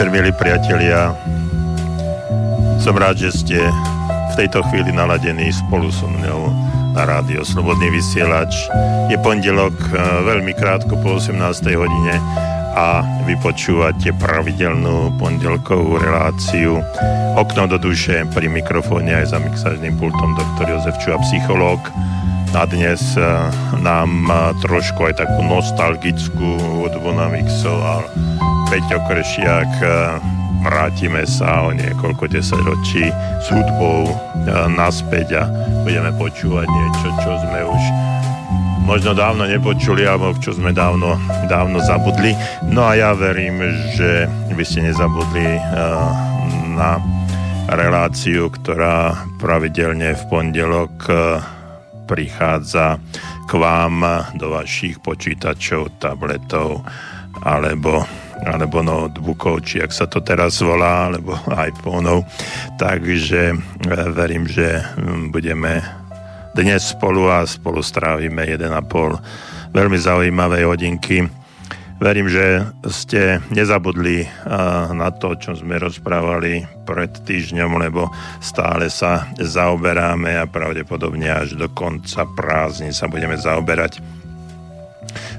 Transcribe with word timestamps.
Večer, 0.00 0.16
milí 0.16 0.32
priatelia. 0.32 1.12
Som 2.80 2.96
rád, 2.96 3.20
že 3.20 3.36
ste 3.36 3.60
v 4.32 4.32
tejto 4.32 4.64
chvíli 4.72 4.96
naladení 4.96 5.52
spolu 5.52 5.92
so 5.92 6.08
mnou 6.08 6.48
na 6.96 7.04
rádio 7.04 7.44
Slobodný 7.44 7.92
vysielač. 7.92 8.48
Je 9.12 9.20
pondelok 9.20 9.76
e, 9.76 9.88
veľmi 10.24 10.56
krátko 10.56 10.96
po 11.04 11.20
18. 11.20 11.36
hodine 11.76 12.16
a 12.80 13.04
vy 13.28 13.36
počúvate 13.44 14.16
pravidelnú 14.16 15.20
pondelkovú 15.20 16.00
reláciu 16.00 16.80
Okno 17.36 17.68
do 17.68 17.76
duše 17.76 18.24
pri 18.32 18.48
mikrofóne 18.48 19.20
aj 19.20 19.36
za 19.36 19.38
mixážnym 19.44 20.00
pultom 20.00 20.32
doktor 20.32 20.80
Jozef 20.80 20.96
Čuha, 21.04 21.20
psychológ. 21.28 21.76
A 22.56 22.64
dnes 22.64 23.04
e, 23.20 23.28
nám 23.84 24.08
e, 24.32 24.56
trošku 24.64 25.12
aj 25.12 25.20
takú 25.20 25.44
nostalgickú 25.44 26.56
hudbu 26.88 27.12
namixoval 27.20 28.08
Peťo 28.70 29.02
Kršiak. 29.02 29.82
E, 29.82 29.86
vrátime 30.62 31.26
sa 31.26 31.66
o 31.66 31.74
niekoľko 31.74 32.30
desaťročí 32.30 33.02
s 33.42 33.46
hudbou 33.50 34.06
e, 34.06 34.14
naspäť 34.70 35.42
a 35.42 35.44
budeme 35.82 36.14
počúvať 36.14 36.70
niečo, 36.70 37.08
čo 37.18 37.30
sme 37.42 37.66
už 37.66 37.82
možno 38.86 39.10
dávno 39.18 39.50
nepočuli, 39.50 40.06
alebo 40.06 40.38
čo 40.38 40.54
sme 40.54 40.70
dávno, 40.70 41.18
dávno 41.50 41.82
zabudli. 41.82 42.30
No 42.70 42.86
a 42.86 42.94
ja 42.94 43.10
verím, 43.10 43.58
že 43.98 44.30
vy 44.54 44.62
ste 44.62 44.86
nezabudli 44.86 45.50
e, 45.50 45.60
na 46.78 47.02
reláciu, 47.74 48.54
ktorá 48.54 49.18
pravidelne 49.42 50.14
v 50.14 50.22
pondelok 50.30 50.94
prichádza 52.06 53.02
k 53.46 53.50
vám 53.50 54.06
do 54.38 54.54
vašich 54.54 55.02
počítačov, 55.02 55.98
tabletov 55.98 56.86
alebo 57.42 58.06
alebo 58.44 58.80
notebookov, 58.80 59.64
či 59.66 59.84
ak 59.84 59.92
sa 59.92 60.08
to 60.08 60.24
teraz 60.24 60.60
volá, 60.64 61.12
alebo 61.12 61.36
iPhoneov. 61.70 62.24
Takže 62.80 63.42
e, 63.52 63.56
verím, 64.12 64.48
že 64.48 64.80
budeme 65.28 65.84
dnes 66.56 66.92
spolu 66.92 67.30
a 67.30 67.46
spolu 67.46 67.84
strávime 67.84 68.42
1,5 68.42 69.70
veľmi 69.70 69.98
zaujímavé 69.98 70.66
hodinky. 70.66 71.28
Verím, 72.00 72.32
že 72.32 72.64
ste 72.88 73.44
nezabudli 73.52 74.24
e, 74.24 74.28
na 74.96 75.12
to, 75.12 75.36
čo 75.36 75.52
sme 75.52 75.76
rozprávali 75.76 76.64
pred 76.88 77.12
týždňom, 77.12 77.76
lebo 77.76 78.08
stále 78.40 78.88
sa 78.88 79.28
zaoberáme 79.36 80.40
a 80.40 80.48
pravdepodobne 80.48 81.28
až 81.28 81.60
do 81.60 81.68
konca 81.68 82.24
prázdni 82.32 82.96
sa 82.96 83.04
budeme 83.04 83.36
zaoberať 83.36 84.00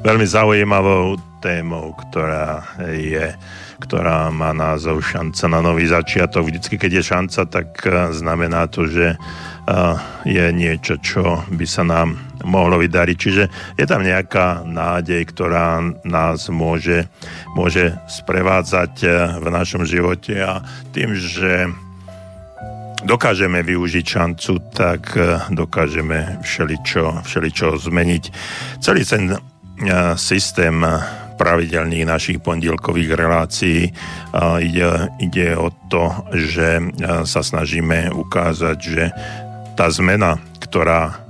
veľmi 0.05 0.25
zaujímavou 0.25 1.30
témou, 1.41 1.97
ktorá 1.97 2.63
je 2.93 3.33
ktorá 3.81 4.29
má 4.29 4.53
názov 4.53 5.01
Šanca 5.01 5.49
na 5.49 5.59
nový 5.65 5.89
začiatok. 5.89 6.45
Vždycky, 6.45 6.77
keď 6.77 7.01
je 7.01 7.09
šanca, 7.09 7.41
tak 7.49 7.67
eh, 7.89 8.13
znamená 8.13 8.69
to, 8.69 8.85
že 8.85 9.17
eh, 9.17 9.95
je 10.29 10.45
niečo, 10.53 11.01
čo 11.01 11.41
by 11.49 11.65
sa 11.65 11.81
nám 11.81 12.21
mohlo 12.45 12.77
vydariť. 12.77 13.17
Čiže 13.17 13.43
je 13.81 13.85
tam 13.89 14.05
nejaká 14.05 14.61
nádej, 14.61 15.25
ktorá 15.33 15.81
nás 16.05 16.45
môže, 16.53 17.09
môže 17.57 17.97
sprevádzať 18.05 18.93
eh, 19.01 19.09
v 19.41 19.47
našom 19.49 19.81
živote 19.89 20.37
a 20.37 20.61
tým, 20.93 21.17
že 21.17 21.65
dokážeme 23.01 23.65
využiť 23.65 24.05
šancu, 24.05 24.77
tak 24.77 25.17
dokážeme 25.49 26.37
všeličo, 26.45 27.25
všeličo 27.25 27.81
zmeniť. 27.81 28.23
Celý 28.77 29.01
ten 29.01 29.41
systém 30.21 30.85
pravidelných 31.41 32.05
našich 32.05 32.37
pondielkových 32.37 33.17
relácií. 33.17 33.89
Ide, 34.61 35.09
ide 35.17 35.57
o 35.57 35.73
to, 35.89 36.13
že 36.37 36.93
sa 37.25 37.41
snažíme 37.41 38.13
ukázať, 38.13 38.77
že 38.77 39.09
tá 39.73 39.89
zmena, 39.89 40.37
ktorá 40.61 41.25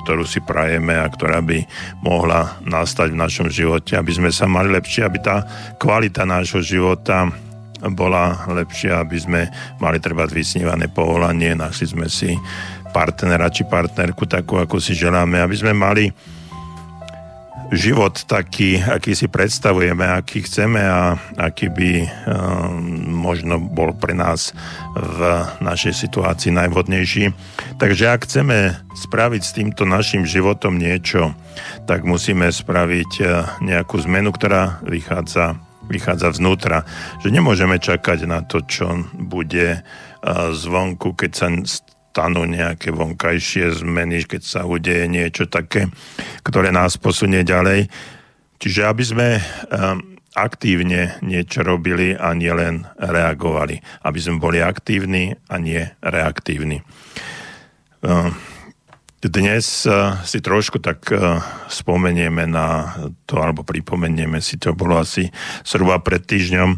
ktorú 0.00 0.24
si 0.24 0.40
prajeme 0.40 0.96
a 0.96 1.04
ktorá 1.04 1.44
by 1.44 1.60
mohla 2.00 2.56
nastať 2.64 3.12
v 3.12 3.20
našom 3.20 3.48
živote, 3.52 3.92
aby 3.92 4.16
sme 4.16 4.32
sa 4.32 4.48
mali 4.48 4.72
lepšie, 4.72 5.04
aby 5.04 5.20
tá 5.20 5.44
kvalita 5.76 6.24
nášho 6.24 6.64
života 6.64 7.28
bola 7.92 8.48
lepšia, 8.48 9.04
aby 9.04 9.16
sme 9.20 9.44
mali 9.76 10.00
treba 10.00 10.24
vysnívané 10.24 10.88
povolanie, 10.88 11.52
našli 11.52 11.92
sme 11.92 12.08
si 12.08 12.32
partnera 12.96 13.52
či 13.52 13.68
partnerku 13.68 14.24
takú, 14.24 14.56
ako 14.56 14.80
si 14.80 14.96
želáme, 14.96 15.36
aby 15.36 15.52
sme 15.52 15.76
mali 15.76 16.08
život 17.70 18.26
taký, 18.26 18.82
aký 18.82 19.14
si 19.14 19.30
predstavujeme, 19.30 20.02
aký 20.02 20.42
chceme 20.42 20.82
a 20.82 21.14
aký 21.38 21.70
by 21.70 21.90
um, 22.02 22.10
možno 23.14 23.62
bol 23.62 23.94
pre 23.94 24.10
nás 24.10 24.50
v 24.98 25.20
našej 25.62 25.94
situácii 25.94 26.50
najvhodnejší. 26.50 27.30
Takže 27.78 28.04
ak 28.10 28.26
chceme 28.26 28.74
spraviť 28.94 29.42
s 29.42 29.54
týmto 29.54 29.86
našim 29.86 30.26
životom 30.26 30.82
niečo, 30.82 31.34
tak 31.86 32.02
musíme 32.02 32.50
spraviť 32.50 33.12
uh, 33.22 33.28
nejakú 33.62 34.02
zmenu, 34.02 34.34
ktorá 34.34 34.82
vychádza, 34.82 35.54
vychádza 35.86 36.34
vznútra. 36.34 36.82
Že 37.22 37.38
nemôžeme 37.38 37.78
čakať 37.78 38.26
na 38.26 38.42
to, 38.42 38.66
čo 38.66 39.06
bude 39.14 39.78
uh, 39.78 40.50
zvonku, 40.50 41.14
keď 41.14 41.30
sa 41.30 41.46
stanú 42.10 42.42
nejaké 42.42 42.90
vonkajšie 42.90 43.70
zmeny, 43.86 44.26
keď 44.26 44.42
sa 44.42 44.60
udeje 44.66 45.06
niečo 45.06 45.46
také, 45.46 45.86
ktoré 46.42 46.74
nás 46.74 46.98
posunie 46.98 47.46
ďalej. 47.46 47.86
Čiže 48.58 48.82
aby 48.82 49.04
sme 49.06 49.28
um, 49.38 50.18
aktívne 50.34 51.14
niečo 51.22 51.62
robili 51.62 52.18
a 52.18 52.34
nielen 52.34 52.82
reagovali. 52.98 53.78
Aby 54.02 54.18
sme 54.18 54.42
boli 54.42 54.58
aktívni 54.58 55.38
a 55.46 55.62
nie 55.62 55.86
reaktívni. 56.02 56.82
Um, 58.02 58.34
dnes 59.22 59.86
uh, 59.86 60.18
si 60.26 60.42
trošku 60.42 60.82
tak 60.82 61.06
uh, 61.14 61.38
spomenieme 61.70 62.42
na 62.50 62.98
to, 63.22 63.38
alebo 63.38 63.62
pripomenieme 63.62 64.42
si, 64.42 64.58
to 64.58 64.74
bolo 64.74 64.98
asi 64.98 65.30
zhruba 65.62 66.02
pred 66.02 66.26
týždňom, 66.26 66.74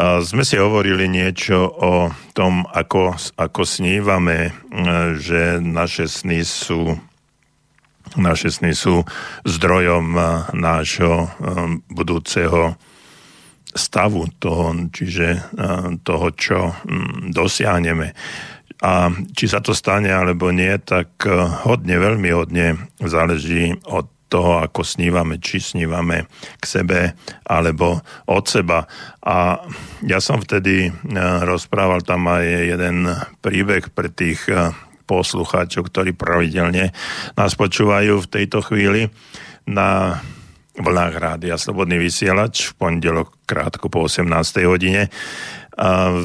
sme 0.00 0.42
si 0.48 0.56
hovorili 0.56 1.12
niečo 1.12 1.60
o 1.60 2.08
tom, 2.32 2.64
ako, 2.72 3.20
ako 3.36 3.62
snívame, 3.68 4.48
e, 4.48 4.52
že 5.20 5.60
naše 5.60 6.08
sny 6.08 6.40
sú 6.40 6.96
naše 8.18 8.50
sny 8.50 8.74
sú 8.74 9.06
zdrojom 9.46 10.06
e, 10.16 10.22
nášho 10.56 11.14
e, 11.14 11.28
budúceho 11.92 12.74
stavu 13.70 14.26
toho, 14.42 14.74
čiže 14.90 15.54
toho, 16.02 16.26
čo 16.34 16.74
dosiahneme. 17.30 18.18
A 18.82 19.14
či 19.30 19.46
sa 19.46 19.62
to 19.62 19.78
stane 19.78 20.10
alebo 20.10 20.50
nie, 20.50 20.74
tak 20.82 21.22
hodne, 21.62 22.02
veľmi 22.02 22.34
hodne 22.34 22.90
záleží 22.98 23.78
od 23.86 24.10
toho, 24.30 24.62
ako 24.62 24.86
snívame, 24.86 25.42
či 25.42 25.58
snívame 25.58 26.30
k 26.62 26.64
sebe 26.64 27.18
alebo 27.42 27.98
od 28.30 28.44
seba. 28.46 28.86
A 29.26 29.58
ja 30.06 30.22
som 30.22 30.38
vtedy 30.38 30.88
e, 30.88 30.90
rozprával 31.42 32.06
tam 32.06 32.30
aj 32.30 32.46
jeden 32.46 33.10
príbeh 33.42 33.90
pre 33.90 34.08
tých 34.08 34.46
e, 34.46 34.70
poslucháčov, 35.10 35.90
ktorí 35.90 36.14
pravidelne 36.14 36.94
nás 37.34 37.58
počúvajú 37.58 38.22
v 38.22 38.30
tejto 38.30 38.62
chvíli 38.62 39.10
na 39.66 40.22
vlnách 40.78 41.14
rádia 41.18 41.58
Slobodný 41.58 41.98
vysielač 41.98 42.70
v 42.70 42.72
pondelok 42.78 43.34
krátko 43.44 43.90
po 43.90 44.06
18. 44.06 44.30
hodine. 44.64 45.10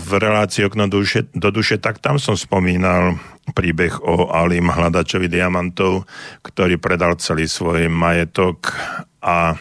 V 0.03 0.11
relácii 0.11 0.67
Okno 0.67 0.91
duše, 0.91 1.31
do 1.31 1.47
duše, 1.47 1.79
tak 1.79 2.03
tam 2.03 2.19
som 2.19 2.35
spomínal 2.35 3.15
príbeh 3.55 4.03
o 4.03 4.27
Alim 4.27 4.67
hľadačovi 4.67 5.31
diamantov, 5.31 6.03
ktorý 6.43 6.75
predal 6.75 7.15
celý 7.15 7.47
svoj 7.47 7.87
majetok 7.87 8.75
a, 9.23 9.55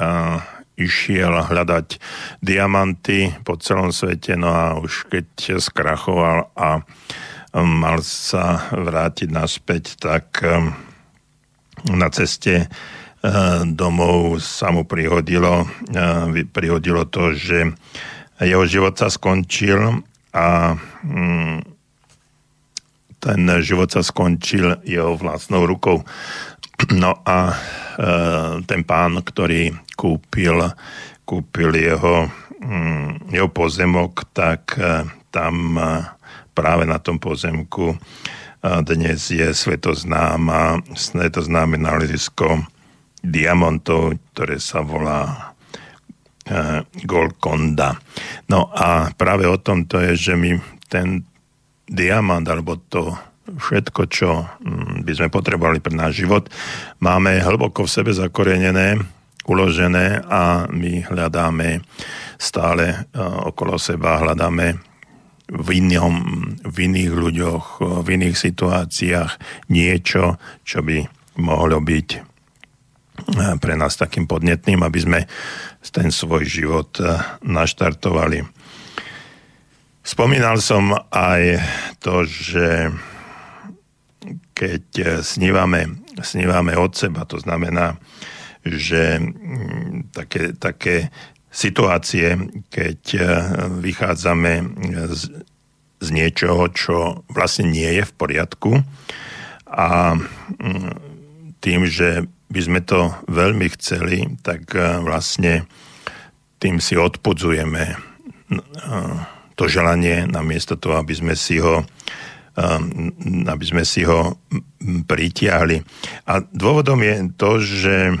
a 0.00 0.08
išiel 0.80 1.44
hľadať 1.44 2.00
diamanty 2.40 3.36
po 3.44 3.60
celom 3.60 3.92
svete, 3.92 4.32
no 4.40 4.48
a 4.48 4.80
už 4.80 5.12
keď 5.12 5.60
skrachoval 5.60 6.48
a 6.56 6.80
um, 7.52 7.84
mal 7.84 8.00
sa 8.00 8.72
vrátiť 8.72 9.28
naspäť, 9.28 10.00
tak 10.00 10.40
um, 10.40 10.72
na 11.92 12.08
ceste 12.08 12.64
uh, 12.64 13.60
domov 13.68 14.40
sa 14.40 14.72
mu 14.72 14.88
prihodilo, 14.88 15.68
uh, 15.68 16.32
prihodilo 16.48 17.04
to, 17.04 17.36
že 17.36 17.76
jeho 18.44 18.64
život 18.66 18.94
sa 18.98 19.12
skončil 19.12 20.02
a 20.32 20.74
um, 21.04 21.60
ten 23.22 23.46
život 23.62 23.86
sa 23.86 24.02
skončil 24.02 24.82
jeho 24.82 25.14
vlastnou 25.14 25.62
rukou. 25.62 26.02
No 26.90 27.14
a 27.22 27.54
e, 27.54 27.56
ten 28.66 28.82
pán, 28.82 29.22
ktorý 29.22 29.70
kúpil, 29.94 30.58
kúpil 31.22 31.70
jeho, 31.78 32.26
mm, 32.58 33.30
jeho 33.30 33.46
pozemok, 33.54 34.26
tak 34.34 34.74
e, 34.74 35.06
tam 35.30 35.78
e, 35.78 36.02
práve 36.50 36.82
na 36.82 36.98
tom 36.98 37.22
pozemku 37.22 37.94
e, 37.94 37.96
dnes 38.82 39.30
je 39.30 39.54
svetoznáma, 39.54 40.82
svetoznáme 40.98 41.78
nalezisko 41.78 42.66
diamantov, 43.22 44.18
ktoré 44.34 44.58
sa 44.58 44.82
volá 44.82 45.51
Golconda. 47.06 47.94
No 48.50 48.66
a 48.74 49.14
práve 49.14 49.46
o 49.46 49.58
tom 49.62 49.86
to 49.86 50.02
je, 50.02 50.32
že 50.32 50.34
my 50.34 50.58
ten 50.90 51.22
diamant 51.86 52.42
alebo 52.46 52.78
to 52.90 53.14
všetko, 53.46 54.00
čo 54.10 54.46
mm, 54.62 55.06
by 55.06 55.12
sme 55.12 55.28
potrebovali 55.30 55.78
pre 55.82 55.94
náš 55.94 56.24
život, 56.24 56.50
máme 57.02 57.42
hlboko 57.42 57.86
v 57.86 57.94
sebe 57.94 58.10
zakorenené, 58.14 58.98
uložené 59.46 60.22
a 60.22 60.70
my 60.70 61.02
hľadáme 61.02 61.82
stále 62.38 63.10
okolo 63.46 63.74
seba, 63.78 64.22
hľadáme 64.22 64.78
v, 65.50 65.68
inom, 65.82 66.14
v 66.62 66.76
iných 66.86 67.12
ľuďoch, 67.12 67.64
v 68.06 68.08
iných 68.08 68.36
situáciách 68.38 69.32
niečo, 69.68 70.38
čo 70.62 70.86
by 70.86 71.02
mohlo 71.42 71.82
byť 71.82 72.31
pre 73.60 73.74
nás 73.78 73.96
takým 73.96 74.26
podnetným, 74.26 74.82
aby 74.82 74.98
sme 75.00 75.20
ten 75.92 76.08
svoj 76.08 76.46
život 76.48 76.96
naštartovali. 77.44 78.46
Spomínal 80.02 80.58
som 80.58 80.90
aj 81.14 81.62
to, 82.02 82.26
že 82.26 82.90
keď 84.50 84.84
eh, 84.98 85.06
snívame, 85.22 86.02
snívame 86.22 86.74
od 86.74 86.90
seba, 86.94 87.22
to 87.22 87.38
znamená, 87.38 87.98
že 88.62 89.18
také, 90.14 90.54
také 90.58 91.10
situácie, 91.50 92.34
keď 92.70 93.00
eh, 93.14 93.26
vychádzame 93.78 94.52
z, 95.10 95.22
z 96.02 96.08
niečoho, 96.10 96.66
čo 96.74 97.22
vlastne 97.30 97.70
nie 97.70 97.98
je 97.98 98.02
v 98.02 98.12
poriadku 98.18 98.72
a 99.72 100.18
tým, 101.62 101.86
že 101.86 102.26
by 102.52 102.60
sme 102.60 102.80
to 102.84 103.08
veľmi 103.32 103.66
chceli, 103.74 104.28
tak 104.44 104.76
eh, 104.76 105.00
vlastne 105.00 105.64
tým 106.60 106.78
si 106.78 106.94
odpudzujeme 106.94 108.12
to 109.58 109.64
želanie 109.64 110.28
namiesto 110.28 110.76
toho, 110.76 111.00
aby 111.00 111.14
sme 111.16 111.34
si 111.34 111.58
ho 111.58 111.82
Um, 112.52 113.08
aby 113.48 113.64
sme 113.64 113.80
si 113.80 114.04
ho 114.04 114.36
pritiahli. 115.08 115.80
A 116.28 116.44
dôvodom 116.52 117.00
je 117.00 117.32
to, 117.40 117.56
že 117.56 118.12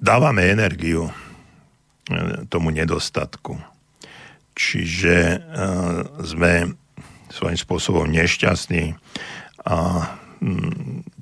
dávame 0.00 0.48
energiu 0.48 1.12
eh, 1.12 2.48
tomu 2.48 2.72
nedostatku. 2.72 3.60
Čiže 4.56 5.44
sme 6.24 6.72
svojím 7.28 7.60
spôsobom 7.60 8.08
nešťastní 8.08 8.96
a 9.68 9.76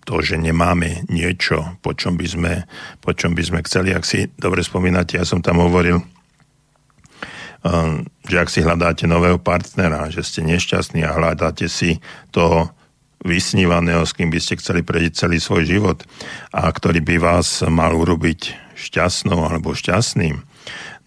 to, 0.05 0.15
že 0.21 0.37
nemáme 0.37 1.07
niečo, 1.09 1.79
po 1.81 1.95
čom 1.95 2.19
by 2.19 2.27
sme, 2.27 2.53
po 3.01 3.15
čom 3.15 3.33
by 3.33 3.43
sme 3.43 3.61
chceli, 3.65 3.95
ak 3.95 4.05
si 4.05 4.27
dobre 4.37 4.61
spomínate, 4.61 5.17
ja 5.17 5.25
som 5.25 5.41
tam 5.41 5.63
hovoril, 5.63 6.03
Ehm, 7.65 8.13
že 8.29 8.37
ak 8.45 8.53
si 8.53 8.61
hľadáte 8.61 9.09
nového 9.09 9.41
partnera, 9.41 10.13
že 10.13 10.21
ste 10.21 10.45
nešťastní 10.45 11.01
a 11.01 11.17
hľadáte 11.17 11.65
si 11.65 11.97
toho 12.29 12.69
vysnívaného, 13.25 14.05
s 14.05 14.13
kým 14.13 14.29
by 14.29 14.37
ste 14.37 14.61
chceli 14.61 14.85
prejsť 14.85 15.17
celý 15.17 15.41
svoj 15.41 15.65
život 15.65 16.05
a 16.53 16.69
ktorý 16.69 17.01
by 17.01 17.17
vás 17.17 17.65
mal 17.65 17.97
urobiť 17.97 18.53
šťastnou 18.77 19.49
alebo 19.49 19.73
šťastným. 19.73 20.45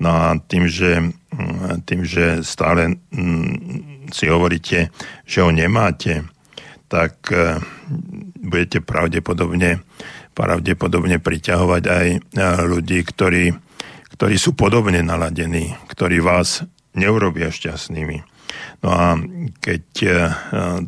No 0.01 0.09
a 0.09 0.25
tým, 0.41 0.65
že, 0.65 1.13
mm, 1.13 1.85
tým, 1.85 2.01
že 2.09 2.41
stále 2.41 2.97
mm, 3.13 4.09
si 4.09 4.25
hovoríte, 4.25 4.89
že 5.29 5.45
ho 5.45 5.53
nemáte, 5.53 6.25
tak 6.89 7.21
e, 7.29 7.61
budete 8.43 8.83
pravdepodobne, 8.83 9.83
pravdepodobne 10.35 11.17
priťahovať 11.19 11.83
aj 11.87 12.07
e, 12.13 12.19
ľudí, 12.67 12.99
ktorí 13.03 13.55
ktorí 14.17 14.35
sú 14.41 14.57
podobne 14.57 15.05
naladení, 15.05 15.77
ktorí 15.93 16.25
vás 16.25 16.65
neurobia 16.97 17.53
šťastnými. 17.53 18.25
No 18.81 18.89
a 18.89 19.13
keď 19.61 19.83
e, 20.01 20.09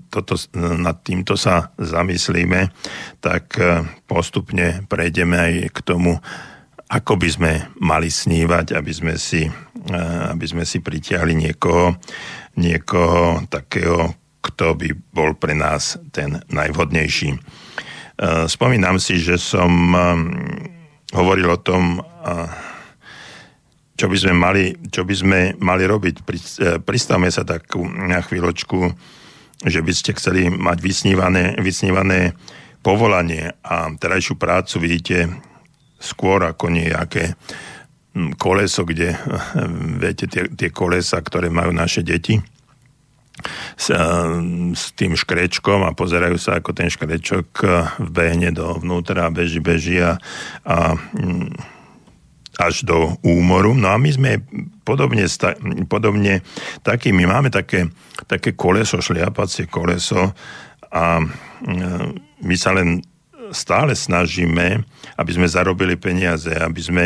toto, 0.09 0.33
nad 0.57 0.97
týmto 1.05 1.37
sa 1.37 1.69
zamyslíme, 1.77 2.73
tak 3.21 3.53
e, 3.61 3.85
postupne 4.09 4.81
prejdeme 4.89 5.37
aj 5.37 5.53
k 5.69 5.79
tomu, 5.85 6.17
ako 6.89 7.21
by 7.21 7.29
sme 7.29 7.51
mali 7.77 8.09
snívať, 8.09 8.73
aby 8.73 8.91
sme 8.95 9.13
si, 9.21 9.45
e, 9.45 9.99
aby 10.33 10.45
sme 10.49 10.65
si 10.65 10.81
pritiahli 10.81 11.37
niekoho, 11.37 12.01
niekoho 12.57 13.45
takého, 13.45 14.17
kto 14.39 14.75
by 14.75 14.89
bol 15.11 15.35
pre 15.35 15.51
nás 15.51 15.99
ten 16.15 16.39
najvhodnejší. 16.47 17.35
Spomínam 18.47 18.99
si, 18.99 19.19
že 19.19 19.39
som 19.39 19.71
hovoril 21.11 21.47
o 21.55 21.59
tom, 21.59 22.03
čo 23.99 24.07
by 24.07 24.15
sme 24.15 24.33
mali, 24.33 24.65
čo 24.87 25.03
by 25.03 25.15
sme 25.15 25.39
mali 25.59 25.83
robiť. 25.83 26.15
E, 26.15 26.23
pristavme 26.79 27.27
sa 27.27 27.43
tak 27.43 27.67
na 27.83 28.23
chvíľočku, 28.23 28.95
že 29.67 29.83
by 29.83 29.91
ste 29.91 30.15
chceli 30.15 30.47
mať 30.47 30.79
vysnívané, 30.79 31.59
vysnívané 31.59 32.31
povolanie 32.79 33.59
a 33.59 33.91
terajšiu 33.91 34.39
prácu 34.39 34.79
vidíte 34.79 35.27
skôr 35.99 36.47
ako 36.47 36.71
nejaké 36.71 37.35
koleso, 38.39 38.87
kde 38.87 39.19
viete 40.03 40.31
tie, 40.31 40.47
tie 40.47 40.71
kolesa, 40.71 41.19
ktoré 41.19 41.51
majú 41.51 41.75
naše 41.75 41.99
deti 41.99 42.39
s, 43.75 43.91
e, 43.91 43.99
s 44.73 44.91
tým 44.93 45.15
škrečkom 45.15 45.85
a 45.87 45.95
pozerajú 45.95 46.37
sa, 46.39 46.59
ako 46.59 46.71
ten 46.75 46.91
škrečok 46.91 47.47
vbehne 47.99 48.53
dovnútra, 48.53 49.31
beží, 49.33 49.59
beží 49.63 49.97
a, 49.99 50.19
a 50.65 50.95
až 52.59 52.83
do 52.83 53.15
úmoru. 53.23 53.71
No 53.71 53.87
a 53.87 53.95
my 53.95 54.11
sme 54.11 54.43
podobne, 54.83 55.23
podobne 55.87 56.43
takí, 56.83 57.15
my 57.15 57.23
máme 57.23 57.47
také, 57.47 57.87
také 58.27 58.51
koleso, 58.51 58.99
šliapacie 58.99 59.71
koleso 59.71 60.35
a 60.91 61.23
e, 61.23 61.25
my 62.43 62.55
sa 62.59 62.75
len 62.75 62.99
stále 63.55 63.95
snažíme, 63.95 64.83
aby 65.17 65.31
sme 65.33 65.47
zarobili 65.47 65.95
peniaze, 65.95 66.51
aby 66.51 66.81
sme 66.83 67.05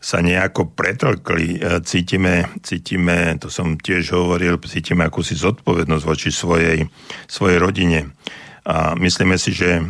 sa 0.00 0.24
nejako 0.24 0.72
pretlkli, 0.72 1.60
e, 1.60 1.84
cítime, 1.84 2.48
cítime, 2.64 3.36
to 3.36 3.52
som 3.52 3.76
tiež 3.76 4.16
hovoril, 4.16 4.56
cítime 4.64 5.04
akúsi 5.04 5.36
zodpovednosť 5.36 6.04
voči 6.08 6.32
svojej, 6.32 6.88
svojej 7.28 7.58
rodine. 7.60 8.16
A 8.64 8.96
myslíme 8.96 9.36
si, 9.36 9.52
že 9.52 9.84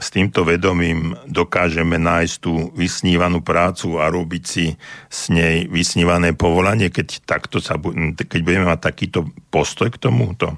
s 0.00 0.08
týmto 0.08 0.48
vedomím 0.48 1.12
dokážeme 1.28 2.00
nájsť 2.00 2.34
tú 2.40 2.72
vysnívanú 2.72 3.44
prácu 3.44 4.00
a 4.00 4.08
robiť 4.08 4.42
si 4.48 4.72
s 5.12 5.28
nej 5.28 5.68
vysnívané 5.68 6.32
povolanie, 6.32 6.88
keď, 6.88 7.20
takto 7.28 7.60
sa, 7.60 7.76
keď 8.16 8.40
budeme 8.40 8.64
mať 8.64 8.80
takýto 8.80 9.28
postoj 9.52 9.92
k 9.92 10.00
tomuto. 10.00 10.56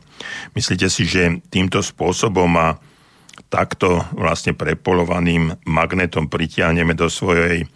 Myslíte 0.54 0.86
si, 0.86 1.08
že 1.10 1.42
týmto 1.50 1.82
spôsobom 1.82 2.54
a 2.54 2.78
takto 3.50 4.06
vlastne 4.14 4.54
prepolovaným 4.54 5.58
magnetom 5.66 6.30
pritiahneme 6.30 6.94
do, 6.94 7.10
svojej, 7.10 7.66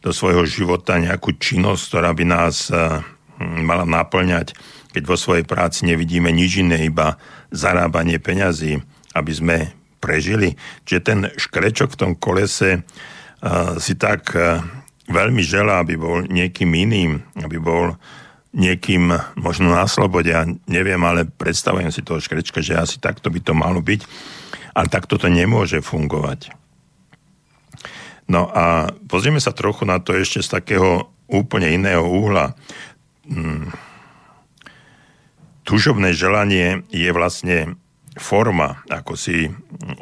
do 0.00 0.10
svojho 0.10 0.48
života 0.48 0.96
nejakú 0.96 1.36
činnosť, 1.36 1.82
ktorá 1.92 2.10
by 2.16 2.24
nás 2.24 2.72
eh, 2.72 3.00
mala 3.40 3.88
naplňať, 3.88 4.52
keď 4.92 5.02
vo 5.06 5.16
svojej 5.16 5.46
práci 5.46 5.86
nevidíme 5.86 6.28
nič 6.28 6.60
iné, 6.60 6.88
iba 6.88 7.16
zarábanie 7.54 8.18
peňazí, 8.18 8.82
aby 9.16 9.32
sme 9.32 9.56
prežili. 10.02 10.58
Čiže 10.84 11.00
ten 11.00 11.18
škrečok 11.36 11.94
v 11.94 12.00
tom 12.00 12.12
kolese 12.18 12.80
uh, 12.80 13.76
si 13.78 13.94
tak 13.94 14.34
uh, 14.34 14.64
veľmi 15.06 15.44
želá, 15.44 15.82
aby 15.82 15.94
bol 15.94 16.26
niekým 16.26 16.74
iným, 16.74 17.22
aby 17.38 17.56
bol 17.62 17.94
niekým 18.50 19.14
možno 19.38 19.70
na 19.70 19.86
slobode, 19.86 20.34
ja 20.34 20.42
neviem, 20.66 20.98
ale 21.06 21.22
predstavujem 21.22 21.94
si 21.94 22.02
toho 22.02 22.18
škrečka, 22.18 22.58
že 22.58 22.74
asi 22.74 22.98
takto 22.98 23.30
by 23.30 23.38
to 23.38 23.54
malo 23.54 23.78
byť, 23.78 24.02
ale 24.74 24.90
takto 24.90 25.14
to 25.14 25.30
nemôže 25.30 25.78
fungovať. 25.78 26.59
No 28.30 28.46
a 28.46 28.94
pozrieme 29.10 29.42
sa 29.42 29.50
trochu 29.50 29.82
na 29.82 29.98
to 29.98 30.14
ešte 30.14 30.38
z 30.38 30.48
takého 30.54 31.10
úplne 31.26 31.66
iného 31.74 32.06
úhla. 32.06 32.54
Hmm. 33.26 33.74
Tužobné 35.66 36.14
želanie 36.14 36.86
je 36.94 37.10
vlastne 37.10 37.74
forma, 38.18 38.82
ako 38.86 39.18
si 39.18 39.50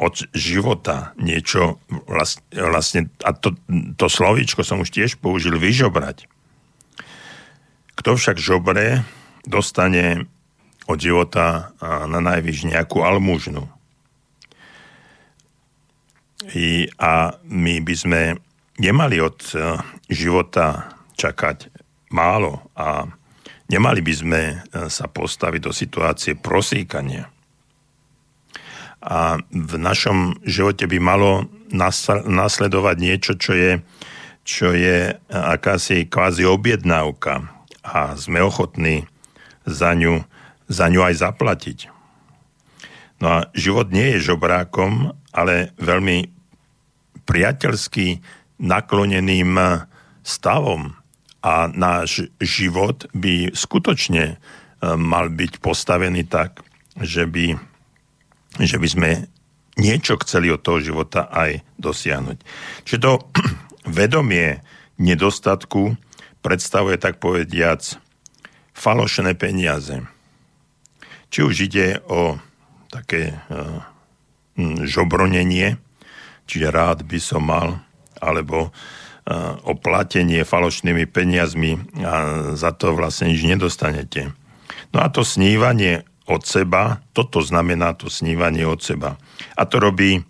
od 0.01 0.29
života 0.37 1.17
niečo 1.17 1.81
vlastne, 2.09 3.09
a 3.25 3.33
to, 3.33 3.57
to 3.97 4.07
slovíčko 4.09 4.61
som 4.61 4.85
už 4.85 4.93
tiež 4.93 5.17
použil, 5.21 5.57
vyžobrať. 5.57 6.29
Kto 7.97 8.17
však 8.17 8.37
žobre, 8.41 9.05
dostane 9.45 10.29
od 10.89 10.97
života 11.01 11.73
na 11.85 12.21
najvyš 12.21 12.69
nejakú 12.69 13.05
almužnu. 13.05 13.69
A 17.03 17.35
my 17.51 17.75
by 17.83 17.95
sme 17.99 18.23
nemali 18.79 19.19
od 19.19 19.43
e, 19.51 19.75
života 20.07 20.95
čakať 21.19 21.67
málo 22.15 22.63
a 22.79 23.11
nemali 23.67 23.99
by 23.99 24.15
sme 24.15 24.41
e, 24.47 24.57
sa 24.87 25.11
postaviť 25.11 25.61
do 25.67 25.73
situácie 25.75 26.39
prosíkania 26.39 27.27
a 28.99 29.39
v 29.55 29.75
našom 29.79 30.43
živote 30.43 30.91
by 30.91 30.99
malo 30.99 31.47
nasledovať 32.27 32.97
niečo, 32.99 33.33
čo 33.39 33.53
je, 33.55 33.73
čo 34.43 34.75
je 34.75 35.15
akási 35.31 36.11
kvázi 36.11 36.43
objednávka 36.49 37.47
a 37.87 38.19
sme 38.19 38.43
ochotní 38.43 39.07
za 39.69 39.95
ňu, 39.95 40.27
za 40.67 40.91
ňu 40.91 41.01
aj 41.07 41.15
zaplatiť. 41.15 41.79
No 43.23 43.27
a 43.31 43.39
život 43.55 43.91
nie 43.95 44.19
je 44.19 44.35
žobrákom, 44.35 45.15
ale 45.39 45.71
veľmi 45.79 46.19
priateľský 47.23 48.19
nakloneným 48.59 49.55
stavom 50.27 50.99
a 51.45 51.71
náš 51.71 52.27
život 52.43 53.07
by 53.15 53.55
skutočne 53.55 54.25
e, 54.27 54.37
mal 54.99 55.31
byť 55.31 55.63
postavený 55.63 56.27
tak, 56.27 56.61
že 56.99 57.31
by, 57.31 57.55
že 58.59 58.77
by 58.83 58.89
sme 58.91 59.11
niečo 59.79 60.19
chceli 60.27 60.51
od 60.51 60.59
toho 60.59 60.83
života 60.83 61.31
aj 61.31 61.63
dosiahnuť. 61.79 62.39
Čiže 62.83 63.01
to 63.01 63.13
vedomie 63.99 64.61
nedostatku 64.99 65.95
predstavuje 66.43 66.99
tak 66.99 67.23
povediac 67.23 67.81
falošné 68.75 69.39
peniaze. 69.39 70.03
Či 71.31 71.39
už 71.47 71.55
ide 71.71 72.03
o 72.11 72.41
také 72.91 73.37
uh, 73.51 73.85
žobronenie, 74.85 75.79
čiže 76.51 76.75
rád 76.75 77.07
by 77.07 77.19
som 77.23 77.47
mal, 77.47 77.79
alebo 78.19 78.69
uh, 78.69 78.71
o 79.63 79.79
platenie 79.79 80.43
falošnými 80.43 81.07
peniazmi 81.07 81.79
a 82.03 82.15
za 82.59 82.75
to 82.75 82.93
vlastne 82.99 83.31
nič 83.31 83.47
nedostanete. 83.47 84.35
No 84.91 85.05
a 85.05 85.09
to 85.09 85.23
snívanie 85.23 86.03
od 86.29 86.45
seba, 86.45 87.01
toto 87.17 87.41
znamená 87.41 87.97
to 87.97 88.13
snívanie 88.13 88.69
od 88.69 88.85
seba. 88.85 89.17
A 89.57 89.65
to 89.65 89.81
robí 89.81 90.21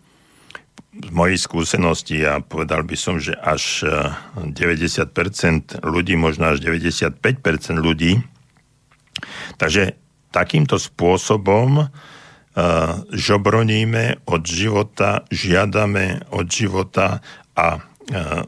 z 0.99 1.11
mojej 1.14 1.38
skúsenosti 1.38 2.23
a 2.26 2.42
povedal 2.42 2.82
by 2.82 2.97
som, 2.99 3.23
že 3.23 3.35
až 3.38 3.87
90% 4.35 5.14
e, 5.14 5.87
ľudí, 5.87 6.18
možno 6.18 6.54
až 6.54 6.58
95% 6.62 7.23
ľudí. 7.78 8.18
Takže 9.58 9.94
takýmto 10.35 10.78
spôsobom 10.78 11.90
žobroníme 13.14 14.26
od 14.26 14.42
života, 14.42 15.22
žiadame 15.30 16.26
od 16.34 16.46
života 16.50 17.22
a 17.54 17.78
uh, 17.78 18.42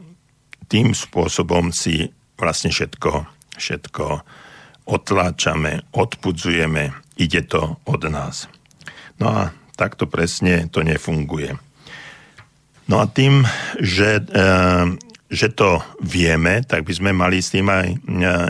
tým 0.71 0.95
spôsobom 0.95 1.75
si 1.75 2.11
vlastne 2.39 2.71
všetko, 2.71 3.27
všetko 3.59 4.05
otláčame, 4.87 5.83
odpudzujeme, 5.91 6.95
ide 7.19 7.41
to 7.43 7.77
od 7.85 8.01
nás. 8.07 8.47
No 9.19 9.27
a 9.29 9.41
takto 9.75 10.07
presne 10.07 10.71
to 10.71 10.81
nefunguje. 10.81 11.53
No 12.89 13.03
a 13.03 13.05
tým, 13.05 13.45
že, 13.77 14.19
e, 14.19 14.45
že 15.29 15.47
to 15.53 15.79
vieme, 16.01 16.65
tak 16.65 16.87
by 16.87 16.93
sme 16.95 17.11
mali 17.13 17.39
s 17.39 17.53
tým 17.53 17.69
aj 17.69 17.87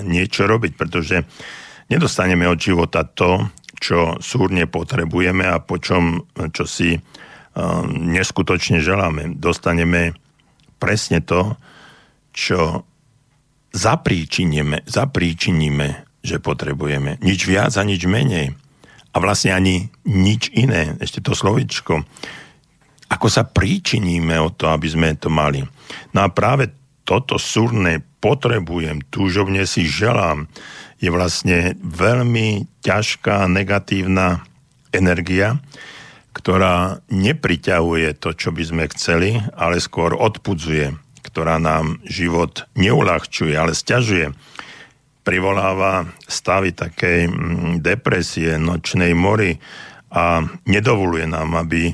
niečo 0.07 0.47
robiť, 0.47 0.71
pretože 0.79 1.25
nedostaneme 1.91 2.47
od 2.47 2.57
života 2.57 3.03
to, 3.03 3.51
čo 3.81 4.21
súrne 4.21 4.69
potrebujeme 4.69 5.49
a 5.49 5.57
po 5.57 5.81
čom, 5.81 6.21
čo 6.53 6.69
si 6.69 6.93
e, 6.93 6.99
neskutočne 7.89 8.77
želáme. 8.77 9.41
Dostaneme 9.41 10.13
presne 10.77 11.25
to, 11.25 11.57
čo 12.29 12.85
zapríčiníme, 13.73 14.85
zapríčiníme, 14.85 15.87
že 16.21 16.37
potrebujeme. 16.37 17.17
Nič 17.25 17.49
viac 17.49 17.73
a 17.73 17.81
nič 17.81 18.05
menej. 18.05 18.53
A 19.11 19.17
vlastne 19.19 19.57
ani 19.57 19.89
nič 20.05 20.53
iné. 20.53 20.95
Ešte 21.01 21.19
to 21.25 21.33
slovičko 21.33 22.05
ako 23.11 23.27
sa 23.27 23.43
príčiníme 23.43 24.39
o 24.39 24.55
to, 24.55 24.71
aby 24.71 24.87
sme 24.87 25.19
to 25.19 25.27
mali. 25.27 25.67
No 26.15 26.23
a 26.23 26.31
práve 26.31 26.71
toto 27.03 27.35
súrne 27.35 27.99
potrebujem, 28.23 29.03
túžobne 29.11 29.67
si 29.67 29.83
želám, 29.83 30.47
je 31.01 31.09
vlastne 31.09 31.73
veľmi 31.81 32.69
ťažká 32.85 33.49
negatívna 33.49 34.45
energia, 34.93 35.57
ktorá 36.31 37.01
nepriťahuje 37.09 38.21
to, 38.21 38.37
čo 38.37 38.53
by 38.53 38.63
sme 38.63 38.83
chceli, 38.93 39.41
ale 39.57 39.81
skôr 39.81 40.13
odpudzuje, 40.13 40.93
ktorá 41.25 41.57
nám 41.57 41.99
život 42.07 42.69
neulahčuje, 42.77 43.57
ale 43.57 43.73
stiažuje. 43.73 44.31
Privoláva 45.25 46.07
stavy 46.29 46.71
takej 46.71 47.29
mm, 47.29 47.83
depresie, 47.83 48.61
nočnej 48.61 49.11
mory, 49.17 49.57
a 50.11 50.43
nedovoluje 50.67 51.23
nám, 51.23 51.55
aby 51.55 51.87
e, 51.87 51.93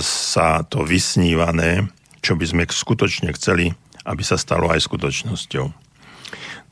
sa 0.00 0.64
to 0.64 0.80
vysnívané, 0.80 1.84
čo 2.24 2.40
by 2.40 2.44
sme 2.48 2.64
skutočne 2.64 3.28
chceli, 3.36 3.68
aby 4.08 4.24
sa 4.24 4.40
stalo 4.40 4.72
aj 4.72 4.80
skutočnosťou. 4.80 5.68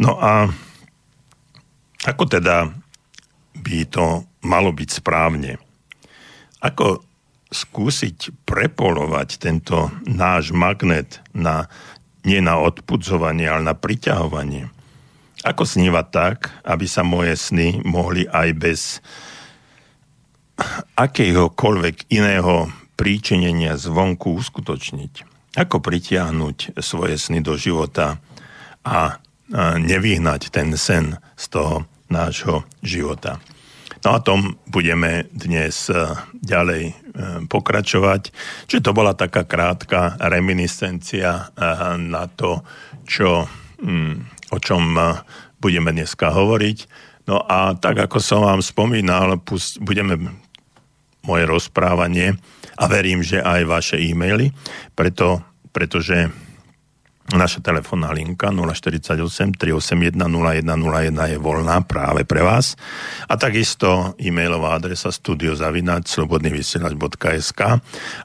No 0.00 0.16
a 0.16 0.48
ako 2.02 2.24
teda 2.26 2.70
by 3.62 3.86
to 3.86 4.26
malo 4.42 4.74
byť 4.74 4.88
správne? 4.90 5.58
Ako 6.58 7.02
skúsiť 7.52 8.32
prepolovať 8.48 9.38
tento 9.38 9.92
náš 10.08 10.50
magnet 10.56 11.20
na, 11.36 11.68
nie 12.24 12.40
na 12.40 12.58
odpudzovanie, 12.58 13.46
ale 13.46 13.62
na 13.62 13.74
priťahovanie? 13.76 14.72
Ako 15.42 15.66
snívať 15.66 16.06
tak, 16.10 16.38
aby 16.62 16.86
sa 16.86 17.02
moje 17.02 17.34
sny 17.34 17.82
mohli 17.82 18.26
aj 18.30 18.48
bez 18.54 18.80
akéhokoľvek 20.94 22.10
iného 22.14 22.70
príčinenia 22.94 23.74
zvonku 23.74 24.38
uskutočniť. 24.38 25.26
Ako 25.58 25.82
pritiahnuť 25.82 26.78
svoje 26.80 27.18
sny 27.18 27.42
do 27.44 27.58
života 27.58 28.22
a 28.86 29.18
nevyhnať 29.76 30.48
ten 30.48 30.72
sen 30.78 31.20
z 31.36 31.44
toho 31.52 31.84
nášho 32.12 32.68
života. 32.84 33.40
No 34.02 34.18
a 34.18 34.20
tom 34.20 34.58
budeme 34.66 35.30
dnes 35.30 35.86
e, 35.86 35.94
ďalej 36.34 36.82
e, 36.90 36.94
pokračovať. 37.46 38.34
Čiže 38.66 38.82
to 38.82 38.92
bola 38.92 39.14
taká 39.14 39.46
krátka 39.46 40.18
reminiscencia 40.18 41.30
e, 41.30 41.64
na 42.02 42.26
to, 42.26 42.66
čo, 43.06 43.46
mm, 43.78 44.50
o 44.50 44.58
čom 44.58 44.98
budeme 45.62 45.94
dneska 45.94 46.34
hovoriť. 46.34 46.78
No 47.30 47.46
a 47.46 47.78
tak, 47.78 48.02
ako 48.02 48.18
som 48.18 48.42
vám 48.42 48.58
spomínal, 48.58 49.38
budeme 49.78 50.34
moje 51.22 51.46
rozprávanie 51.46 52.34
a 52.74 52.84
verím, 52.90 53.22
že 53.22 53.38
aj 53.38 53.70
vaše 53.70 53.96
e-maily, 54.02 54.50
preto, 54.98 55.38
pretože 55.70 56.26
naša 57.36 57.60
telefónna 57.64 58.12
linka 58.12 58.48
048 58.48 59.56
381 59.56 60.16
0101 60.16 61.32
je 61.34 61.38
voľná 61.40 61.84
práve 61.84 62.24
pre 62.28 62.44
vás. 62.44 62.76
A 63.28 63.36
takisto 63.36 64.16
e-mailová 64.20 64.76
adresa 64.76 65.12
studiozavinať 65.12 66.08
slobodnyvysielač.sk 66.08 67.60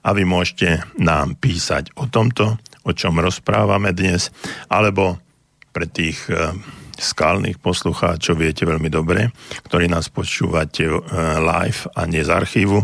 a 0.04 0.10
vy 0.12 0.24
môžete 0.24 0.84
nám 1.00 1.36
písať 1.40 1.96
o 2.00 2.08
tomto, 2.08 2.60
o 2.88 2.92
čom 2.96 3.20
rozprávame 3.20 3.92
dnes, 3.92 4.32
alebo 4.72 5.20
pre 5.76 5.86
tých 5.86 6.28
eh, 6.32 6.56
skalných 7.00 7.62
poslucháčov 7.62 8.42
viete 8.42 8.66
veľmi 8.66 8.90
dobre, 8.90 9.30
ktorí 9.66 9.88
nás 9.88 10.10
počúvate 10.10 10.90
e, 10.90 10.98
live 11.38 11.90
a 11.94 12.06
nie 12.10 12.26
z 12.26 12.32
archívu, 12.34 12.84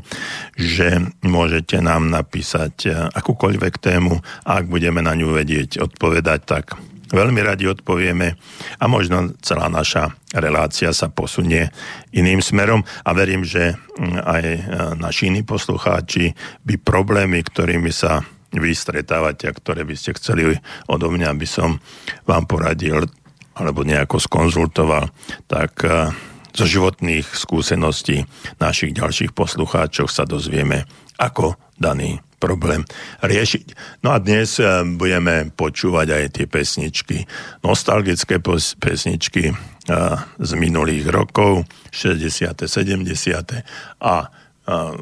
že 0.57 1.01
môžete 1.25 1.81
nám 1.81 2.09
napísať 2.09 2.75
e, 2.85 2.89
akúkoľvek 2.93 3.73
tému 3.81 4.21
a 4.45 4.61
ak 4.61 4.65
budeme 4.69 5.01
na 5.01 5.17
ňu 5.17 5.33
vedieť 5.33 5.81
odpovedať, 5.81 6.39
tak 6.45 6.65
veľmi 7.13 7.41
radi 7.45 7.69
odpovieme 7.69 8.33
a 8.81 8.85
možno 8.89 9.37
celá 9.45 9.69
naša 9.69 10.09
relácia 10.33 10.89
sa 10.89 11.13
posunie 11.13 11.69
iným 12.09 12.41
smerom. 12.41 12.81
A 13.05 13.13
verím, 13.13 13.45
že 13.45 13.77
aj 14.25 14.43
e, 14.43 14.59
naši 14.97 15.29
iní 15.29 15.45
poslucháči 15.45 16.33
by 16.65 16.81
problémy, 16.81 17.45
ktorými 17.45 17.93
sa 17.93 18.25
vy 18.53 18.73
stretávate 18.73 19.49
a 19.49 19.55
ktoré 19.55 19.81
by 19.85 19.97
ste 19.97 20.13
chceli 20.17 20.53
odo 20.85 21.09
mňa, 21.09 21.33
aby 21.33 21.47
som 21.49 21.81
vám 22.29 22.45
poradil, 22.45 23.09
alebo 23.53 23.85
nejako 23.85 24.17
skonzultoval, 24.17 25.09
tak 25.45 25.85
eh, 25.85 26.09
zo 26.53 26.65
životných 26.65 27.25
skúseností 27.25 28.25
našich 28.61 28.93
ďalších 28.93 29.33
poslucháčov 29.33 30.09
sa 30.09 30.25
dozvieme, 30.25 30.85
ako 31.17 31.57
daný 31.77 32.21
problém 32.37 32.83
riešiť. 33.23 33.65
No 34.03 34.13
a 34.13 34.17
dnes 34.21 34.57
eh, 34.57 34.81
budeme 34.85 35.53
počúvať 35.53 36.07
aj 36.09 36.23
tie 36.33 36.45
pesničky, 36.49 37.17
nostalgické 37.61 38.41
pesničky 38.77 39.53
eh, 39.53 39.55
z 40.37 40.51
minulých 40.57 41.09
rokov, 41.13 41.65
60., 41.93 42.65
70. 42.65 44.01
a 44.01 44.15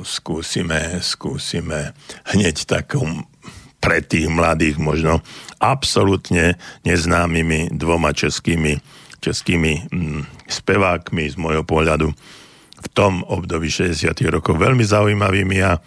skúsime, 0.01 0.97
skúsime 1.05 1.93
hneď 2.33 2.65
takom 2.65 3.29
pre 3.81 4.05
tých 4.05 4.29
mladých 4.29 4.77
možno 4.77 5.25
absolútne 5.61 6.57
neznámymi 6.81 7.69
dvoma 7.77 8.11
českými, 8.11 8.81
českými 9.21 9.85
mm, 9.93 10.49
spevákmi 10.49 11.29
z 11.29 11.37
môjho 11.37 11.61
pohľadu 11.61 12.09
v 12.81 12.87
tom 12.97 13.21
období 13.29 13.69
60. 13.69 14.09
rokov 14.33 14.57
veľmi 14.57 14.81
zaujímavými 14.81 15.57
a 15.61 15.77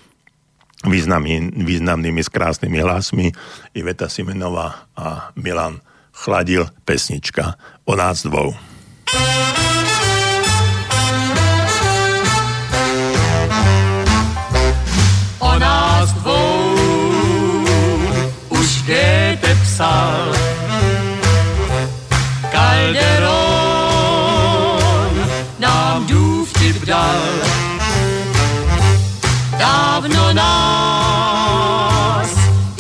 významný, 0.86 1.50
významnými 1.58 2.22
skrásnymi 2.22 2.78
hlasmi 2.78 3.26
Iveta 3.74 4.06
Simenová 4.06 4.86
a 4.94 5.34
Milan 5.34 5.82
Chladil, 6.14 6.70
pesnička 6.86 7.58
o 7.82 7.98
nás 7.98 8.22
dvou. 8.22 8.54
Goethe 19.74 19.84
psal 19.84 20.32
Calderon 22.52 23.34
nám 25.58 26.06
důvtip 26.06 26.84
dal 26.84 27.22
dávno 29.58 30.32
nás 30.32 32.28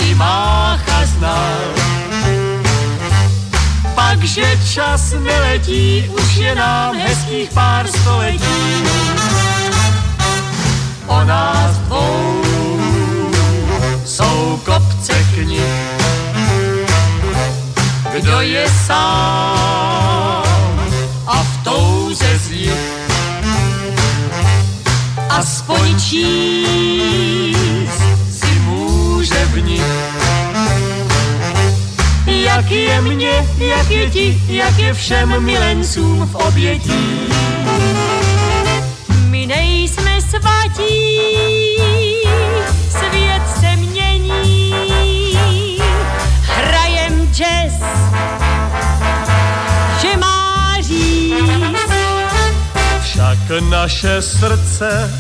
i 0.06 0.14
mácha 0.14 1.06
znal. 1.06 1.58
Pak, 3.94 4.22
že 4.24 4.58
čas 4.74 5.14
neletí, 5.18 6.10
už 6.14 6.36
je 6.36 6.54
nám 6.54 6.96
hezkých 6.96 7.50
pár 7.50 7.86
století. 7.86 8.84
O 11.06 11.24
nás 11.24 11.78
dvou 11.78 12.42
jsou 14.04 14.60
kopce 14.64 15.24
knih. 15.34 16.03
Kdo 18.14 18.40
je 18.40 18.66
sám 18.86 20.44
a 21.26 21.42
v 21.42 21.64
touze 21.64 22.38
z 22.38 22.50
nich 22.50 23.04
aspoň 25.28 26.00
číst 26.00 27.58
si 28.30 28.58
může 28.60 29.44
v 29.44 29.62
nich. 29.62 29.82
Jak 32.26 32.70
je 32.70 33.00
mně, 33.00 33.48
jak 33.58 33.90
je 33.90 34.10
ti, 34.10 34.42
jak 34.48 34.78
je 34.78 34.94
všem 34.94 35.44
milencům 35.44 36.26
v 36.26 36.34
obětí. 36.34 37.28
My 39.28 39.46
nejsme 39.46 40.20
svatí, 40.20 41.18
svět 42.88 43.23
Však 53.44 53.60
naše 53.62 54.22
srdce 54.22 55.10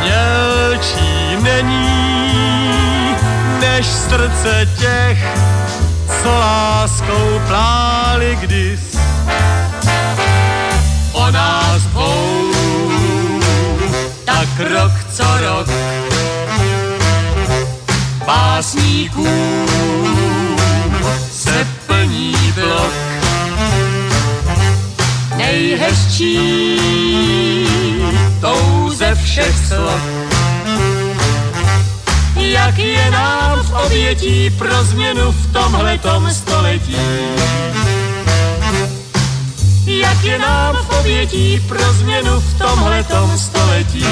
mělčí 0.00 1.42
není 1.42 3.16
než 3.60 3.86
srdce 3.86 4.68
těch, 4.78 5.26
co 6.22 6.28
láskou 6.28 7.40
pláli 7.46 8.38
kdys. 8.40 8.96
O 11.12 11.30
nás 11.30 11.82
dvou, 11.82 12.52
tak 14.24 14.48
rok 14.70 14.92
co 15.12 15.24
rok, 15.40 15.68
básníků 18.26 19.26
Nejhezčí 25.56 26.36
tou 28.40 28.90
ze 28.92 29.14
všech 29.14 29.56
slov. 29.68 30.02
Jak 32.36 32.78
je 32.78 33.10
nám 33.10 33.62
v 33.62 33.72
obětí 33.86 34.50
pro 34.50 34.84
změnu 34.84 35.32
v 35.32 35.52
tomhletom 35.52 36.30
století. 36.30 36.96
Jak 39.86 40.24
je 40.24 40.38
nám 40.38 40.76
v 40.76 40.90
obětí 41.00 41.60
pro 41.68 41.92
změnu 41.92 42.40
v 42.40 42.58
tomhletom 42.58 43.38
století. 43.38 44.06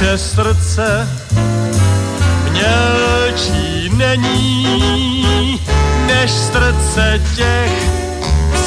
Naše 0.00 0.18
srdce 0.18 1.08
mělčí 2.50 3.90
není 3.96 5.60
než 6.06 6.30
srdce 6.30 7.20
těch, 7.36 7.90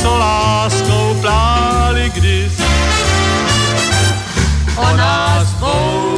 co 0.02 0.18
láskou 0.18 1.18
pláli 1.22 2.12
kdys. 2.16 2.54
O 4.76 4.98
nás 4.98 5.48
dvou, 5.48 6.18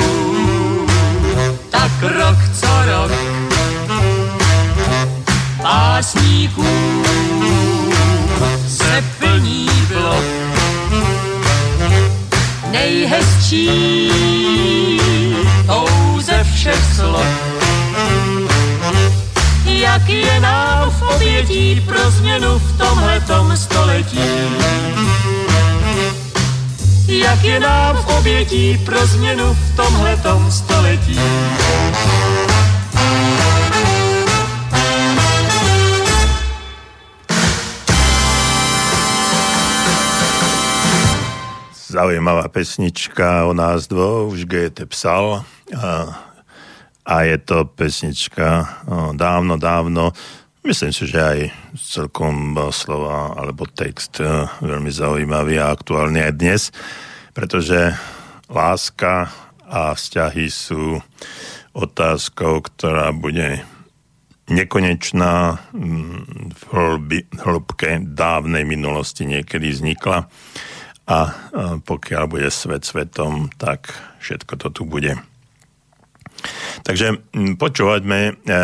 tak 1.69 1.91
rok 2.02 2.38
co 2.60 2.67
rok, 2.86 3.12
pásníků 5.62 6.65
Nejhezčí 12.91 13.71
všech 16.43 16.84
slov. 16.95 17.25
Jak 19.65 20.10
je 20.10 20.39
nám 20.39 20.91
v 20.91 21.01
obětí 21.15 21.82
pro 21.88 22.12
změnu 22.12 22.60
v 22.60 22.77
tomhletom 22.77 23.58
století. 23.58 24.19
Jak 27.08 27.43
je 27.43 27.60
nám 27.60 27.95
v 27.95 28.08
obětí 28.08 28.77
pro 28.86 29.06
změnu 29.06 29.54
v 29.54 29.75
tomhletom 29.75 30.51
století. 30.51 31.19
Zaujímavá 41.91 42.47
pesnička 42.47 43.43
o 43.43 43.51
nás 43.51 43.91
dvoch, 43.91 44.32
už 44.32 44.47
Goethe 44.47 44.88
psal. 44.88 45.43
A 45.75 46.32
a 47.01 47.25
je 47.25 47.38
to 47.41 47.65
pesnička 47.65 48.77
dávno, 49.17 49.58
dávno, 49.58 50.13
myslím 50.62 50.93
si, 50.93 51.10
že 51.10 51.19
aj 51.19 51.39
celkom 51.73 52.54
slova 52.69 53.34
alebo 53.34 53.65
text 53.65 54.21
e, 54.21 54.45
veľmi 54.62 54.93
zaujímavý 54.93 55.58
a 55.58 55.73
aktuálny 55.73 56.21
aj 56.21 56.34
dnes, 56.38 56.62
pretože 57.34 57.97
láska 58.45 59.34
a 59.65 59.97
vzťahy 59.97 60.45
sú 60.51 61.01
otázkou, 61.73 62.62
ktorá 62.69 63.10
bude 63.15 63.65
nekonečná. 64.51 65.63
V 66.51 66.63
hĺbke 67.39 68.04
dávnej 68.04 68.67
minulosti 68.67 69.23
niekedy 69.23 69.71
vznikla 69.73 70.27
a 71.12 71.36
pokiaľ 71.84 72.24
bude 72.32 72.47
svet 72.47 72.88
svetom, 72.88 73.52
tak 73.60 73.91
všetko 74.24 74.54
to 74.56 74.67
tu 74.71 74.84
bude. 74.88 75.19
Takže 76.82 77.19
počúvajme, 77.60 78.19
e, 78.47 78.63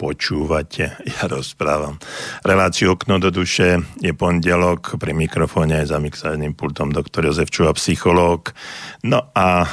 počúvate, 0.00 0.96
ja 1.12 1.22
rozprávam. 1.28 2.00
Reláciu 2.42 2.96
Okno 2.96 3.20
do 3.20 3.28
duše 3.28 3.78
je 4.00 4.16
pondelok, 4.16 4.96
pri 4.96 5.12
mikrofóne 5.12 5.84
za 5.84 6.00
mixárnym 6.00 6.56
pultom 6.56 6.90
doktor 6.90 7.28
Jozef 7.28 7.52
Čuha, 7.52 7.76
psychológ. 7.76 8.56
No 9.04 9.28
a 9.36 9.48
e, 9.62 9.68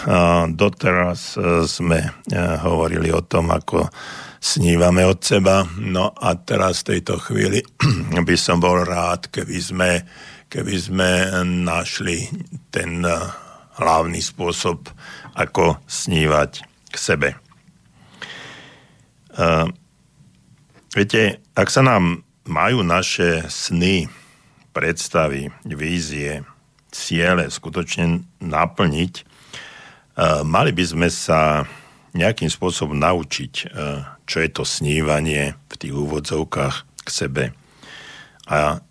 doteraz 0.53 1.39
e, 1.39 1.63
sme 1.65 1.99
hovorili 2.59 3.09
o 3.15 3.23
tom, 3.23 3.49
ako 3.49 3.87
snívame 4.39 5.03
od 5.03 5.19
seba. 5.19 5.67
No 5.79 6.15
a 6.15 6.35
teraz 6.39 6.83
v 6.83 6.95
tejto 6.95 7.19
chvíli 7.19 7.59
by 8.27 8.35
som 8.39 8.59
bol 8.59 8.83
rád, 8.83 9.31
keby 9.31 9.57
sme, 9.59 9.89
keby 10.49 10.75
sme 10.81 11.09
našli 11.45 12.25
ten 12.73 13.05
hlavný 13.79 14.19
spôsob, 14.19 14.89
ako 15.37 15.79
snívať 15.87 16.51
k 16.91 16.95
sebe. 16.97 17.29
Uh, 19.39 19.71
viete, 20.91 21.39
ak 21.55 21.71
sa 21.71 21.79
nám 21.79 22.25
majú 22.43 22.83
naše 22.83 23.47
sny, 23.47 24.11
predstavy, 24.75 25.47
vízie, 25.63 26.43
ciele 26.91 27.47
skutočne 27.47 28.25
naplniť, 28.43 29.13
uh, 29.21 30.43
mali 30.43 30.75
by 30.75 30.83
sme 30.83 31.07
sa 31.07 31.63
nejakým 32.09 32.49
spôsobom 32.49 32.97
naučiť, 32.97 33.69
čo 34.25 34.37
je 34.41 34.49
to 34.49 34.65
snívanie 34.65 35.53
v 35.69 35.75
tých 35.77 35.93
úvodzovkách 35.93 37.05
k 37.05 37.09
sebe. 37.09 37.43
A 38.49 38.81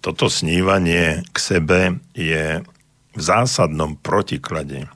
toto 0.00 0.30
snívanie 0.30 1.26
k 1.30 1.36
sebe 1.36 1.80
je 2.14 2.62
v 3.16 3.20
zásadnom 3.20 3.96
protiklade 3.96 4.86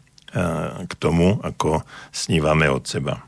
k 0.87 0.93
tomu, 1.03 1.43
ako 1.43 1.83
snívame 2.15 2.71
od 2.71 2.87
seba. 2.87 3.19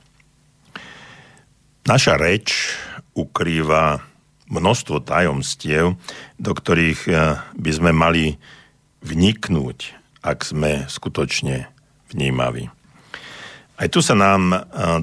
Naša 1.83 2.15
reč 2.15 2.79
ukrýva 3.19 3.99
množstvo 4.47 5.03
tajomstiev, 5.03 5.99
do 6.39 6.53
ktorých 6.53 7.01
e, 7.09 7.13
by 7.57 7.71
sme 7.73 7.91
mali 7.91 8.37
vniknúť, 9.03 9.97
ak 10.23 10.45
sme 10.47 10.87
skutočne 10.87 11.67
vnímaví. 12.13 12.69
Aj 13.81 13.89
tu 13.91 13.99
sa 13.99 14.15
nám 14.15 14.53
e, 14.53 14.59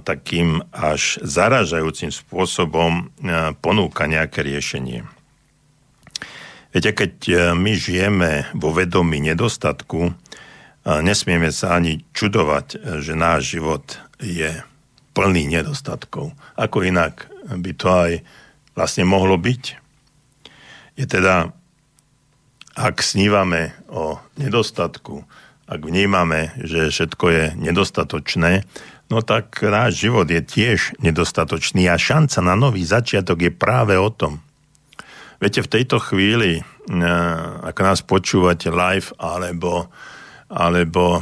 takým 0.06 0.64
až 0.72 1.20
zaražajúcim 1.26 2.14
spôsobom 2.14 3.12
e, 3.20 3.58
ponúka 3.60 4.06
nejaké 4.06 4.46
riešenie. 4.46 5.04
Viete, 6.70 6.94
keď 6.94 7.14
my 7.58 7.74
žijeme 7.74 8.46
vo 8.54 8.70
vedomí 8.70 9.18
nedostatku, 9.18 10.14
nesmieme 10.86 11.50
sa 11.50 11.74
ani 11.82 12.06
čudovať, 12.14 13.02
že 13.02 13.18
náš 13.18 13.58
život 13.58 13.98
je 14.22 14.54
plný 15.18 15.50
nedostatkov. 15.50 16.38
Ako 16.54 16.86
inak 16.86 17.26
by 17.50 17.72
to 17.74 17.88
aj 17.90 18.12
vlastne 18.78 19.10
mohlo 19.10 19.42
byť. 19.42 19.64
Je 20.94 21.06
teda, 21.10 21.50
ak 22.78 23.02
snívame 23.02 23.74
o 23.90 24.22
nedostatku, 24.38 25.26
ak 25.66 25.82
vnímame, 25.82 26.54
že 26.62 26.94
všetko 26.94 27.26
je 27.34 27.46
nedostatočné, 27.58 28.62
no 29.10 29.26
tak 29.26 29.58
náš 29.66 30.06
život 30.06 30.30
je 30.30 30.42
tiež 30.42 31.02
nedostatočný 31.02 31.90
a 31.90 31.98
šanca 31.98 32.46
na 32.46 32.54
nový 32.54 32.86
začiatok 32.86 33.42
je 33.42 33.52
práve 33.54 33.98
o 33.98 34.14
tom. 34.14 34.46
Viete, 35.40 35.64
v 35.64 35.72
tejto 35.72 36.04
chvíli, 36.04 36.60
ak 37.64 37.78
nás 37.80 38.04
počúvate 38.04 38.68
live 38.68 39.16
alebo 39.16 39.88
alebo 40.50 41.22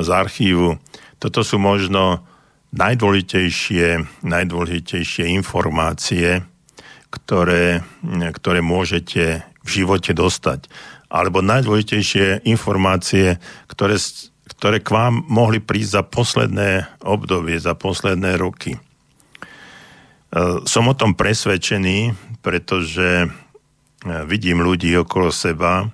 z 0.00 0.08
archívu. 0.08 0.80
Toto 1.20 1.44
sú 1.44 1.60
možno 1.60 2.24
najdôležitejšie, 2.72 4.00
najdôležitejšie 4.24 5.28
informácie, 5.36 6.40
ktoré, 7.12 7.84
ktoré 8.32 8.64
môžete 8.64 9.44
v 9.60 9.68
živote 9.68 10.16
dostať. 10.16 10.72
Alebo 11.12 11.44
najdôležitejšie 11.44 12.48
informácie, 12.48 13.36
ktoré, 13.68 14.00
ktoré 14.56 14.80
k 14.80 14.88
vám 14.88 15.20
mohli 15.28 15.60
prísť 15.60 16.00
za 16.00 16.02
posledné 16.08 16.70
obdobie, 17.04 17.60
za 17.60 17.76
posledné 17.76 18.40
roky. 18.40 18.72
E, 18.72 18.80
som 20.64 20.88
o 20.88 20.96
tom 20.96 21.12
presvedčený, 21.12 22.16
pretože 22.40 23.28
e, 23.28 23.41
vidím 24.04 24.62
ľudí 24.62 24.90
okolo 24.98 25.30
seba, 25.30 25.90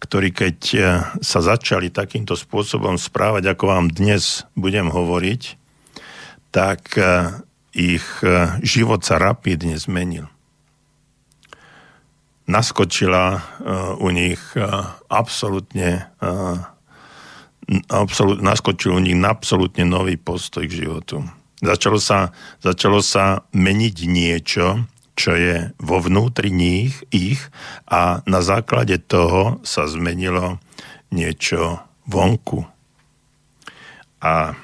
ktorí 0.00 0.32
keď 0.32 0.58
eh, 0.74 0.82
sa 1.20 1.40
začali 1.44 1.92
takýmto 1.92 2.34
spôsobom 2.34 2.96
správať, 2.96 3.52
ako 3.52 3.64
vám 3.68 3.86
dnes 3.92 4.48
budem 4.56 4.88
hovoriť, 4.88 5.60
tak 6.50 6.96
eh, 6.96 7.36
ich 7.76 8.06
eh, 8.24 8.56
život 8.64 9.04
sa 9.04 9.20
rapidne 9.20 9.76
zmenil. 9.76 10.26
Naskočila 12.50 13.46
u 14.02 14.10
nich 14.10 14.42
absolútne 15.06 16.10
absolút, 17.86 18.42
naskočil 18.42 18.90
u 18.90 18.98
nich 18.98 19.14
absolútne 19.22 19.86
nový 19.86 20.18
postoj 20.18 20.66
k 20.66 20.82
životu. 20.82 21.22
Začalo 21.62 22.02
sa, 22.02 22.34
začalo 22.58 23.06
sa 23.06 23.46
meniť 23.54 23.96
niečo, 24.02 24.82
čo 25.20 25.36
je 25.36 25.68
vo 25.76 26.00
vnútri 26.00 26.48
nich, 26.48 26.96
ich 27.12 27.52
a 27.84 28.24
na 28.24 28.40
základe 28.40 28.96
toho 28.96 29.60
sa 29.60 29.84
zmenilo 29.84 30.56
niečo 31.12 31.84
vonku. 32.08 32.64
A 34.24 34.34
e, 34.48 34.54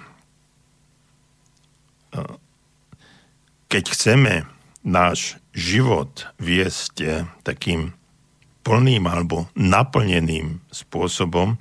keď 3.69 3.85
chceme 3.93 4.35
náš 4.81 5.37
život 5.53 6.33
viesť 6.41 6.95
e, 7.05 7.09
takým 7.45 7.93
plným 8.65 9.05
alebo 9.05 9.53
naplneným 9.53 10.65
spôsobom, 10.73 11.61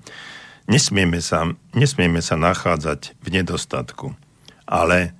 nesmieme 0.72 1.20
sa, 1.20 1.52
nesmieme 1.76 2.24
sa 2.24 2.40
nachádzať 2.40 3.20
v 3.20 3.28
nedostatku, 3.28 4.16
ale 4.64 5.12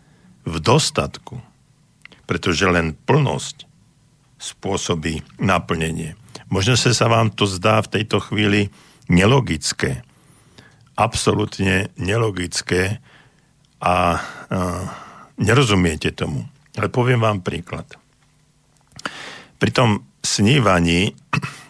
v 0.48 0.56
dostatku 0.64 1.44
pretože 2.26 2.66
len 2.66 2.98
plnosť 3.06 3.66
spôsobí 4.42 5.40
naplnenie. 5.40 6.18
Možno 6.52 6.78
sa 6.78 7.08
vám 7.08 7.34
to 7.34 7.50
zdá 7.50 7.82
v 7.82 7.92
tejto 8.00 8.22
chvíli 8.22 8.70
nelogické, 9.10 10.06
absolútne 10.94 11.90
nelogické 11.98 13.02
a, 13.80 13.86
a 13.86 13.96
nerozumiete 15.40 16.14
tomu. 16.14 16.46
Ale 16.76 16.92
poviem 16.92 17.24
vám 17.24 17.40
príklad. 17.40 17.88
Pri 19.56 19.72
tom 19.72 20.04
snívaní 20.20 21.16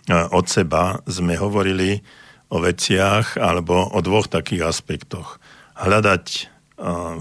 od 0.09 0.45
seba 0.49 0.99
sme 1.05 1.37
hovorili 1.37 2.01
o 2.49 2.57
veciach 2.61 3.37
alebo 3.37 3.93
o 3.93 3.99
dvoch 4.01 4.25
takých 4.25 4.65
aspektoch. 4.69 5.37
Hľadať 5.77 6.25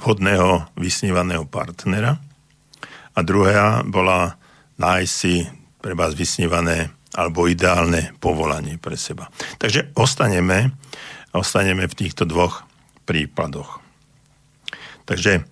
vhodného 0.00 0.72
vysnívaného 0.74 1.44
partnera– 1.46 2.18
a 3.14 3.18
druhá 3.22 3.86
bola 3.86 4.34
nájsť 4.78 5.12
si 5.14 5.46
pre 5.78 5.94
vás 5.94 6.18
vysnívané 6.18 6.90
alebo 7.14 7.46
ideálne 7.46 8.10
povolanie 8.18 8.74
pre 8.76 8.98
seba. 8.98 9.30
Takže 9.62 9.94
ostaneme, 9.94 10.74
ostaneme 11.30 11.86
v 11.86 11.94
týchto 11.94 12.26
dvoch 12.26 12.66
prípadoch. 13.06 13.78
Takže 15.06 15.32
e, 15.38 15.42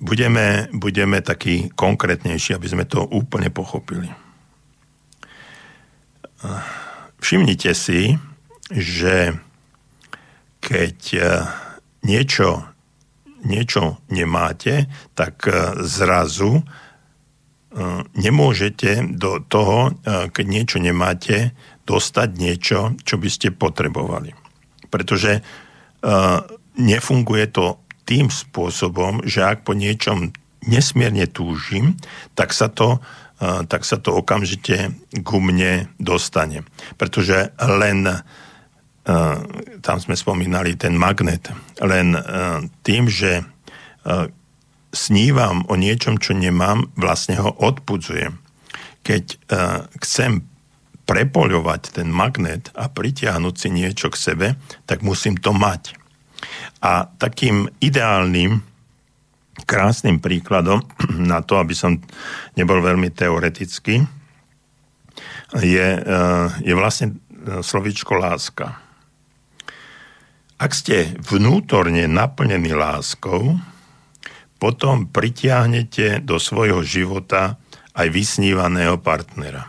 budeme, 0.00 0.72
budeme 0.72 1.20
takí 1.20 1.68
konkrétnejší, 1.76 2.56
aby 2.56 2.68
sme 2.72 2.84
to 2.88 3.04
úplne 3.04 3.52
pochopili. 3.52 4.08
E, 4.08 4.16
všimnite 7.20 7.76
si, 7.76 8.16
že 8.72 9.36
keď 10.64 10.98
e, 11.12 11.20
niečo 12.06 12.64
niečo 13.46 14.02
nemáte, 14.10 14.90
tak 15.14 15.46
e, 15.46 15.78
zrazu 15.86 16.60
e, 16.60 16.62
nemôžete 18.18 19.14
do 19.14 19.38
toho, 19.40 19.94
e, 20.02 20.28
keď 20.34 20.46
niečo 20.46 20.78
nemáte, 20.82 21.54
dostať 21.86 22.28
niečo, 22.34 22.98
čo 23.06 23.14
by 23.14 23.28
ste 23.30 23.54
potrebovali. 23.54 24.34
Pretože 24.90 25.38
nefunguje 26.74 27.46
to 27.50 27.78
tým 28.02 28.26
spôsobom, 28.26 29.22
že 29.22 29.46
ak 29.46 29.62
po 29.62 29.70
niečom 29.70 30.34
nesmierne 30.66 31.30
túžim, 31.30 31.94
tak 32.34 32.50
sa 32.50 32.66
to, 32.66 32.98
tak 33.38 33.86
sa 33.86 34.02
to 34.02 34.18
okamžite 34.18 34.94
ku 35.22 35.38
mne 35.38 35.90
dostane. 36.02 36.66
Pretože 36.98 37.54
len 37.58 38.22
tam 39.86 40.02
sme 40.02 40.18
spomínali 40.18 40.74
ten 40.74 40.98
magnet, 40.98 41.46
len 41.78 42.18
eh, 42.18 42.22
tým, 42.82 43.06
že 43.06 43.38
eh, 43.38 44.26
snívam 44.90 45.62
o 45.70 45.78
niečom, 45.78 46.18
čo 46.18 46.34
nemám, 46.34 46.90
vlastne 46.98 47.38
ho 47.38 47.52
odpudzujem. 47.52 48.40
Keď 49.06 49.38
chcem 50.02 50.42
prepoľovať 51.06 51.94
ten 51.94 52.10
magnet 52.10 52.74
a 52.74 52.90
pritiahnuť 52.90 53.54
si 53.54 53.68
niečo 53.70 54.10
k 54.10 54.18
sebe, 54.18 54.48
tak 54.82 55.06
musím 55.06 55.38
to 55.38 55.54
mať. 55.54 55.94
A 56.82 57.06
takým 57.06 57.70
ideálnym, 57.78 58.66
krásnym 59.62 60.18
príkladom 60.18 60.82
na 61.30 61.38
to, 61.44 61.62
aby 61.62 61.76
som 61.76 62.02
nebol 62.58 62.82
veľmi 62.82 63.14
teoretický, 63.14 64.02
je, 65.54 65.88
je 66.66 66.74
vlastne 66.74 67.14
slovíčko 67.62 68.18
láska. 68.18 68.85
Ak 70.56 70.72
ste 70.72 71.12
vnútorne 71.20 72.08
naplnení 72.08 72.72
láskou, 72.72 73.60
potom 74.56 75.04
pritiahnete 75.04 76.24
do 76.24 76.40
svojho 76.40 76.80
života 76.80 77.60
aj 77.92 78.08
vysnívaného 78.08 78.96
partnera. 78.96 79.68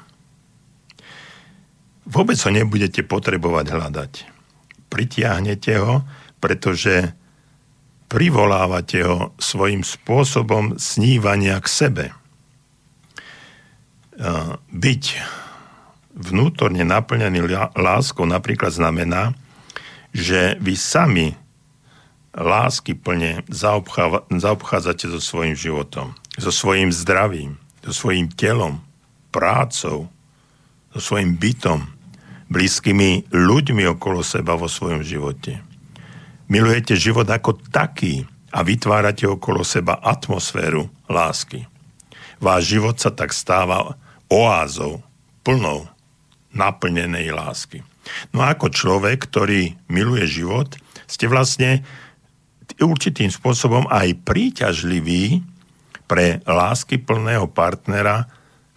Vôbec 2.08 2.40
ho 2.40 2.52
nebudete 2.56 3.04
potrebovať 3.04 3.66
hľadať. 3.68 4.12
Pritiahnete 4.88 5.76
ho, 5.76 6.08
pretože 6.40 7.12
privolávate 8.08 9.04
ho 9.04 9.36
svojim 9.36 9.84
spôsobom 9.84 10.80
snívania 10.80 11.60
k 11.60 11.68
sebe. 11.68 12.06
Byť 14.72 15.04
vnútorne 16.16 16.88
naplnený 16.88 17.44
láskou 17.76 18.24
napríklad 18.24 18.72
znamená, 18.72 19.36
že 20.18 20.58
vy 20.58 20.74
sami 20.74 21.38
lásky 22.34 22.98
plne 22.98 23.46
zaobchádzate 24.34 25.14
so 25.14 25.22
svojím 25.22 25.54
životom, 25.54 26.18
so 26.42 26.50
svojím 26.50 26.90
zdravím, 26.90 27.62
so 27.86 27.94
svojím 27.94 28.34
telom, 28.34 28.82
prácou, 29.30 30.10
so 30.90 31.00
svojím 31.00 31.38
bytom, 31.38 31.86
blízkymi 32.50 33.30
ľuďmi 33.30 33.84
okolo 33.94 34.26
seba 34.26 34.58
vo 34.58 34.66
svojom 34.66 35.06
živote. 35.06 35.62
Milujete 36.50 36.98
život 36.98 37.30
ako 37.30 37.62
taký 37.70 38.26
a 38.50 38.66
vytvárate 38.66 39.30
okolo 39.30 39.62
seba 39.62 40.02
atmosféru 40.02 40.90
lásky. 41.06 41.70
Váš 42.42 42.74
život 42.74 42.98
sa 42.98 43.14
tak 43.14 43.36
stáva 43.36 43.98
oázou, 44.32 45.04
plnou, 45.44 45.86
naplnenej 46.56 47.36
lásky. 47.36 47.84
No 48.32 48.44
a 48.44 48.54
ako 48.56 48.72
človek, 48.72 49.28
ktorý 49.28 49.76
miluje 49.92 50.26
život, 50.28 50.76
ste 51.08 51.26
vlastne 51.32 51.84
určitým 52.78 53.32
spôsobom 53.32 53.88
aj 53.88 54.20
príťažlivý 54.28 55.42
pre 56.08 56.44
lásky 56.44 57.00
plného 57.00 57.48
partnera, 57.52 58.28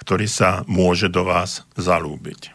ktorý 0.00 0.26
sa 0.26 0.62
môže 0.66 1.10
do 1.10 1.26
vás 1.26 1.66
zalúbiť. 1.76 2.54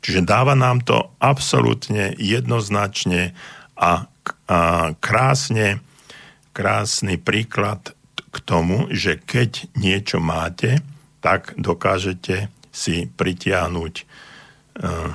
Čiže 0.00 0.24
dáva 0.24 0.56
nám 0.56 0.80
to 0.80 1.12
absolútne 1.20 2.16
jednoznačne 2.16 3.36
a, 3.76 4.08
a 4.48 4.58
krásne, 4.96 5.80
krásny 6.56 7.20
príklad 7.20 7.92
k 8.30 8.36
tomu, 8.40 8.88
že 8.94 9.20
keď 9.20 9.68
niečo 9.76 10.22
máte, 10.22 10.80
tak 11.20 11.52
dokážete 11.60 12.48
si 12.70 13.10
pritiahnuť 13.12 13.94
uh, 14.00 15.12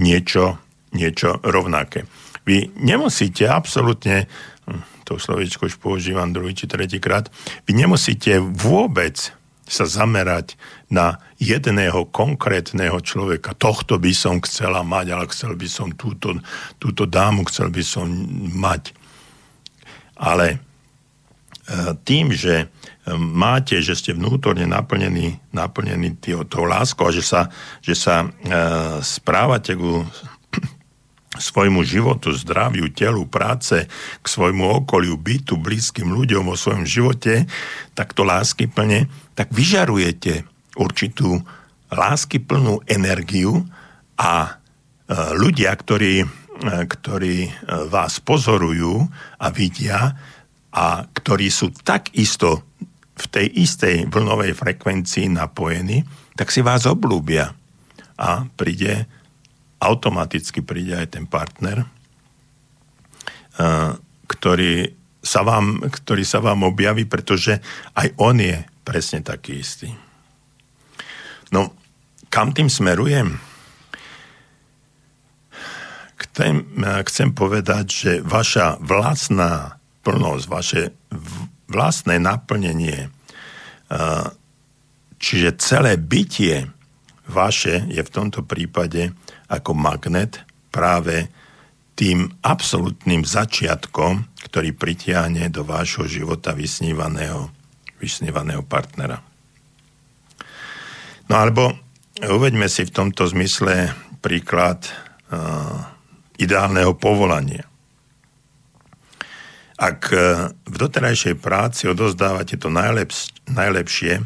niečo, 0.00 0.58
niečo 0.96 1.38
rovnaké. 1.44 2.08
Vy 2.48 2.72
nemusíte 2.80 3.46
absolútne, 3.46 4.26
hm, 4.66 5.04
to 5.04 5.20
slovičko 5.20 5.68
už 5.68 5.76
používam 5.76 6.32
druhý 6.32 6.56
či 6.56 6.66
tretíkrát, 6.66 7.28
vy 7.68 7.76
nemusíte 7.76 8.40
vôbec 8.40 9.36
sa 9.70 9.86
zamerať 9.86 10.58
na 10.90 11.22
jedného 11.38 12.10
konkrétneho 12.10 12.98
človeka. 12.98 13.54
Tohto 13.54 14.02
by 14.02 14.10
som 14.10 14.42
chcela 14.42 14.82
mať, 14.82 15.14
ale 15.14 15.30
chcel 15.30 15.54
by 15.54 15.68
som 15.70 15.94
túto, 15.94 16.42
túto 16.82 17.06
dámu, 17.06 17.46
chcel 17.46 17.70
by 17.70 17.82
som 17.86 18.10
mať. 18.50 18.90
Ale 20.18 20.58
tým, 22.02 22.34
že 22.34 22.66
e, 22.66 23.14
máte, 23.14 23.78
že 23.78 23.94
ste 23.94 24.10
vnútorne 24.10 24.66
naplnení, 24.66 25.38
naplnení 25.54 26.18
tou 26.50 26.66
láskou 26.66 27.08
a 27.08 27.14
že 27.14 27.22
sa, 27.22 27.46
že 27.78 27.94
sa 27.94 28.26
e, 28.26 28.28
správate 28.98 29.78
ku 29.78 30.02
svojmu 31.50 31.86
životu, 31.86 32.34
zdraviu, 32.34 32.90
telu, 32.90 33.22
práce, 33.30 33.86
k 34.18 34.26
svojmu 34.26 34.82
okoliu, 34.82 35.14
bytu, 35.14 35.54
blízkym 35.62 36.10
ľuďom 36.10 36.50
vo 36.50 36.58
svojom 36.58 36.82
živote, 36.82 37.46
tak 37.94 38.18
to 38.18 38.26
lásky 38.26 38.66
plne, 38.66 39.06
tak 39.38 39.54
vyžarujete 39.54 40.42
určitú 40.74 41.38
lásky 41.94 42.42
plnú 42.42 42.82
energiu 42.90 43.62
a 44.18 44.32
e, 44.46 44.50
ľudia, 45.38 45.70
ktorí, 45.70 46.22
e, 46.22 46.26
ktorí 46.66 47.36
e, 47.46 47.50
vás 47.86 48.18
pozorujú 48.18 49.06
a 49.38 49.46
vidia 49.54 50.18
a 50.70 51.06
ktorí 51.06 51.50
sú 51.50 51.74
takisto 51.82 52.62
v 53.20 53.24
tej 53.28 53.46
istej 53.52 54.08
vlnovej 54.08 54.56
frekvencii 54.56 55.28
napojení, 55.34 56.06
tak 56.38 56.48
si 56.48 56.64
vás 56.64 56.88
oblúbia 56.88 57.52
a 58.16 58.48
príde 58.56 59.04
automaticky 59.80 60.60
príde 60.60 60.92
aj 60.96 61.16
ten 61.16 61.24
partner, 61.24 61.88
ktorý 64.28 64.92
sa 65.20 65.44
vám, 65.44 65.84
ktorý 65.84 66.24
sa 66.24 66.40
vám 66.40 66.64
objaví, 66.64 67.04
pretože 67.04 67.60
aj 67.96 68.08
on 68.16 68.40
je 68.40 68.56
presne 68.84 69.20
taký 69.20 69.60
istý. 69.60 69.92
No, 71.52 71.76
kam 72.32 72.52
tým 72.52 72.72
smerujem? 72.72 73.36
Chcem, 76.20 76.62
chcem 77.08 77.28
povedať, 77.32 77.84
že 77.88 78.12
vaša 78.20 78.80
vlastná 78.80 79.79
plnosť, 80.00 80.44
vaše 80.48 80.82
vlastné 81.70 82.18
naplnenie, 82.18 83.12
čiže 85.20 85.60
celé 85.60 86.00
bytie 86.00 86.66
vaše 87.30 87.86
je 87.86 88.02
v 88.02 88.10
tomto 88.10 88.42
prípade 88.42 89.14
ako 89.46 89.70
magnet 89.78 90.42
práve 90.74 91.30
tým 91.94 92.26
absolútnym 92.42 93.22
začiatkom, 93.22 94.26
ktorý 94.50 94.74
pritiahne 94.74 95.52
do 95.52 95.62
vášho 95.62 96.08
života 96.08 96.56
vysnívaného, 96.56 97.52
vysnívaného 98.00 98.64
partnera. 98.64 99.20
No 101.30 101.34
alebo 101.38 101.76
uveďme 102.18 102.66
si 102.66 102.82
v 102.82 102.94
tomto 102.94 103.28
zmysle 103.30 103.94
príklad 104.18 104.82
uh, 105.30 105.86
ideálneho 106.40 106.98
povolania. 106.98 107.69
Ak 109.80 110.12
uh, 110.12 110.52
v 110.68 110.76
doterajšej 110.76 111.40
práci 111.40 111.88
odozdávate 111.88 112.60
to 112.60 112.68
najlepš- 112.68 113.32
najlepšie, 113.48 114.20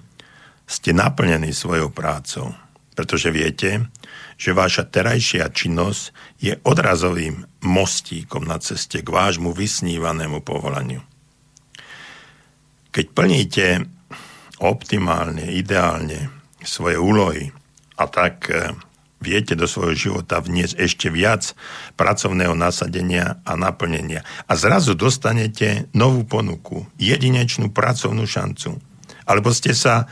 ste 0.67 0.91
naplnení 0.97 1.55
svojou 1.55 1.95
prácou, 1.95 2.57
pretože 2.99 3.31
viete, 3.31 3.87
že 4.35 4.57
vaša 4.57 4.89
terajšia 4.91 5.47
činnosť 5.53 6.03
je 6.43 6.53
odrazovým 6.67 7.47
mostíkom 7.63 8.49
na 8.49 8.59
ceste 8.59 9.05
k 9.05 9.09
vášmu 9.09 9.55
vysnívanému 9.55 10.43
povolaniu. 10.43 11.05
Keď 12.91 13.07
plníte 13.15 13.67
optimálne, 14.59 15.55
ideálne 15.55 16.31
svoje 16.65 16.97
úlohy 16.97 17.51
a 18.01 18.05
tak 18.09 18.49
e, 18.49 18.73
viete 19.25 19.57
do 19.57 19.65
svojho 19.65 19.97
života 19.97 20.45
vniesť 20.45 20.77
ešte 20.77 21.09
viac 21.09 21.57
pracovného 21.97 22.53
nasadenia 22.53 23.41
a 23.49 23.57
naplnenia. 23.57 24.21
A 24.45 24.53
zrazu 24.61 24.93
dostanete 24.93 25.89
novú 25.97 26.29
ponuku, 26.29 26.85
jedinečnú 27.01 27.73
pracovnú 27.73 28.29
šancu. 28.29 28.77
Alebo 29.25 29.49
ste 29.57 29.73
sa 29.73 30.05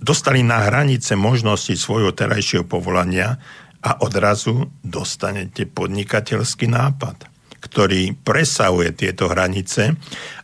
dostali 0.00 0.40
na 0.40 0.64
hranice 0.64 1.12
možnosti 1.12 1.76
svojho 1.76 2.16
terajšieho 2.16 2.64
povolania 2.64 3.36
a 3.84 4.00
odrazu 4.00 4.72
dostanete 4.80 5.68
podnikateľský 5.68 6.72
nápad, 6.72 7.28
ktorý 7.60 8.16
presahuje 8.24 8.96
tieto 8.96 9.28
hranice 9.28 9.94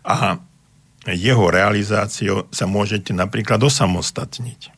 a 0.04 0.36
jeho 1.08 1.48
realizáciou 1.48 2.52
sa 2.52 2.68
môžete 2.68 3.16
napríklad 3.16 3.62
osamostatniť. 3.64 4.74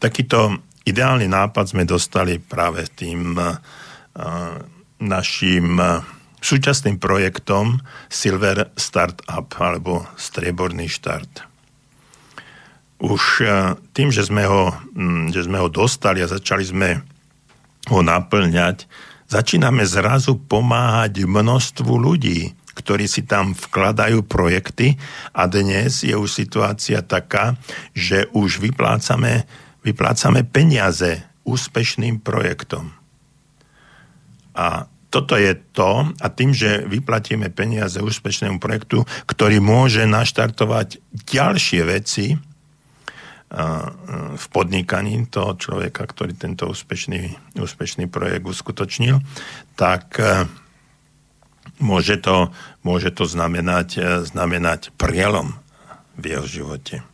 Takýto 0.00 0.64
ideálny 0.84 1.26
nápad 1.26 1.64
sme 1.72 1.88
dostali 1.88 2.36
práve 2.36 2.84
tým 2.92 3.36
uh, 3.40 3.56
našim 5.00 5.80
uh, 5.80 6.04
súčasným 6.44 7.00
projektom 7.00 7.80
Silver 8.12 8.68
Startup 8.76 9.48
alebo 9.58 10.04
Strieborný 10.20 10.86
štart. 10.92 11.48
Už 13.00 13.22
uh, 13.42 13.74
tým, 13.96 14.12
že 14.12 14.28
sme, 14.28 14.44
ho, 14.44 14.76
um, 14.94 15.32
že 15.32 15.48
sme 15.48 15.58
ho 15.58 15.72
dostali 15.72 16.20
a 16.20 16.30
začali 16.30 16.64
sme 16.64 17.00
ho 17.88 18.00
naplňať, 18.00 18.84
začíname 19.28 19.84
zrazu 19.84 20.36
pomáhať 20.36 21.24
množstvu 21.24 21.92
ľudí, 21.96 22.52
ktorí 22.74 23.08
si 23.08 23.24
tam 23.24 23.56
vkladajú 23.56 24.24
projekty 24.24 25.00
a 25.32 25.46
dnes 25.48 26.04
je 26.04 26.12
už 26.12 26.28
situácia 26.28 27.00
taká, 27.00 27.56
že 27.94 28.28
už 28.34 28.60
vyplácame 28.60 29.46
vyplácame 29.84 30.42
peniaze 30.48 31.22
úspešným 31.44 32.24
projektom. 32.24 32.90
A 34.56 34.88
toto 35.14 35.38
je 35.38 35.54
to, 35.70 36.10
a 36.10 36.26
tým, 36.26 36.50
že 36.50 36.82
vyplatíme 36.90 37.46
peniaze 37.54 38.02
úspešnému 38.02 38.58
projektu, 38.58 39.06
ktorý 39.30 39.62
môže 39.62 40.02
naštartovať 40.10 40.98
ďalšie 41.30 41.82
veci 41.86 42.34
v 44.34 44.44
podnikaní 44.50 45.30
toho 45.30 45.54
človeka, 45.54 46.02
ktorý 46.02 46.34
tento 46.34 46.66
úspešný, 46.66 47.54
úspešný 47.54 48.10
projekt 48.10 48.42
uskutočnil, 48.42 49.22
tak 49.78 50.18
môže 51.78 52.18
to, 52.18 52.50
môže 52.82 53.14
to 53.14 53.30
znamenať, 53.30 54.02
znamenať 54.26 54.90
prielom 54.98 55.54
v 56.18 56.34
jeho 56.34 56.46
živote. 56.50 57.06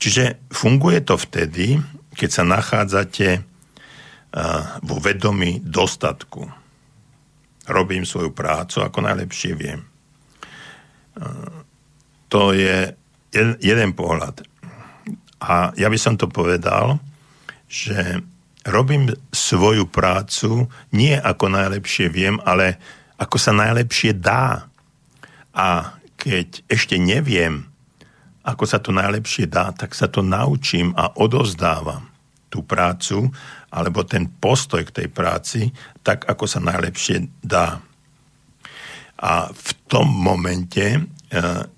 Čiže 0.00 0.48
funguje 0.48 1.04
to 1.04 1.20
vtedy, 1.20 1.76
keď 2.16 2.30
sa 2.32 2.44
nachádzate 2.48 3.44
vo 4.80 4.96
vedomí 4.96 5.60
dostatku, 5.60 6.48
robím 7.68 8.08
svoju 8.08 8.32
prácu 8.32 8.80
ako 8.80 8.98
najlepšie 9.04 9.52
viem. 9.54 9.84
To 12.32 12.56
je 12.56 12.96
jeden 13.60 13.90
pohľad. 13.94 14.42
A 15.40 15.72
ja 15.78 15.86
by 15.86 15.98
som 16.00 16.16
to 16.18 16.26
povedal, 16.26 16.98
že 17.70 18.24
robím 18.66 19.08
svoju 19.30 19.86
prácu 19.86 20.66
nie 20.90 21.14
ako 21.14 21.48
najlepšie 21.48 22.10
viem, 22.10 22.42
ale 22.42 22.76
ako 23.20 23.36
sa 23.38 23.54
najlepšie 23.54 24.18
dá. 24.18 24.66
A 25.54 25.96
keď 26.18 26.66
ešte 26.66 26.98
neviem, 26.98 27.69
ako 28.44 28.64
sa 28.64 28.80
to 28.80 28.90
najlepšie 28.92 29.48
dá, 29.48 29.72
tak 29.76 29.92
sa 29.92 30.08
to 30.08 30.24
naučím 30.24 30.96
a 30.96 31.12
odozdávam 31.20 32.08
tú 32.50 32.66
prácu 32.66 33.30
alebo 33.70 34.02
ten 34.02 34.26
postoj 34.26 34.82
k 34.82 35.04
tej 35.04 35.08
práci 35.08 35.70
tak, 36.02 36.26
ako 36.26 36.44
sa 36.48 36.58
najlepšie 36.58 37.30
dá. 37.44 37.78
A 39.20 39.52
v 39.52 39.70
tom 39.86 40.08
momente 40.08 40.96
e, 40.96 41.00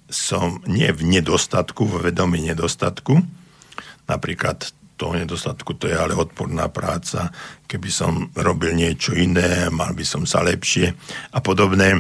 som 0.09 0.63
nie 0.65 0.89
v 0.95 1.03
nedostatku, 1.03 1.85
v 1.85 2.09
vedomí 2.09 2.41
nedostatku, 2.41 3.21
napríklad 4.07 4.73
toho 4.97 5.19
nedostatku, 5.19 5.75
to 5.75 5.91
je 5.91 5.99
ale 5.99 6.15
odporná 6.15 6.71
práca, 6.71 7.35
keby 7.67 7.91
som 7.91 8.31
robil 8.39 8.79
niečo 8.79 9.13
iné, 9.19 9.67
mal 9.67 9.99
by 9.99 10.05
som 10.07 10.23
sa 10.23 10.47
lepšie 10.47 10.95
a 11.35 11.39
podobné 11.43 11.99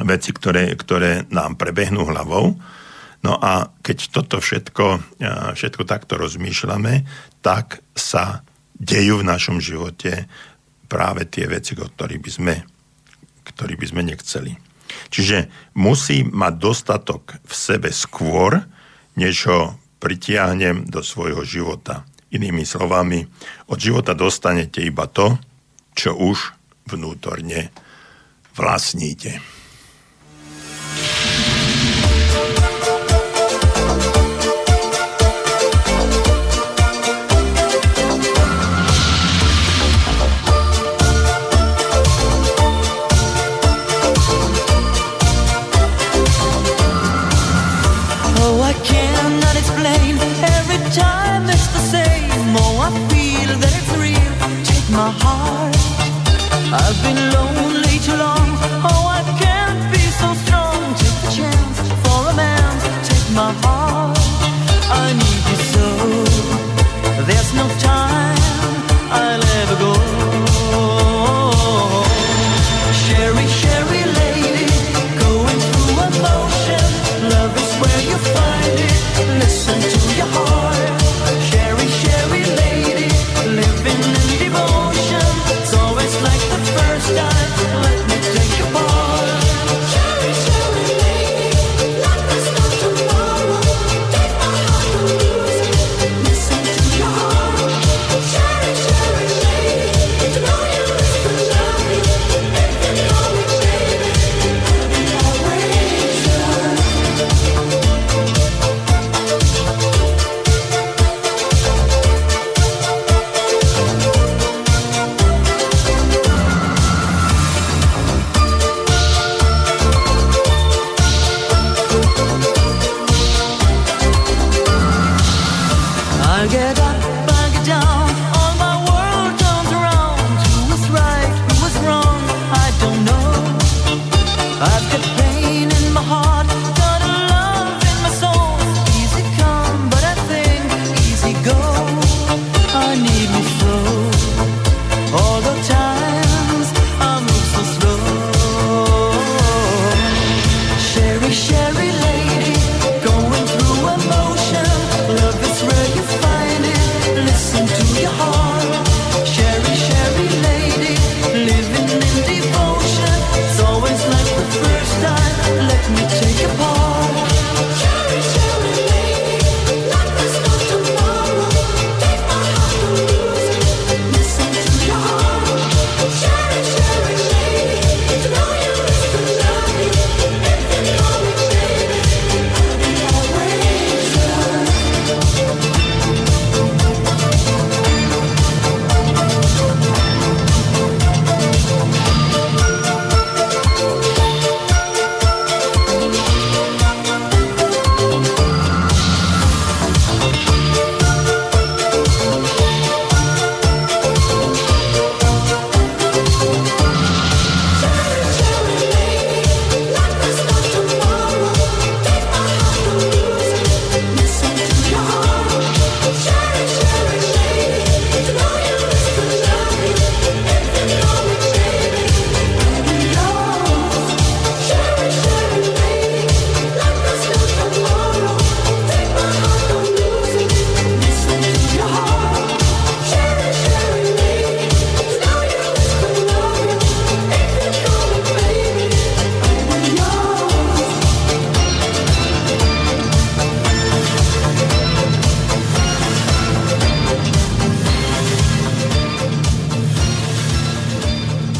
veci, 0.00 0.32
ktoré, 0.32 0.72
ktoré 0.80 1.28
nám 1.28 1.60
prebehnú 1.60 2.08
hlavou, 2.08 2.56
No 3.24 3.38
a 3.40 3.72
keď 3.80 3.98
toto 4.12 4.36
všetko, 4.42 5.16
všetko 5.56 5.82
takto 5.88 6.20
rozmýšľame, 6.20 7.06
tak 7.40 7.80
sa 7.96 8.44
dejú 8.76 9.24
v 9.24 9.28
našom 9.28 9.58
živote 9.62 10.28
práve 10.86 11.24
tie 11.26 11.48
veci, 11.48 11.72
ktoré 11.72 12.20
by 12.20 12.30
sme, 12.30 12.54
ktorý 13.48 13.74
by 13.80 13.86
sme 13.88 14.02
nechceli. 14.04 14.52
Čiže 15.10 15.48
musí 15.74 16.22
mať 16.22 16.54
dostatok 16.60 17.40
v 17.42 17.52
sebe 17.56 17.90
skôr, 17.90 18.62
než 19.16 19.48
ho 19.48 19.60
pritiahnem 19.98 20.86
do 20.86 21.00
svojho 21.00 21.42
života. 21.42 22.04
Inými 22.30 22.68
slovami, 22.68 23.24
od 23.72 23.78
života 23.80 24.12
dostanete 24.12 24.84
iba 24.84 25.08
to, 25.08 25.40
čo 25.96 26.12
už 26.14 26.52
vnútorne 26.86 27.72
vlastníte. 28.54 29.40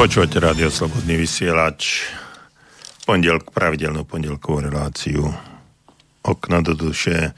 Počúvate 0.07 0.38
rádio 0.38 0.70
Slobodný 0.70 1.18
vysielač. 1.18 2.07
Pondelk, 3.02 3.50
pravidelnú 3.50 4.07
pondelkovú 4.07 4.62
reláciu 4.62 5.26
Okno 6.22 6.62
do 6.62 6.78
duše 6.78 7.34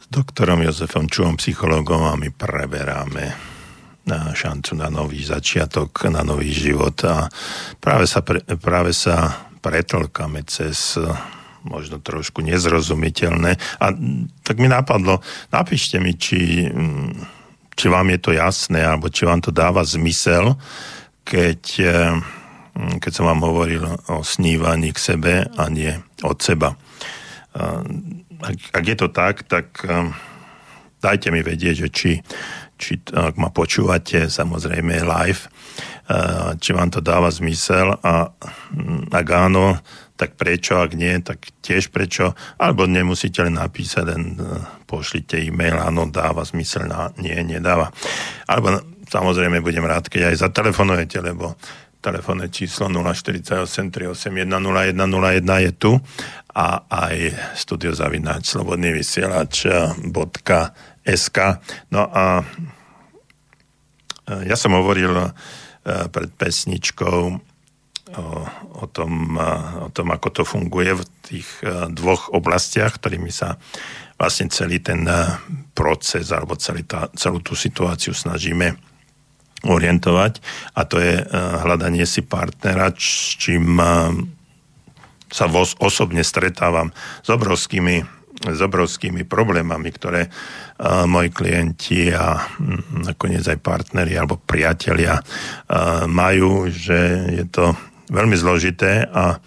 s 0.00 0.04
doktorom 0.08 0.64
Jozefom 0.64 1.12
Čuom, 1.12 1.36
psychologom 1.36 2.08
a 2.08 2.16
my 2.16 2.32
preberáme 2.32 3.36
na 4.08 4.32
šancu 4.32 4.80
na 4.80 4.88
nový 4.88 5.20
začiatok, 5.20 6.08
na 6.08 6.24
nový 6.24 6.56
život 6.56 6.96
a 7.04 7.28
práve 7.76 8.08
sa, 8.08 8.24
pre, 8.24 8.40
práve 8.56 8.96
sa 8.96 9.36
pretlkame 9.60 10.48
cez 10.48 10.96
možno 11.68 12.00
trošku 12.00 12.40
nezrozumiteľné. 12.48 13.60
A 13.76 13.92
tak 14.40 14.56
mi 14.56 14.72
napadlo, 14.72 15.20
napíšte 15.52 16.00
mi, 16.00 16.16
či, 16.16 16.64
či 17.76 17.86
vám 17.92 18.08
je 18.16 18.20
to 18.24 18.32
jasné, 18.32 18.80
alebo 18.88 19.12
či 19.12 19.28
vám 19.28 19.44
to 19.44 19.52
dáva 19.52 19.84
zmysel, 19.84 20.56
keď, 21.28 21.62
eh, 21.84 22.16
keď 22.96 23.12
som 23.12 23.28
vám 23.28 23.44
hovoril 23.44 23.84
o 24.08 24.24
snívaní 24.24 24.96
k 24.96 24.98
sebe 24.98 25.34
a 25.44 25.62
nie 25.68 25.92
od 26.24 26.38
seba. 26.40 26.72
Eh, 27.52 27.82
ak, 28.40 28.56
ak 28.72 28.84
je 28.88 28.96
to 28.96 29.08
tak, 29.12 29.44
tak 29.44 29.68
eh, 29.84 30.08
dajte 31.04 31.28
mi 31.28 31.44
vedieť, 31.44 31.84
že 31.84 31.88
či, 31.92 32.12
či 32.80 32.96
ak 33.12 33.36
ma 33.36 33.52
počúvate, 33.52 34.26
samozrejme 34.32 35.04
live, 35.04 35.46
či 36.58 36.70
vám 36.72 36.88
to 36.88 37.04
dáva 37.04 37.28
zmysel 37.28 37.92
a 38.00 38.32
hm, 38.72 39.12
ak 39.12 39.26
áno, 39.28 39.76
tak 40.16 40.34
prečo, 40.40 40.80
ak 40.80 40.96
nie, 40.96 41.20
tak 41.20 41.52
tiež 41.62 41.92
prečo, 41.92 42.32
alebo 42.56 42.88
nemusíte 42.88 43.44
len 43.44 43.60
napísať, 43.60 44.04
len 44.08 44.40
pošlite 44.88 45.38
e-mail, 45.38 45.78
áno, 45.78 46.08
dáva 46.10 46.42
zmysel, 46.42 46.88
nie, 47.20 47.36
nedáva. 47.44 47.92
Alebo 48.48 48.82
samozrejme 49.08 49.64
budem 49.64 49.84
rád, 49.84 50.12
keď 50.12 50.32
aj 50.32 50.36
zatelefonujete, 50.48 51.20
lebo 51.24 51.56
telefónne 51.98 52.46
číslo 52.48 52.86
048 52.86 53.90
381 53.90 54.46
0101 54.46 55.66
je 55.66 55.72
tu. 55.74 55.98
A 56.58 56.82
aj 56.90 57.38
studiozavináč 57.54 58.50
slobodný 58.50 58.90
vysielač.sk 58.90 61.38
No 61.94 62.02
a 62.10 62.42
ja 64.42 64.58
som 64.58 64.74
hovoril 64.74 65.30
pred 65.86 66.30
pesničkou 66.34 67.20
o, 67.28 67.30
o, 68.74 68.84
tom, 68.90 69.38
o 69.86 69.88
tom, 69.94 70.10
ako 70.10 70.28
to 70.34 70.42
funguje 70.42 70.98
v 70.98 71.06
tých 71.22 71.46
dvoch 71.94 72.34
oblastiach, 72.34 72.98
ktorými 72.98 73.30
sa 73.30 73.54
vlastne 74.18 74.50
celý 74.50 74.82
ten 74.82 75.06
proces 75.78 76.34
alebo 76.34 76.58
celý 76.58 76.90
tá, 76.90 77.06
celú 77.14 77.38
tú 77.38 77.54
situáciu 77.54 78.10
snažíme 78.10 78.97
orientovať 79.66 80.38
a 80.78 80.80
to 80.86 81.02
je 81.02 81.18
hľadanie 81.34 82.06
si 82.06 82.22
partnera, 82.22 82.94
čím 82.94 83.82
sa 85.28 85.44
osobne 85.82 86.22
stretávam 86.22 86.94
s 87.22 87.28
obrovskými 87.28 88.18
s 88.38 88.60
obrovskými 88.62 89.26
problémami, 89.26 89.90
ktoré 89.90 90.30
uh, 90.30 91.10
moji 91.10 91.34
klienti 91.34 92.14
a 92.14 92.38
um, 92.38 92.78
nakoniec 93.02 93.42
aj 93.42 93.58
partneri 93.58 94.14
alebo 94.14 94.38
priatelia 94.38 95.18
majú, 96.06 96.70
že 96.70 97.26
je 97.34 97.44
to 97.50 97.74
veľmi 98.08 98.38
zložité 98.38 99.04
a 99.10 99.42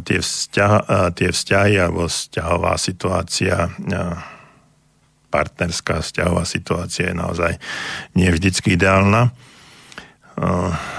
tie, 0.00 0.18
vzťah, 0.24 0.74
tie 1.12 1.28
vzťahy 1.28 1.74
alebo 1.76 2.08
vzťahová 2.08 2.80
situácia 2.80 3.68
partnerská 5.30 6.02
vzťahová 6.02 6.42
situácia 6.42 7.08
je 7.08 7.16
naozaj 7.16 7.52
nie 8.18 8.28
vždycky 8.28 8.74
ideálna. 8.74 9.30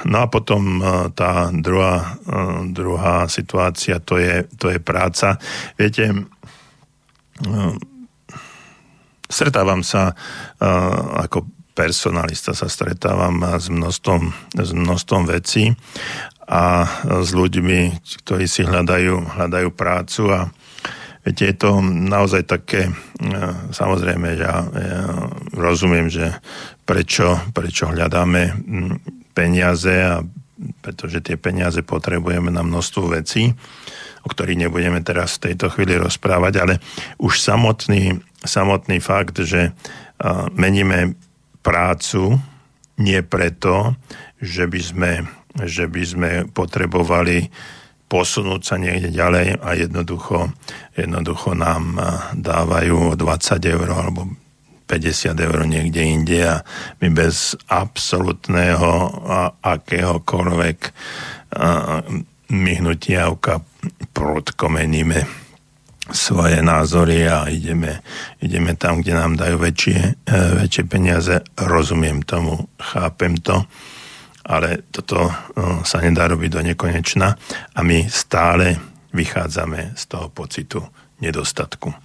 No 0.06 0.18
a 0.22 0.28
potom 0.30 0.80
tá 1.18 1.50
druhá, 1.50 2.16
druhá 2.72 3.26
situácia, 3.28 4.00
to 4.00 4.22
je, 4.22 4.48
to 4.56 4.72
je 4.72 4.80
práca. 4.80 5.42
Viete, 5.76 6.14
stretávam 9.26 9.82
sa 9.82 10.14
ako 11.18 11.50
personalista 11.74 12.54
sa 12.54 12.68
stretávam 12.70 13.42
s 13.58 13.72
množstvom, 13.72 14.22
s 14.60 14.72
množstvom 14.76 15.24
vecí 15.26 15.74
a 16.46 16.84
s 17.24 17.32
ľuďmi, 17.32 18.04
ktorí 18.28 18.46
si 18.46 18.62
hľadajú, 18.68 19.40
hľadajú 19.40 19.70
prácu 19.72 20.22
a 20.30 20.52
viete, 21.26 21.44
je 21.50 21.56
to 21.58 21.82
naozaj 21.84 22.46
také, 22.46 22.90
e, 22.90 22.94
samozrejme, 23.74 24.38
ja, 24.38 24.66
ja 24.66 25.02
rozumiem, 25.54 26.10
že 26.10 26.38
prečo, 26.86 27.40
prečo 27.56 27.90
hľadáme 27.90 28.58
peniaze 29.32 29.94
a 30.02 30.22
pretože 30.82 31.26
tie 31.26 31.42
peniaze 31.42 31.82
potrebujeme 31.82 32.54
na 32.54 32.62
množstvo 32.62 33.18
vecí, 33.18 33.50
o 34.22 34.30
ktorých 34.30 34.70
nebudeme 34.70 35.02
teraz 35.02 35.42
v 35.42 35.50
tejto 35.50 35.74
chvíli 35.74 35.98
rozprávať, 35.98 36.54
ale 36.62 36.74
už 37.18 37.42
samotný, 37.42 38.22
samotný 38.46 39.02
fakt, 39.02 39.42
že 39.42 39.74
meníme 40.54 41.18
prácu 41.66 42.38
nie 43.02 43.26
preto, 43.26 43.98
že 44.38 44.70
by 44.70 44.82
sme 44.82 45.12
že 45.60 45.88
by 45.88 46.04
sme 46.08 46.32
potrebovali 46.48 47.52
posunúť 48.12 48.62
sa 48.68 48.76
niekde 48.76 49.16
ďalej 49.16 49.64
a 49.64 49.70
jednoducho, 49.80 50.52
jednoducho 51.00 51.56
nám 51.56 51.96
dávajú 52.36 53.16
20 53.16 53.72
eur 53.72 53.88
alebo 53.88 54.28
50 54.84 55.32
eur 55.40 55.64
niekde 55.64 56.04
inde 56.04 56.40
a 56.44 56.60
my 57.00 57.08
bez 57.16 57.56
absolútneho 57.72 58.92
a 59.24 59.56
akéhokoľvek 59.64 60.80
myhnutia 62.52 63.32
oka 63.32 63.64
prudko 64.12 64.68
svoje 66.12 66.60
názory 66.60 67.24
a 67.24 67.48
ideme, 67.48 68.04
ideme 68.44 68.76
tam, 68.76 69.00
kde 69.00 69.16
nám 69.16 69.40
dajú 69.40 69.56
väčšie, 69.64 70.00
e, 70.28 70.38
väčšie 70.60 70.84
peniaze. 70.84 71.40
Rozumiem 71.56 72.20
tomu, 72.28 72.68
chápem 72.76 73.40
to 73.40 73.64
ale 74.52 74.84
toto 74.92 75.32
sa 75.88 76.04
nedá 76.04 76.28
robiť 76.28 76.50
do 76.52 76.62
nekonečna 76.62 77.28
a 77.72 77.80
my 77.88 78.12
stále 78.12 78.76
vychádzame 79.16 79.96
z 79.96 80.04
toho 80.12 80.28
pocitu 80.28 80.84
nedostatku. 81.24 81.96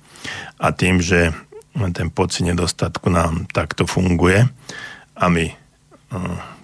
A 0.63 0.71
tým, 0.71 1.03
že 1.03 1.35
ten 1.75 2.09
pocit 2.15 2.47
nedostatku 2.47 3.11
nám 3.11 3.51
takto 3.51 3.85
funguje 3.85 4.47
a 5.19 5.25
my 5.27 5.51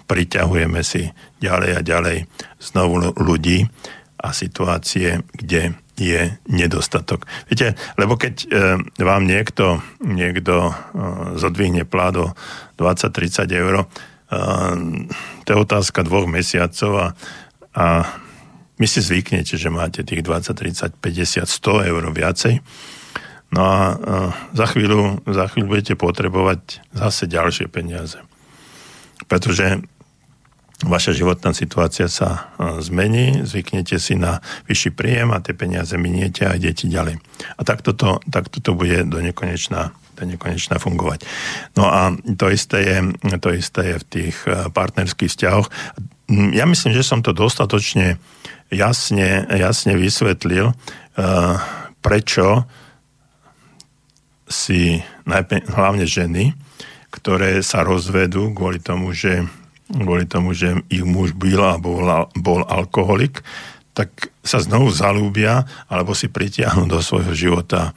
priťahujeme 0.06 0.80
si 0.84 1.08
ďalej 1.40 1.70
a 1.78 1.80
ďalej 1.80 2.18
znovu 2.60 3.12
ľudí 3.16 3.66
a 4.22 4.28
situácie, 4.30 5.24
kde 5.34 5.74
je 5.98 6.36
nedostatok. 6.48 7.28
Viete, 7.50 7.74
lebo 8.00 8.16
keď 8.16 8.34
e, 8.42 8.46
vám 9.02 9.28
niekto, 9.28 9.84
niekto 10.00 10.72
zodvihne 11.36 11.84
pládo 11.84 12.32
20-30 12.80 13.50
eur, 13.52 13.74
to 15.44 15.48
je 15.52 15.56
otázka 15.56 16.00
dvoch 16.08 16.24
mesiacov 16.24 16.92
a, 16.96 17.06
a 17.76 17.84
my 18.80 18.86
si 18.88 19.04
zvyknete, 19.04 19.60
že 19.60 19.68
máte 19.68 20.00
tých 20.02 20.24
20, 20.24 20.56
30, 20.56 20.98
50, 20.98 21.44
100 21.44 21.90
eur 21.92 22.02
viacej. 22.10 22.54
No 23.52 23.60
a, 23.62 23.68
a 23.68 23.84
za, 24.56 24.66
chvíľu, 24.72 25.20
za 25.28 25.52
chvíľu 25.52 25.76
budete 25.76 25.94
potrebovať 25.94 26.80
zase 26.96 27.28
ďalšie 27.28 27.68
peniaze. 27.68 28.16
Pretože 29.28 29.84
vaša 30.82 31.14
životná 31.14 31.54
situácia 31.54 32.10
sa 32.10 32.50
zmení, 32.82 33.46
zvyknete 33.46 34.00
si 34.02 34.18
na 34.18 34.42
vyšší 34.66 34.90
príjem 34.96 35.30
a 35.30 35.38
tie 35.38 35.54
peniaze 35.54 35.94
miniete 35.94 36.48
a 36.48 36.58
idete 36.58 36.90
ďalej. 36.90 37.22
A 37.54 37.60
takto 37.62 37.94
to, 37.94 38.18
takto 38.26 38.58
to 38.58 38.74
bude 38.74 39.06
do 39.06 39.22
nekonečná 39.22 39.94
to 40.22 40.30
nekonečná 40.30 40.78
fungovať. 40.78 41.26
No 41.74 41.90
a 41.90 42.14
to 42.38 42.46
isté 42.54 42.78
je, 42.86 42.98
to 43.42 43.50
isté 43.50 43.90
je 43.90 43.96
v 43.98 44.06
tých 44.06 44.36
eh, 44.46 44.70
partnerských 44.70 45.26
vzťahoch. 45.34 45.66
Ja 46.54 46.64
myslím, 46.70 46.94
že 46.94 47.02
som 47.02 47.26
to 47.26 47.34
dostatočne 47.34 48.22
jasne, 48.70 49.42
jasne 49.50 49.98
vysvetlil, 49.98 50.70
eh, 50.70 51.54
prečo 51.98 52.62
si 54.46 55.02
hlavne 55.74 56.06
ženy, 56.06 56.54
ktoré 57.10 57.64
sa 57.66 57.82
rozvedú 57.82 58.54
kvôli 58.54 58.78
tomu, 58.78 59.10
že, 59.16 59.42
kvôli 59.88 60.28
tomu, 60.28 60.54
že 60.54 60.76
ich 60.92 61.02
muž 61.02 61.34
byl 61.34 61.60
a 61.64 61.80
bol, 61.80 62.04
bol 62.36 62.60
alkoholik, 62.68 63.40
tak 63.92 64.32
sa 64.40 64.60
znovu 64.60 64.88
zalúbia 64.92 65.68
alebo 65.88 66.16
si 66.16 66.28
pritiahnu 66.28 66.88
do 66.88 67.00
svojho 67.00 67.32
života 67.32 67.92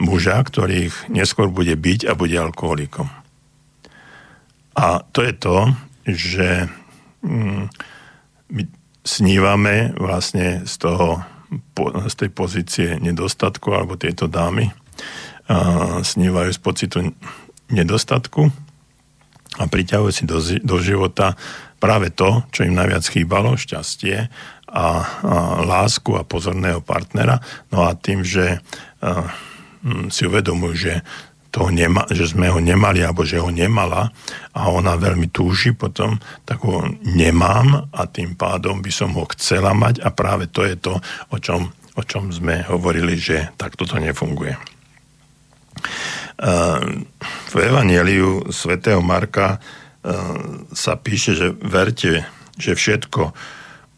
muža, 0.00 0.40
ktorý 0.40 0.88
ich 0.88 0.96
neskôr 1.12 1.52
bude 1.52 1.76
byť 1.76 2.08
a 2.08 2.16
bude 2.16 2.36
alkoholikom. 2.36 3.08
A 4.72 5.04
to 5.12 5.20
je 5.20 5.34
to, 5.36 5.56
že 6.08 6.48
mm, 7.20 7.68
my 8.48 8.62
snívame 9.04 9.92
vlastne 10.00 10.64
z, 10.64 10.74
toho, 10.80 11.20
z 12.08 12.14
tej 12.16 12.30
pozície 12.32 12.88
nedostatku, 12.96 13.68
alebo 13.76 14.00
tieto 14.00 14.30
dámy 14.30 14.72
snívajú 16.00 16.50
z 16.54 16.60
pocitu 16.62 16.98
nedostatku 17.68 18.48
a 19.60 19.64
priťahujú 19.68 20.12
si 20.14 20.24
do, 20.24 20.40
do 20.40 20.76
života 20.80 21.36
práve 21.82 22.14
to, 22.14 22.46
čo 22.54 22.64
im 22.64 22.78
najviac 22.78 23.04
chýbalo, 23.04 23.58
šťastie 23.58 24.16
a, 24.24 24.28
a 24.72 24.86
lásku 25.66 26.14
a 26.14 26.24
pozorného 26.24 26.80
partnera. 26.80 27.42
No 27.74 27.84
a 27.84 27.92
tým, 27.98 28.24
že 28.24 28.62
si 30.08 30.22
uvedomujú, 30.26 30.74
že, 30.78 30.94
toho 31.52 31.68
nema, 31.68 32.08
že 32.08 32.24
sme 32.32 32.48
ho 32.48 32.56
nemali, 32.56 33.04
alebo 33.04 33.28
že 33.28 33.36
ho 33.36 33.52
nemala 33.52 34.08
a 34.56 34.72
ona 34.72 34.96
veľmi 34.96 35.28
túži 35.28 35.76
potom, 35.76 36.16
tak 36.48 36.64
ho 36.64 36.80
nemám 37.04 37.92
a 37.92 38.08
tým 38.08 38.40
pádom 38.40 38.80
by 38.80 38.88
som 38.88 39.12
ho 39.12 39.28
chcela 39.36 39.76
mať 39.76 40.00
a 40.00 40.08
práve 40.08 40.48
to 40.48 40.64
je 40.64 40.80
to, 40.80 40.96
o 41.28 41.36
čom, 41.36 41.68
o 41.92 42.02
čom 42.08 42.32
sme 42.32 42.64
hovorili, 42.64 43.20
že 43.20 43.52
takto 43.60 43.84
to 43.84 44.00
nefunguje. 44.00 44.56
V 47.52 47.54
Evangeliu 47.60 48.48
svätého 48.48 49.04
Marka 49.04 49.60
sa 50.72 50.92
píše, 50.96 51.36
že 51.36 51.52
verte, 51.52 52.24
že 52.56 52.72
všetko, 52.72 53.22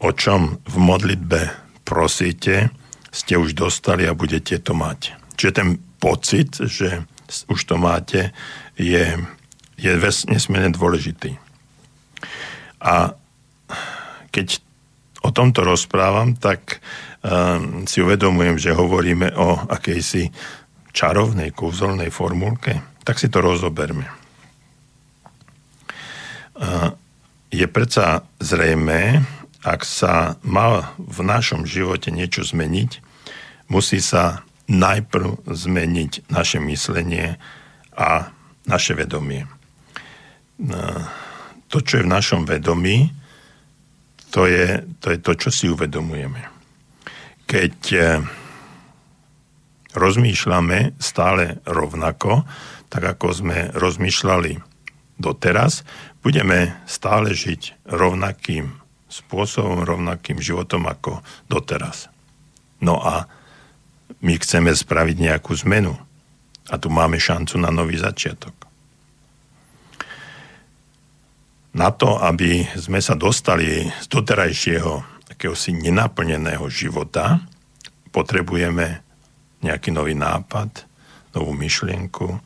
o 0.03 0.09
čom 0.11 0.59
v 0.59 0.75
modlitbe 0.75 1.41
prosíte, 1.87 2.67
ste 3.15 3.39
už 3.39 3.55
dostali 3.55 4.03
a 4.03 4.11
budete 4.11 4.59
to 4.59 4.75
mať. 4.75 5.15
Čiže 5.39 5.51
ten 5.55 5.69
pocit, 6.03 6.59
že 6.59 7.07
už 7.47 7.59
to 7.63 7.79
máte, 7.79 8.35
je, 8.75 9.15
je 9.79 9.91
nesmierne 10.27 10.75
dôležitý. 10.75 11.39
A 12.83 13.15
keď 14.35 14.59
o 15.23 15.31
tomto 15.31 15.63
rozprávam, 15.63 16.35
tak 16.35 16.83
um, 17.23 17.87
si 17.87 18.03
uvedomujem, 18.03 18.59
že 18.59 18.77
hovoríme 18.77 19.31
o 19.39 19.63
akejsi 19.63 20.29
čarovnej, 20.91 21.55
kúzelnej 21.55 22.11
formulke. 22.11 22.83
Tak 23.07 23.15
si 23.15 23.31
to 23.31 23.39
rozoberme. 23.39 24.05
Uh, 26.55 26.91
je 27.49 27.65
predsa 27.71 28.27
zrejmé, 28.43 29.23
ak 29.65 29.81
sa 29.81 30.37
má 30.45 30.93
v 31.01 31.19
našom 31.25 31.65
živote 31.65 32.13
niečo 32.13 32.45
zmeniť, 32.45 33.04
musí 33.69 34.01
sa 34.01 34.45
najprv 34.65 35.45
zmeniť 35.45 36.29
naše 36.33 36.57
myslenie 36.61 37.37
a 37.93 38.33
naše 38.65 38.97
vedomie. 38.97 39.45
No, 40.57 40.79
to, 41.69 41.83
čo 41.83 42.01
je 42.01 42.05
v 42.07 42.13
našom 42.13 42.47
vedomí, 42.47 43.11
to 44.31 44.47
je 44.47 44.83
to, 44.99 45.15
je 45.15 45.19
to 45.21 45.31
čo 45.35 45.49
si 45.51 45.65
uvedomujeme. 45.71 46.41
Keď 47.45 47.77
eh, 47.93 48.23
rozmýšľame 49.95 50.99
stále 50.99 51.61
rovnako, 51.63 52.43
tak 52.91 53.03
ako 53.15 53.27
sme 53.31 53.57
rozmýšľali 53.75 54.59
doteraz, 55.19 55.87
budeme 56.19 56.75
stále 56.83 57.31
žiť 57.31 57.87
rovnakým 57.87 58.75
spôsobom, 59.07 59.87
rovnakým 59.87 60.41
životom 60.43 60.89
ako 60.91 61.23
doteraz. 61.47 62.11
No 62.83 62.99
a 62.99 63.29
my 64.21 64.33
chceme 64.41 64.71
spraviť 64.73 65.17
nejakú 65.21 65.53
zmenu. 65.65 65.93
A 66.69 66.81
tu 66.81 66.89
máme 66.89 67.21
šancu 67.21 67.61
na 67.61 67.69
nový 67.69 68.01
začiatok. 68.01 68.53
Na 71.75 71.91
to, 71.91 72.17
aby 72.17 72.65
sme 72.79 73.03
sa 73.03 73.13
dostali 73.13 73.85
z 73.85 74.07
doterajšieho 74.07 75.03
akéhosi 75.29 75.75
nenaplneného 75.75 76.65
života, 76.71 77.43
potrebujeme 78.15 79.03
nejaký 79.59 79.91
nový 79.91 80.15
nápad, 80.15 80.87
novú 81.35 81.51
myšlienku, 81.51 82.39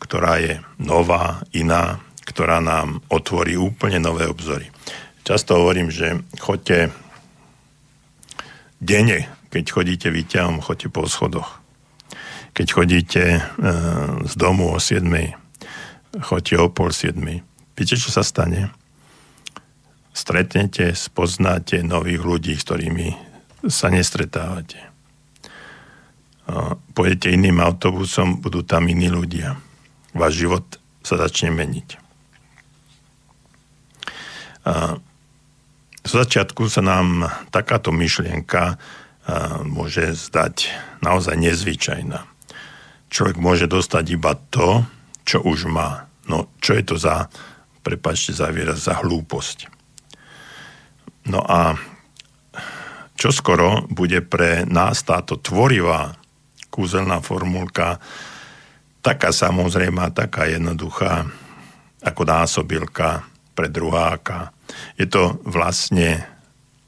ktorá 0.00 0.40
je 0.40 0.58
nová, 0.80 1.44
iná, 1.52 2.00
ktorá 2.24 2.64
nám 2.64 3.04
otvorí 3.12 3.60
úplne 3.60 4.00
nové 4.00 4.24
obzory. 4.24 4.72
Často 5.22 5.60
hovorím, 5.60 5.92
že 5.92 6.24
chodte 6.40 6.88
denne 8.80 9.35
keď 9.50 9.64
chodíte 9.70 10.08
výťahom, 10.10 10.62
chodte 10.62 10.90
po 10.90 11.06
schodoch. 11.06 11.62
Keď 12.56 12.66
chodíte 12.72 13.24
e, 13.36 13.40
z 14.24 14.34
domu 14.34 14.72
o 14.72 14.80
7, 14.80 15.04
chodte 16.24 16.56
o 16.56 16.72
pol 16.72 16.88
7. 16.88 17.20
Viete, 17.76 17.94
čo 18.00 18.08
sa 18.08 18.24
stane? 18.24 18.72
Stretnete, 20.16 20.96
spoznáte 20.96 21.84
nových 21.84 22.24
ľudí, 22.24 22.54
s 22.56 22.64
ktorými 22.64 23.08
sa 23.68 23.92
nestretávate. 23.92 24.80
E, 24.80 24.88
pôjdete 26.96 27.28
iným 27.36 27.60
autobusom, 27.60 28.40
budú 28.40 28.64
tam 28.64 28.88
iní 28.88 29.12
ľudia. 29.12 29.60
Váš 30.16 30.40
život 30.40 30.64
sa 31.04 31.20
začne 31.20 31.52
meniť. 31.52 31.88
A 34.66 34.98
v 36.06 36.10
začiatku 36.10 36.66
sa 36.66 36.82
nám 36.82 37.26
takáto 37.54 37.90
myšlienka 37.94 38.78
môže 39.66 40.14
zdať 40.14 40.70
naozaj 41.02 41.34
nezvyčajná. 41.34 42.22
Človek 43.10 43.36
môže 43.38 43.66
dostať 43.66 44.04
iba 44.14 44.34
to, 44.50 44.86
čo 45.26 45.42
už 45.42 45.66
má. 45.70 46.06
No 46.26 46.50
čo 46.62 46.74
je 46.74 46.84
to 46.86 46.96
za, 46.98 47.30
prepačte 47.82 48.34
za 48.34 48.50
výraz, 48.50 48.86
za 48.86 48.98
hlúposť. 48.98 49.70
No 51.26 51.42
a 51.42 51.74
čo 53.18 53.30
skoro 53.34 53.86
bude 53.90 54.22
pre 54.22 54.62
nás 54.66 55.02
táto 55.02 55.38
tvorivá 55.38 56.14
kúzelná 56.70 57.22
formulka 57.22 57.98
taká 59.00 59.30
samozrejmá, 59.30 60.10
taká 60.10 60.50
jednoduchá 60.50 61.26
ako 62.02 62.22
násobilka 62.26 63.22
pre 63.54 63.70
druháka. 63.70 64.50
Je 64.98 65.06
to 65.06 65.38
vlastne, 65.46 66.26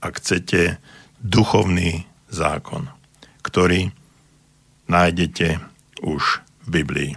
ak 0.03 0.18
chcete, 0.18 0.82
duchovný 1.22 2.08
zákon, 2.29 2.89
ktorý 3.43 3.93
nájdete 4.89 5.61
už 6.05 6.22
v 6.64 6.68
Biblii. 6.68 7.12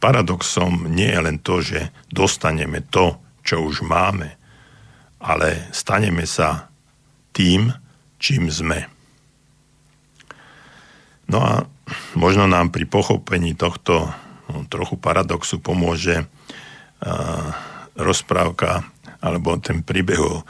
Paradoxom 0.00 0.88
nie 0.88 1.12
je 1.12 1.20
len 1.20 1.38
to, 1.40 1.60
že 1.60 1.92
dostaneme 2.08 2.80
to, 2.88 3.20
čo 3.44 3.60
už 3.60 3.84
máme, 3.84 4.32
ale 5.20 5.68
staneme 5.76 6.24
sa 6.24 6.72
tým, 7.36 7.72
čím 8.16 8.48
sme. 8.48 8.88
No 11.30 11.38
a 11.44 11.52
možno 12.16 12.48
nám 12.50 12.72
pri 12.72 12.88
pochopení 12.88 13.54
tohto 13.54 14.10
no, 14.50 14.66
trochu 14.66 14.96
paradoxu 14.96 15.60
pomôže 15.62 16.24
uh, 16.24 17.48
rozprávka 17.94 18.88
alebo 19.20 19.60
ten 19.60 19.84
príbeh 19.84 20.20
o 20.20 20.42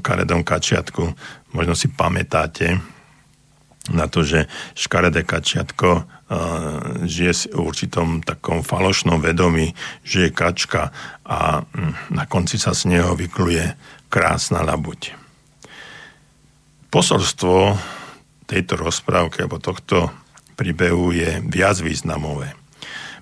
Karedom 0.00 0.40
Kačiatku, 0.40 1.04
možno 1.52 1.76
si 1.76 1.92
pamätáte 1.92 2.80
na 3.92 4.08
to, 4.08 4.24
že 4.24 4.48
škaredé 4.72 5.28
kačiatko 5.28 5.88
uh, 5.92 6.04
žije 7.04 7.52
v 7.52 7.68
určitom 7.68 8.24
takom 8.24 8.64
falošnom 8.64 9.20
vedomí, 9.20 9.76
že 10.00 10.28
je 10.28 10.30
kačka 10.32 10.88
a 11.20 11.60
um, 11.60 11.92
na 12.08 12.24
konci 12.24 12.56
sa 12.56 12.72
z 12.72 12.96
neho 12.96 13.12
vykluje 13.12 13.76
krásna 14.08 14.64
labuť. 14.64 15.12
Posolstvo 16.88 17.76
tejto 18.48 18.80
rozprávky 18.80 19.44
alebo 19.44 19.60
tohto 19.60 20.08
príbehu 20.56 21.12
je 21.12 21.44
viac 21.44 21.76
významové. 21.84 22.56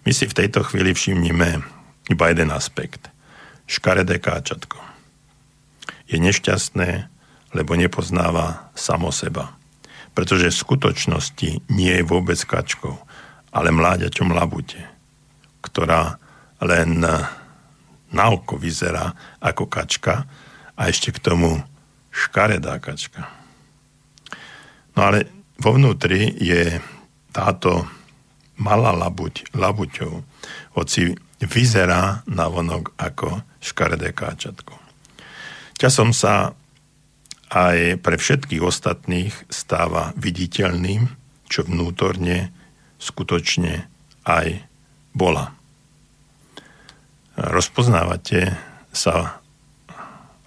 My 0.07 0.15
si 0.15 0.31
v 0.31 0.37
tejto 0.37 0.63
chvíli 0.63 0.95
všimnime 0.95 1.59
iba 2.07 2.25
jeden 2.31 2.55
aspekt 2.55 3.12
škaredé 3.67 4.19
káčatko. 4.19 4.79
Je 6.09 6.21
nešťastné, 6.21 7.09
lebo 7.53 7.77
nepoznáva 7.77 8.73
samo 8.77 9.13
seba. 9.13 9.57
Pretože 10.13 10.53
v 10.53 10.61
skutočnosti 10.61 11.51
nie 11.73 11.93
je 12.01 12.05
vôbec 12.05 12.37
kačkou, 12.37 13.01
ale 13.53 13.73
mláďaťom 13.73 14.33
labute, 14.33 14.81
ktorá 15.65 16.21
len 16.61 17.01
na 18.13 18.25
oko 18.29 18.61
vyzerá 18.61 19.13
ako 19.41 19.69
kačka 19.69 20.29
a 20.77 20.83
ešte 20.89 21.17
k 21.17 21.23
tomu 21.23 21.61
škaredá 22.13 22.77
kačka. 22.77 23.25
No 24.93 25.09
ale 25.09 25.25
vo 25.57 25.73
vnútri 25.73 26.29
je 26.37 26.77
táto 27.33 27.89
malá 28.61 28.93
labuť, 28.93 29.57
labuťou, 29.57 30.13
hoci 30.77 31.17
vyzerá 31.47 32.23
na 32.27 32.47
vonok 32.47 32.95
ako 32.99 33.43
škaredé 33.59 34.15
káčatko. 34.15 34.75
Časom 35.79 36.15
sa 36.15 36.55
aj 37.53 38.01
pre 38.01 38.17
všetkých 38.17 38.63
ostatných 38.65 39.35
stáva 39.53 40.17
viditeľným, 40.17 41.11
čo 41.51 41.69
vnútorne 41.69 42.49
skutočne 42.97 43.85
aj 44.25 44.63
bola. 45.13 45.53
Rozpoznávate 47.37 48.57
sa 48.93 49.43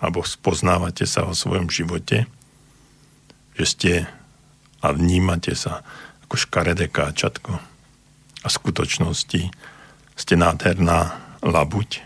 alebo 0.01 0.21
spoznávate 0.21 1.07
sa 1.09 1.25
o 1.25 1.33
svojom 1.33 1.71
živote, 1.71 2.29
že 3.57 3.65
ste 3.65 3.93
a 4.83 4.93
vnímate 4.93 5.57
sa 5.57 5.81
ako 6.27 6.35
škaredé 6.37 6.91
káčatko 6.93 7.57
a 8.45 8.47
v 8.47 8.53
skutočnosti 8.53 9.49
ste 10.15 10.39
nádherná 10.39 11.19
labuť, 11.43 12.01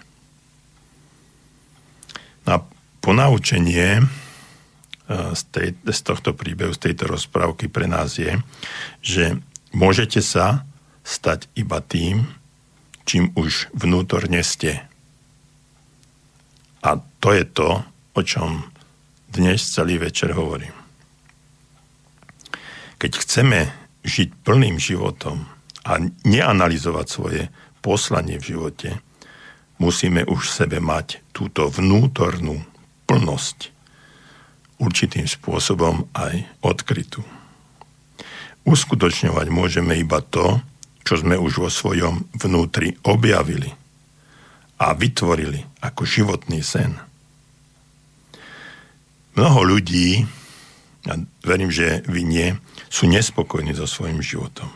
A 2.50 2.58
ponaučenie 3.00 4.02
e, 4.02 4.04
z, 5.38 5.42
tej, 5.54 5.70
z 5.86 6.00
tohto 6.02 6.34
príbehu, 6.34 6.74
z 6.74 6.90
tejto 6.90 7.14
rozprávky 7.14 7.70
pre 7.70 7.86
nás 7.86 8.18
je, 8.18 8.42
že 9.06 9.38
môžete 9.72 10.20
sa 10.20 10.66
stať 11.06 11.46
iba 11.54 11.80
tým, 11.80 12.26
čím 13.06 13.30
už 13.38 13.70
vnútorne 13.74 14.42
ste. 14.42 14.82
A 16.82 16.98
to 17.22 17.30
je 17.34 17.46
to, 17.46 17.86
o 18.18 18.22
čom 18.26 18.70
dnes 19.30 19.62
celý 19.62 20.02
večer 20.02 20.34
hovorím. 20.34 20.74
Keď 22.98 23.12
chceme 23.24 23.70
žiť 24.04 24.42
plným 24.44 24.82
životom 24.82 25.46
a 25.86 26.02
neanalizovať 26.26 27.06
svoje 27.08 27.44
poslanie 27.80 28.40
v 28.40 28.56
živote, 28.56 28.90
musíme 29.80 30.28
už 30.28 30.52
v 30.52 30.56
sebe 30.64 30.78
mať 30.84 31.24
túto 31.32 31.72
vnútornú 31.72 32.62
plnosť 33.08 33.72
určitým 34.80 35.28
spôsobom 35.28 36.08
aj 36.16 36.48
odkrytú. 36.64 37.24
Uskutočňovať 38.68 39.48
môžeme 39.50 39.98
iba 39.98 40.20
to, 40.22 40.60
čo 41.04 41.20
sme 41.20 41.36
už 41.40 41.64
vo 41.64 41.70
svojom 41.72 42.28
vnútri 42.38 42.94
objavili 43.08 43.74
a 44.80 44.94
vytvorili 44.94 45.66
ako 45.84 46.06
životný 46.06 46.62
sen. 46.62 46.96
Mnoho 49.36 49.64
ľudí, 49.76 50.28
a 51.08 51.16
verím, 51.42 51.72
že 51.72 52.04
vy 52.06 52.22
nie, 52.28 52.48
sú 52.92 53.08
nespokojní 53.08 53.72
so 53.72 53.88
svojím 53.88 54.20
životom. 54.20 54.68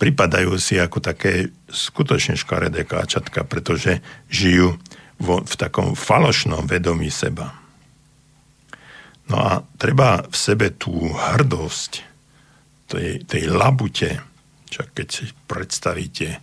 Pripadajú 0.00 0.56
si 0.56 0.80
ako 0.80 1.04
také 1.04 1.52
skutočne 1.68 2.40
škaredé 2.40 2.88
káčatka, 2.88 3.44
pretože 3.44 4.00
žijú 4.32 4.80
vo, 5.20 5.44
v 5.44 5.54
takom 5.60 5.92
falošnom 5.92 6.64
vedomí 6.64 7.12
seba. 7.12 7.52
No 9.28 9.36
a 9.44 9.62
treba 9.76 10.24
v 10.24 10.36
sebe 10.36 10.72
tú 10.72 11.12
hrdosť 11.12 11.92
tej, 12.90 13.22
tej 13.28 13.44
labute, 13.46 14.18
čo 14.66 14.88
keď 14.90 15.06
si 15.06 15.30
predstavíte 15.46 16.40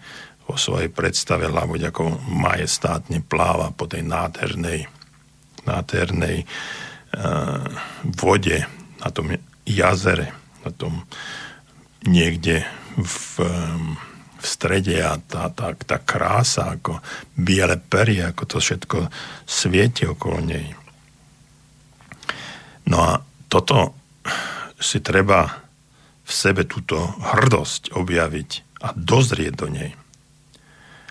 vo 0.47 0.55
svojej 0.55 0.87
predstave 0.87 1.51
labuť, 1.51 1.91
ako 1.91 2.23
majestátne 2.31 3.19
pláva 3.25 3.75
po 3.75 3.89
tej 3.89 4.07
nádhernej, 4.07 4.87
nádhernej 5.67 6.45
uh, 6.45 7.67
vode 8.15 8.63
na 9.03 9.09
tom 9.11 9.35
jazere, 9.67 10.31
na 10.63 10.71
tom 10.71 11.03
niekde 12.07 12.63
v, 12.97 13.39
v 14.37 14.45
strede 14.45 14.97
a 15.01 15.21
tá, 15.21 15.49
tá, 15.53 15.73
tá 15.77 15.97
krása, 16.01 16.77
ako 16.77 16.99
biele 17.37 17.77
pery, 17.77 18.21
ako 18.25 18.43
to 18.45 18.57
všetko 18.57 18.97
svieti 19.45 20.09
okolo 20.09 20.37
nej. 20.41 20.67
No 22.87 22.97
a 23.03 23.21
toto 23.47 23.93
si 24.77 25.01
treba 25.03 25.67
v 26.27 26.31
sebe 26.31 26.67
túto 26.67 26.99
hrdosť 27.23 27.95
objaviť 27.95 28.51
a 28.83 28.93
dozrieť 28.93 29.53
do 29.55 29.67
nej. 29.71 29.91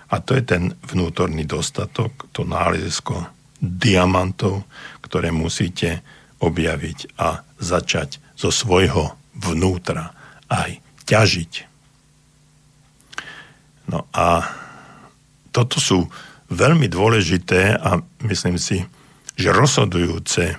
A 0.06 0.22
to 0.22 0.38
je 0.38 0.44
ten 0.46 0.70
vnútorný 0.86 1.42
dostatok, 1.48 2.30
to 2.30 2.46
nálezisko 2.46 3.26
diamantov, 3.58 4.62
ktoré 5.02 5.34
musíte 5.34 6.04
objaviť 6.38 7.18
a 7.18 7.42
začať 7.58 8.20
zo 8.36 8.52
svojho 8.52 9.16
vnútra 9.34 10.12
aj 10.46 10.78
ťažiť. 11.08 11.75
No 13.86 14.06
a 14.10 14.46
toto 15.54 15.78
sú 15.78 16.10
veľmi 16.50 16.86
dôležité 16.90 17.74
a 17.78 18.02
myslím 18.26 18.58
si, 18.58 18.82
že 19.38 19.54
rozhodujúce, 19.54 20.58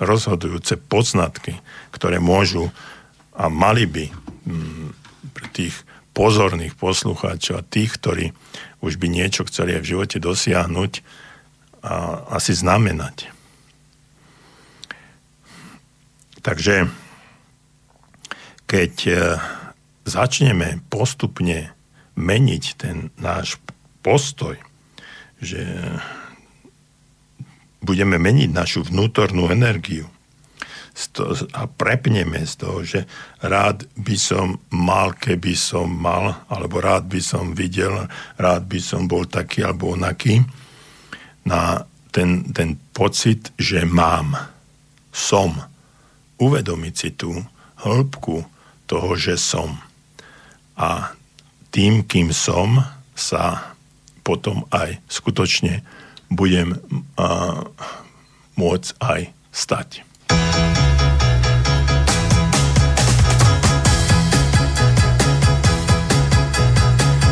rozhodujúce 0.00 0.76
poznatky, 0.78 1.58
ktoré 1.92 2.20
môžu 2.20 2.72
a 3.36 3.46
mali 3.46 3.86
by 3.86 4.04
mm, 4.10 4.86
pre 5.32 5.46
tých 5.54 5.74
pozorných 6.16 6.74
poslucháčov 6.74 7.62
a 7.62 7.68
tých, 7.68 7.94
ktorí 8.00 8.34
už 8.82 8.98
by 8.98 9.06
niečo 9.06 9.46
chceli 9.46 9.78
v 9.78 9.88
živote 9.94 10.18
dosiahnuť, 10.18 10.92
a 11.78 12.26
asi 12.34 12.58
znamenať. 12.58 13.30
Takže 16.42 16.90
keď 18.66 18.94
e, 19.06 19.14
začneme 20.02 20.82
postupne 20.90 21.70
meniť 22.18 22.64
ten 22.74 23.14
náš 23.22 23.62
postoj, 24.02 24.58
že 25.38 25.62
budeme 27.78 28.18
meniť 28.18 28.50
našu 28.50 28.82
vnútornú 28.90 29.54
energiu 29.54 30.10
a 31.54 31.70
prepneme 31.70 32.42
z 32.42 32.54
toho, 32.58 32.82
že 32.82 33.06
rád 33.38 33.86
by 33.94 34.16
som 34.18 34.58
mal, 34.74 35.14
keby 35.14 35.54
som 35.54 35.86
mal, 35.86 36.42
alebo 36.50 36.82
rád 36.82 37.06
by 37.06 37.22
som 37.22 37.54
videl, 37.54 38.10
rád 38.34 38.66
by 38.66 38.82
som 38.82 39.06
bol 39.06 39.22
taký 39.22 39.62
alebo 39.62 39.94
onaký, 39.94 40.42
na 41.46 41.86
ten, 42.10 42.50
ten 42.50 42.74
pocit, 42.90 43.54
že 43.54 43.86
mám, 43.86 44.34
som, 45.14 45.54
uvedomiť 46.42 46.94
si 46.94 47.10
tú 47.14 47.46
hĺbku 47.86 48.42
toho, 48.90 49.10
že 49.14 49.38
som. 49.38 49.78
A 50.74 51.14
tým, 51.70 52.02
kým 52.04 52.32
som, 52.32 52.84
sa 53.18 53.74
potom 54.22 54.62
aj 54.70 55.00
skutočne 55.10 55.82
budem 56.30 56.76
uh, 57.16 57.64
môcť 58.54 58.88
aj 59.00 59.20
stať. 59.50 59.88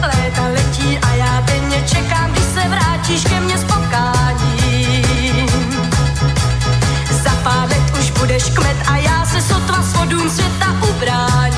Léta 0.02 0.46
letí 0.48 0.98
a 0.98 1.10
já 1.14 1.40
denně 1.46 1.80
čekám, 1.86 2.32
když 2.32 2.44
se 2.44 2.68
vrátíš 2.68 3.24
ke 3.24 3.40
mně 3.40 3.58
s 3.58 3.64
potkáním. 3.64 5.46
Za 7.22 7.34
už 7.98 8.10
budeš 8.10 8.44
kmet 8.50 8.76
a 8.88 8.96
já 8.96 9.26
se 9.26 9.42
sotva 9.42 9.82
svodům 9.82 10.30
světa 10.30 10.72
ubráním. 10.94 11.55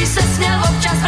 By 0.00 0.06
se 0.06 0.22
směl 0.22 0.60
občas 0.70 0.99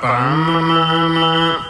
Pro 0.00 1.65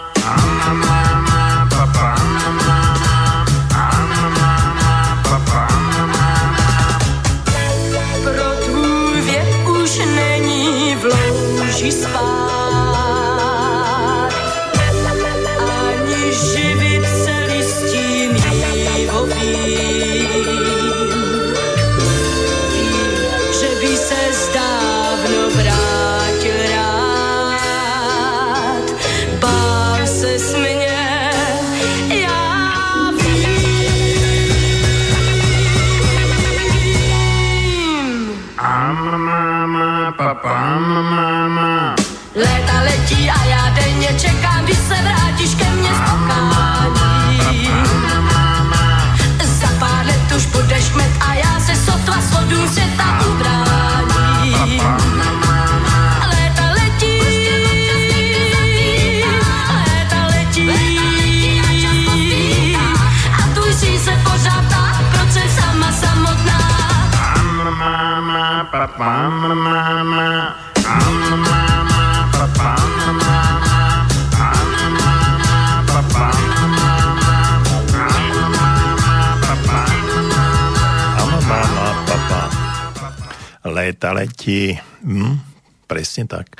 Letí. 84.47 84.79
Hm, 85.03 85.43
presne 85.91 86.31
tak. 86.31 86.55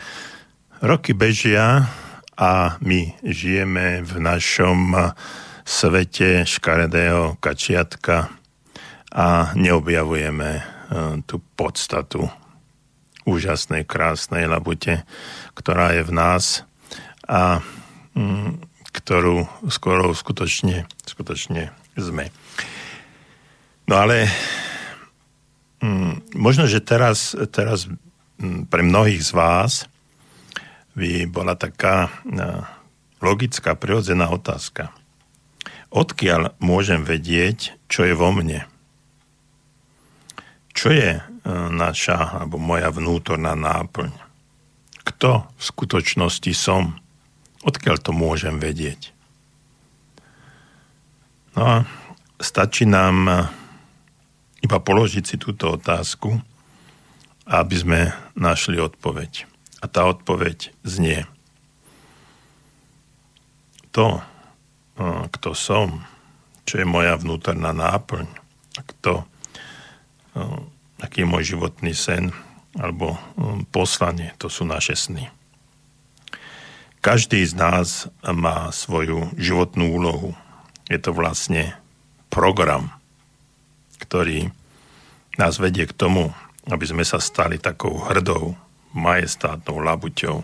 Roky 0.83 1.15
bežia 1.15 1.87
a 2.35 2.75
my 2.83 3.15
žijeme 3.23 4.03
v 4.03 4.19
našom 4.19 4.91
svete 5.63 6.43
škaredého 6.43 7.39
kačiatka 7.39 8.35
a 9.15 9.55
neobjavujeme 9.55 10.51
eh, 10.51 10.63
tú 11.31 11.39
podstatu 11.55 12.27
úžasnej, 13.23 13.87
krásnej 13.87 14.51
labute, 14.51 15.07
ktorá 15.55 15.95
je 15.95 16.03
v 16.03 16.11
nás 16.11 16.67
a 17.23 17.63
mm, 18.19 18.67
ktorú 18.99 19.47
skoro 19.71 20.11
skutočne, 20.11 20.91
skutočne 21.07 21.71
sme. 21.95 22.35
No 23.87 23.95
ale 23.95 24.27
mm, 25.83 26.37
možno, 26.37 26.69
že 26.69 26.85
teraz, 26.85 27.35
teraz 27.53 27.91
mm, 28.39 28.71
pre 28.71 28.83
mnohých 28.85 29.23
z 29.23 29.33
vás 29.35 29.73
by 30.97 31.29
bola 31.29 31.57
taká 31.59 32.09
eh, 32.25 32.65
logická, 33.21 33.75
prirodzená 33.77 34.29
otázka. 34.33 34.93
Odkiaľ 35.91 36.59
môžem 36.61 37.07
vedieť, 37.07 37.79
čo 37.89 38.05
je 38.05 38.13
vo 38.13 38.35
mne? 38.35 38.67
Čo 40.77 40.93
je 40.93 41.17
e, 41.17 41.23
naša 41.73 42.45
alebo 42.45 42.61
moja 42.61 42.93
vnútorná 42.93 43.57
náplň? 43.57 44.13
Kto 45.07 45.49
v 45.57 45.63
skutočnosti 45.63 46.53
som? 46.53 47.01
Odkiaľ 47.65 47.97
to 48.03 48.13
môžem 48.13 48.61
vedieť? 48.61 49.15
No 51.57 51.63
a 51.65 51.75
stačí 52.37 52.85
nám 52.85 53.17
e, 53.25 53.35
iba 54.67 54.83
položiť 54.83 55.25
si 55.25 55.37
túto 55.39 55.79
otázku, 55.79 56.43
aby 57.47 57.75
sme 57.79 58.01
našli 58.35 58.83
odpoveď. 58.83 59.47
A 59.81 59.87
tá 59.87 60.11
odpoveď 60.11 60.75
znie. 60.83 61.25
To, 63.95 64.19
e, 64.19 64.23
kto 65.31 65.55
som, 65.55 66.03
čo 66.67 66.83
je 66.83 66.87
moja 66.87 67.15
vnútorná 67.15 67.71
náplň, 67.71 68.27
kto 68.77 69.25
aký 71.01 71.25
je 71.25 71.31
môj 71.31 71.45
životný 71.57 71.93
sen 71.97 72.33
alebo 72.77 73.17
um, 73.37 73.65
poslanie, 73.73 74.37
to 74.37 74.53
sú 74.53 74.69
naše 74.69 74.93
sny. 74.93 75.33
Každý 77.01 77.41
z 77.47 77.55
nás 77.57 78.11
má 78.21 78.69
svoju 78.75 79.31
životnú 79.39 79.95
úlohu. 79.97 80.31
Je 80.91 80.99
to 81.01 81.15
vlastne 81.15 81.73
program, 82.29 82.93
ktorý 84.07 84.49
nás 85.37 85.59
vedie 85.59 85.85
k 85.85 85.97
tomu, 85.99 86.31
aby 86.71 86.85
sme 86.87 87.03
sa 87.03 87.19
stali 87.19 87.59
takou 87.59 87.99
hrdou, 87.99 88.55
majestátnou 88.97 89.83
labuťou, 89.83 90.41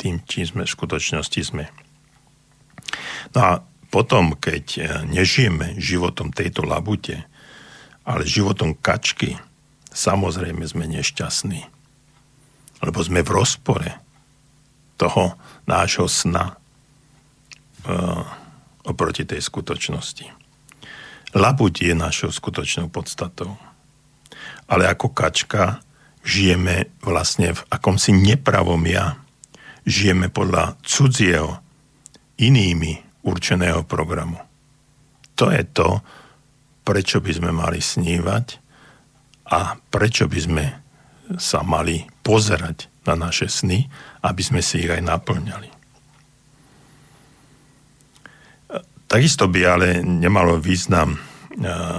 tým, 0.00 0.22
čím 0.24 0.44
sme 0.48 0.62
v 0.64 0.74
skutočnosti 0.74 1.40
sme. 1.42 1.68
No 3.36 3.38
a 3.38 3.52
potom, 3.92 4.38
keď 4.38 4.64
eh, 4.78 4.82
nežijeme 5.04 5.76
životom 5.76 6.32
tejto 6.32 6.64
labute, 6.64 7.28
ale 8.02 8.26
životom 8.26 8.74
kačky 8.74 9.38
samozrejme 9.92 10.64
sme 10.66 10.88
nešťastní. 10.88 11.60
Lebo 12.82 12.98
sme 12.98 13.22
v 13.22 13.30
rozpore 13.30 13.90
toho 14.98 15.38
nášho 15.70 16.10
sna 16.10 16.58
uh, 17.86 18.26
oproti 18.82 19.22
tej 19.22 19.38
skutočnosti. 19.38 20.41
Labuť 21.32 21.74
je 21.88 21.94
našou 21.96 22.28
skutočnou 22.28 22.92
podstatou. 22.92 23.56
Ale 24.68 24.84
ako 24.88 25.16
kačka 25.16 25.80
žijeme 26.20 26.92
vlastne 27.00 27.56
v 27.56 27.60
akomsi 27.72 28.12
nepravom 28.12 28.84
ja. 28.84 29.16
Žijeme 29.82 30.30
podľa 30.30 30.78
cudzieho, 30.84 31.58
inými 32.38 33.24
určeného 33.26 33.82
programu. 33.88 34.38
To 35.40 35.50
je 35.50 35.64
to, 35.66 36.04
prečo 36.86 37.18
by 37.18 37.32
sme 37.32 37.50
mali 37.50 37.80
snívať 37.80 38.46
a 39.50 39.74
prečo 39.78 40.28
by 40.28 40.38
sme 40.38 40.64
sa 41.38 41.64
mali 41.64 42.04
pozerať 42.20 42.92
na 43.08 43.18
naše 43.18 43.48
sny, 43.48 43.88
aby 44.22 44.42
sme 44.42 44.60
si 44.62 44.84
ich 44.84 44.90
aj 44.90 45.02
naplňali. 45.02 45.81
Takisto 49.12 49.44
by 49.44 49.60
ale 49.68 49.88
nemalo 50.00 50.56
význam 50.56 51.20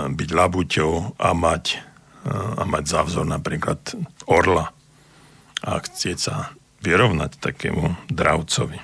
byť 0.09 0.29
labuťou 0.33 1.21
a 1.21 1.29
mať, 1.37 1.77
a 2.57 2.65
mať 2.65 2.83
za 2.89 3.05
vzor 3.05 3.29
napríklad 3.29 3.77
orla 4.25 4.73
a 5.61 5.77
chcieť 5.77 6.17
sa 6.17 6.57
vyrovnať 6.81 7.37
takému 7.37 8.09
dravcovi. 8.09 8.81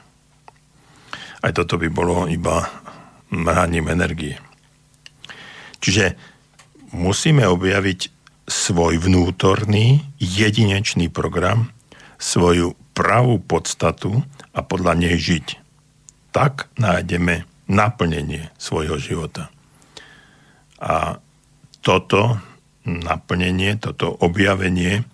Aj 1.41 1.51
toto 1.57 1.81
by 1.81 1.89
bolo 1.89 2.29
iba 2.29 2.69
mrhaním 3.33 3.89
energie. 3.89 4.37
Čiže 5.81 6.13
musíme 6.93 7.49
objaviť 7.49 8.13
svoj 8.45 9.01
vnútorný, 9.01 10.05
jedinečný 10.21 11.09
program, 11.09 11.73
svoju 12.21 12.77
pravú 12.93 13.41
podstatu 13.41 14.21
a 14.53 14.61
podľa 14.61 15.01
nej 15.01 15.17
žiť. 15.17 15.57
Tak 16.29 16.69
nájdeme 16.77 17.48
naplnenie 17.69 18.49
svojho 18.57 18.97
života. 18.97 19.53
A 20.81 21.21
toto 21.85 22.41
naplnenie, 22.83 23.77
toto 23.77 24.09
objavenie 24.19 25.05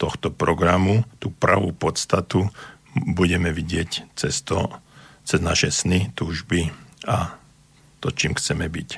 tohto 0.00 0.32
programu, 0.32 1.04
tú 1.20 1.30
pravú 1.30 1.76
podstatu 1.76 2.48
budeme 2.96 3.52
vidieť 3.52 4.16
cez 4.16 4.42
to, 4.42 4.66
cez 5.22 5.38
naše 5.38 5.70
sny, 5.70 6.10
túžby 6.16 6.72
a 7.06 7.36
to, 8.00 8.08
čím 8.10 8.34
chceme 8.34 8.66
byť. 8.66 8.90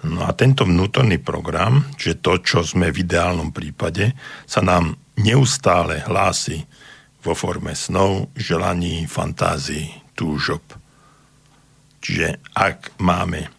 No 0.00 0.24
a 0.24 0.32
tento 0.32 0.64
vnútorný 0.64 1.20
program, 1.20 1.84
že 2.00 2.16
to, 2.16 2.40
čo 2.40 2.64
sme 2.64 2.88
v 2.88 3.04
ideálnom 3.04 3.52
prípade, 3.52 4.16
sa 4.48 4.64
nám 4.64 4.96
neustále 5.20 6.00
hlási 6.08 6.64
vo 7.20 7.36
forme 7.36 7.76
snov, 7.76 8.32
želaní, 8.32 9.04
fantázií, 9.04 9.92
túžob. 10.16 10.79
Čiže 12.00 12.40
ak 12.56 12.96
máme 13.00 13.52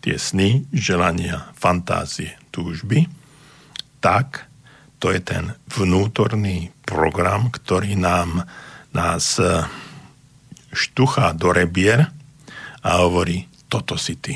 tie 0.00 0.16
sny, 0.18 0.66
želania, 0.72 1.52
fantázie, 1.54 2.34
túžby, 2.50 3.06
tak 4.02 4.48
to 4.98 5.14
je 5.14 5.20
ten 5.22 5.54
vnútorný 5.70 6.74
program, 6.82 7.52
ktorý 7.52 7.94
nám 7.94 8.44
nás 8.96 9.38
eh, 9.38 9.64
štuchá 10.72 11.36
do 11.36 11.52
rebier 11.52 12.08
a 12.82 12.90
hovorí, 13.04 13.46
toto 13.70 13.94
si 13.94 14.18
ty 14.18 14.34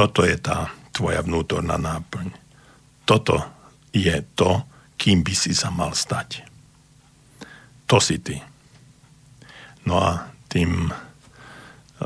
toto 0.00 0.24
je 0.24 0.32
tá 0.40 0.72
tvoja 0.96 1.20
vnútorná 1.20 1.76
náplň. 1.76 2.32
Toto 3.04 3.36
je 3.92 4.16
to, 4.32 4.64
kým 4.96 5.20
by 5.20 5.34
si 5.36 5.52
sa 5.52 5.68
mal 5.68 5.92
stať. 5.92 6.40
To 7.84 8.00
si 8.00 8.16
ty. 8.16 8.40
No 9.84 10.00
a 10.00 10.29
tým 10.50 10.90
e, 10.90 10.92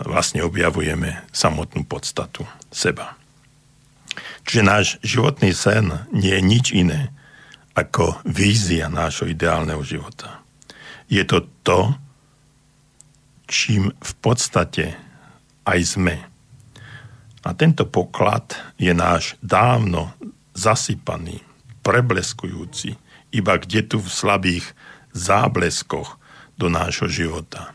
vlastne 0.04 0.44
objavujeme 0.44 1.24
samotnú 1.32 1.88
podstatu 1.88 2.44
seba. 2.68 3.16
Čiže 4.44 4.62
náš 4.62 4.86
životný 5.00 5.56
sen 5.56 6.04
nie 6.12 6.36
je 6.36 6.42
nič 6.44 6.66
iné 6.76 7.10
ako 7.74 8.20
vízia 8.28 8.92
nášho 8.92 9.26
ideálneho 9.26 9.82
života. 9.82 10.44
Je 11.08 11.24
to 11.26 11.48
to, 11.66 11.96
čím 13.48 13.90
v 13.90 14.12
podstate 14.20 14.94
aj 15.64 15.80
sme 15.82 16.16
a 17.44 17.52
tento 17.52 17.84
poklad 17.84 18.56
je 18.80 18.90
náš 18.96 19.36
dávno 19.44 20.16
zasypaný, 20.56 21.44
prebleskujúci, 21.84 22.96
iba 23.36 23.60
kde 23.60 23.84
tu 23.84 23.96
v 24.00 24.08
slabých 24.08 24.72
zábleskoch 25.12 26.16
do 26.56 26.72
nášho 26.72 27.06
života. 27.10 27.73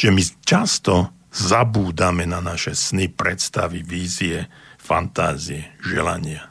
Čiže 0.00 0.16
my 0.16 0.24
často 0.48 0.94
zabúdame 1.28 2.24
na 2.24 2.40
naše 2.40 2.72
sny, 2.72 3.12
predstavy, 3.12 3.84
vízie, 3.84 4.48
fantázie, 4.80 5.76
želania. 5.76 6.48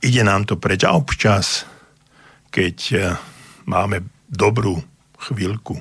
Ide 0.00 0.24
nám 0.24 0.48
to 0.48 0.56
preč 0.56 0.88
a 0.88 0.96
občas, 0.96 1.68
keď 2.48 2.76
eh, 2.96 3.00
máme 3.68 4.00
dobrú 4.32 4.80
chvíľku, 5.28 5.76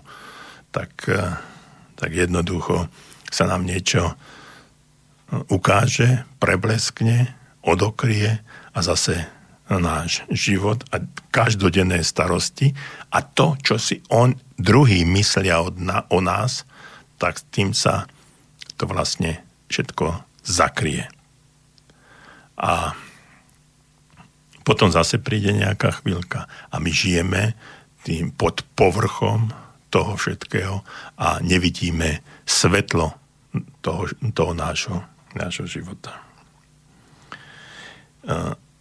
tak, 0.75 1.07
eh, 1.07 1.39
tak 1.95 2.11
jednoducho 2.11 2.91
sa 3.31 3.47
nám 3.47 3.63
niečo 3.63 4.11
ukáže, 5.47 6.27
prebleskne, 6.35 7.31
odokrie 7.63 8.43
a 8.75 8.79
zase 8.83 9.23
náš 9.71 10.27
život 10.31 10.83
a 10.91 10.99
každodenné 11.31 12.03
starosti 12.03 12.75
a 13.11 13.23
to, 13.23 13.55
čo 13.63 13.79
si 13.79 14.03
on, 14.11 14.35
druhý 14.57 15.05
myslia 15.05 15.61
od 15.61 15.77
na, 15.77 16.03
o 16.09 16.21
nás, 16.21 16.65
tak 17.17 17.41
tým 17.53 17.73
sa 17.73 18.09
to 18.77 18.85
vlastne 18.89 19.41
všetko 19.69 20.21
zakrie. 20.45 21.09
A 22.57 22.93
potom 24.65 24.91
zase 24.91 25.21
príde 25.21 25.53
nejaká 25.53 26.01
chvíľka 26.03 26.49
a 26.67 26.75
my 26.81 26.91
žijeme 26.91 27.55
tým 28.03 28.33
pod 28.33 28.65
povrchom 28.75 29.53
toho 29.87 30.19
všetkého 30.19 30.83
a 31.15 31.39
nevidíme 31.39 32.19
svetlo 32.43 33.15
toho, 33.79 34.11
toho 34.35 34.53
nášho, 34.53 34.99
nášho 35.33 35.65
života. 35.65 36.19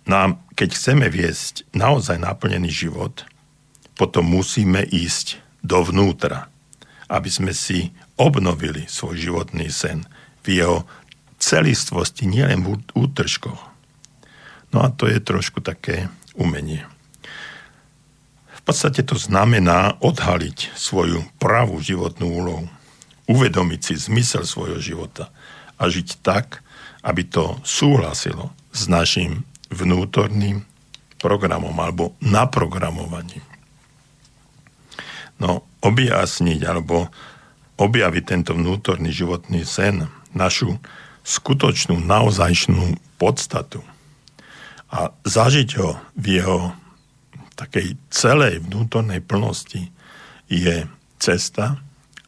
No 0.07 0.15
a 0.15 0.35
keď 0.59 0.75
chceme 0.75 1.07
viesť 1.07 1.67
naozaj 1.71 2.19
naplnený 2.19 2.71
život, 2.71 3.23
potom 3.95 4.27
musíme 4.27 4.83
ísť 4.83 5.46
dovnútra, 5.67 6.47
aby 7.11 7.31
sme 7.31 7.51
si 7.51 7.91
obnovili 8.15 8.87
svoj 8.87 9.19
životný 9.19 9.69
sen 9.69 10.07
v 10.47 10.63
jeho 10.63 10.79
celistvosti, 11.43 12.25
nielen 12.25 12.65
v 12.65 12.81
útržkoch. 12.95 13.61
No 14.73 14.79
a 14.83 14.89
to 14.91 15.11
je 15.11 15.19
trošku 15.21 15.61
také 15.61 16.09
umenie. 16.35 16.87
V 18.51 18.61
podstate 18.67 19.07
to 19.07 19.15
znamená 19.15 19.95
odhaliť 20.03 20.75
svoju 20.75 21.23
pravú 21.39 21.79
životnú 21.79 22.27
úlohu, 22.27 22.67
uvedomiť 23.31 23.81
si 23.83 23.95
zmysel 24.11 24.43
svojho 24.43 24.83
života 24.83 25.31
a 25.79 25.87
žiť 25.87 26.23
tak, 26.23 26.67
aby 27.07 27.23
to 27.23 27.59
súhlasilo 27.63 28.51
s 28.75 28.91
našim 28.91 29.47
vnútorným 29.71 30.67
programom 31.23 31.75
alebo 31.79 32.19
naprogramovaním. 32.19 33.56
No, 35.37 35.69
objasniť 35.85 36.61
alebo 36.65 37.13
objaviť 37.77 38.25
tento 38.25 38.53
vnútorný 38.57 39.13
životný 39.13 39.69
sen, 39.69 40.09
našu 40.33 40.81
skutočnú, 41.27 42.01
naozajšnú 42.01 42.97
podstatu 43.21 43.85
a 44.93 45.11
zažiť 45.27 45.69
ho 45.83 45.99
v 46.15 46.41
jeho 46.41 46.73
takej 47.57 47.97
celej 48.13 48.63
vnútornej 48.69 49.25
plnosti 49.25 49.91
je 50.47 50.87
cesta, 51.19 51.81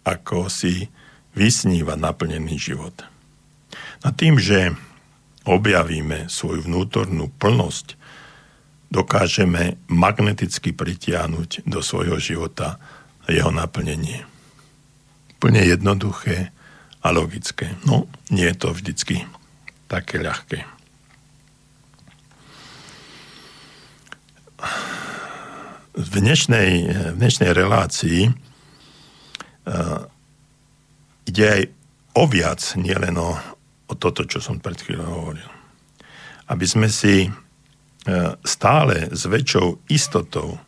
ako 0.03 0.49
si 0.49 0.89
vysníva 1.37 1.95
naplnený 1.95 2.57
život. 2.59 2.97
A 4.03 4.11
tým, 4.11 4.41
že 4.41 4.75
objavíme 5.45 6.27
svoju 6.27 6.67
vnútornú 6.67 7.31
plnosť, 7.39 7.95
dokážeme 8.89 9.77
magneticky 9.87 10.73
pritiahnuť 10.73 11.69
do 11.69 11.85
svojho 11.85 12.17
života 12.17 12.81
jeho 13.33 13.53
naplnenie. 13.53 14.25
Plne 15.39 15.63
jednoduché 15.65 16.51
a 17.05 17.09
logické. 17.15 17.77
No, 17.87 18.11
nie 18.33 18.49
je 18.49 18.57
to 18.59 18.75
vždycky 18.75 19.29
také 19.87 20.19
ľahké. 20.19 20.67
V 25.99 26.15
dnešnej, 26.15 26.71
v 27.15 27.17
dnešnej 27.19 27.51
relácii 27.55 28.31
uh, 28.31 30.03
ide 31.27 31.45
aj 31.47 31.63
o 32.19 32.25
viac, 32.27 32.61
nielen 32.75 33.15
o, 33.21 33.39
o 33.87 33.95
toto, 33.95 34.27
čo 34.27 34.43
som 34.43 34.59
pred 34.59 34.81
chvíľou 34.81 35.09
hovoril. 35.23 35.51
Aby 36.49 36.67
sme 36.67 36.89
si 36.91 37.29
e, 37.29 37.31
stále 38.43 39.13
s 39.13 39.29
väčšou 39.29 39.87
istotou 39.93 40.59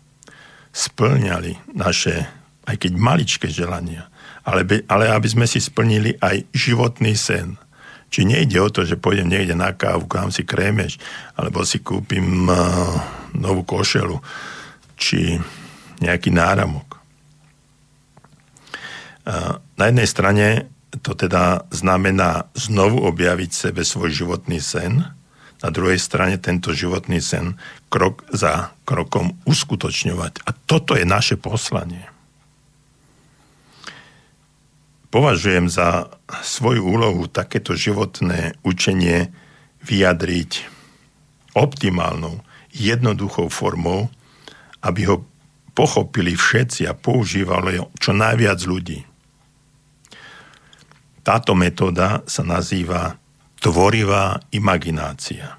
splňali 0.71 1.75
naše, 1.75 2.29
aj 2.71 2.87
keď 2.87 2.93
maličké 2.95 3.51
želania, 3.51 4.07
ale, 4.47 4.63
by, 4.63 4.87
ale 4.87 5.11
aby 5.11 5.27
sme 5.27 5.47
si 5.51 5.59
splnili 5.59 6.15
aj 6.23 6.47
životný 6.55 7.19
sen. 7.19 7.59
Či 8.11 8.27
nejde 8.27 8.59
o 8.59 8.71
to, 8.71 8.83
že 8.87 8.99
pôjdem 8.99 9.31
niekde 9.31 9.55
na 9.55 9.71
kávu, 9.71 10.07
kam 10.07 10.35
si 10.35 10.43
krémeš, 10.43 10.99
alebo 11.35 11.63
si 11.67 11.79
kúpim 11.83 12.47
uh, 12.47 12.55
novú 13.35 13.63
košelu, 13.63 14.19
či 14.99 15.39
nejaký 16.03 16.35
náramok. 16.35 16.99
Uh, 19.23 19.63
na 19.79 19.91
jednej 19.91 20.09
strane 20.11 20.47
to 21.07 21.15
teda 21.15 21.71
znamená 21.71 22.51
znovu 22.59 22.99
objaviť 23.07 23.51
sebe 23.55 23.87
svoj 23.87 24.11
životný 24.11 24.59
sen, 24.59 25.07
na 25.61 25.69
druhej 25.69 26.01
strane 26.01 26.41
tento 26.41 26.73
životný 26.73 27.21
sen 27.21 27.61
krok 27.93 28.25
za 28.33 28.73
krokom 28.89 29.37
uskutočňovať. 29.45 30.49
A 30.49 30.51
toto 30.57 30.97
je 30.97 31.05
naše 31.05 31.37
poslanie. 31.37 32.09
Považujem 35.11 35.67
za 35.67 36.07
svoju 36.31 36.87
úlohu 36.87 37.27
takéto 37.27 37.75
životné 37.75 38.55
učenie 38.63 39.35
vyjadriť 39.83 40.71
optimálnou, 41.59 42.39
jednoduchou 42.71 43.51
formou, 43.51 44.07
aby 44.87 45.11
ho 45.11 45.27
pochopili 45.75 46.39
všetci 46.39 46.87
a 46.87 46.95
používali 46.95 47.83
čo 47.99 48.15
najviac 48.15 48.63
ľudí. 48.63 49.03
Táto 51.27 51.59
metóda 51.59 52.23
sa 52.31 52.47
nazýva 52.47 53.19
tvorivá 53.59 54.39
imaginácia. 54.55 55.59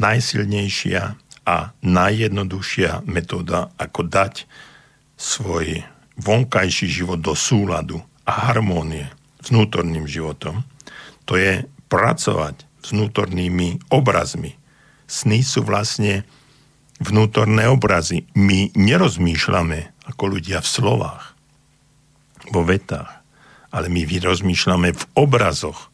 Najsilnejšia 0.00 1.02
a 1.44 1.56
najjednoduchšia 1.84 3.04
metóda, 3.04 3.68
ako 3.76 4.08
dať 4.08 4.48
svoj 5.20 5.84
vonkajší 6.20 6.86
život 6.86 7.18
do 7.24 7.32
súladu 7.32 7.98
a 8.28 8.52
harmónie 8.52 9.08
s 9.40 9.48
vnútorným 9.48 10.04
životom, 10.04 10.62
to 11.24 11.40
je 11.40 11.64
pracovať 11.88 12.62
s 12.84 12.92
vnútornými 12.92 13.90
obrazmi. 13.90 14.54
Sny 15.10 15.42
sú 15.42 15.66
vlastne 15.66 16.22
vnútorné 17.02 17.66
obrazy. 17.66 18.28
My 18.36 18.70
nerozmýšľame 18.76 20.06
ako 20.06 20.38
ľudia 20.38 20.62
v 20.62 20.68
slovách, 20.68 21.34
vo 22.52 22.62
vetách 22.62 23.20
ale 23.70 23.86
my 23.86 24.02
rozmýšľame 24.06 24.90
v 24.92 25.02
obrazoch. 25.14 25.90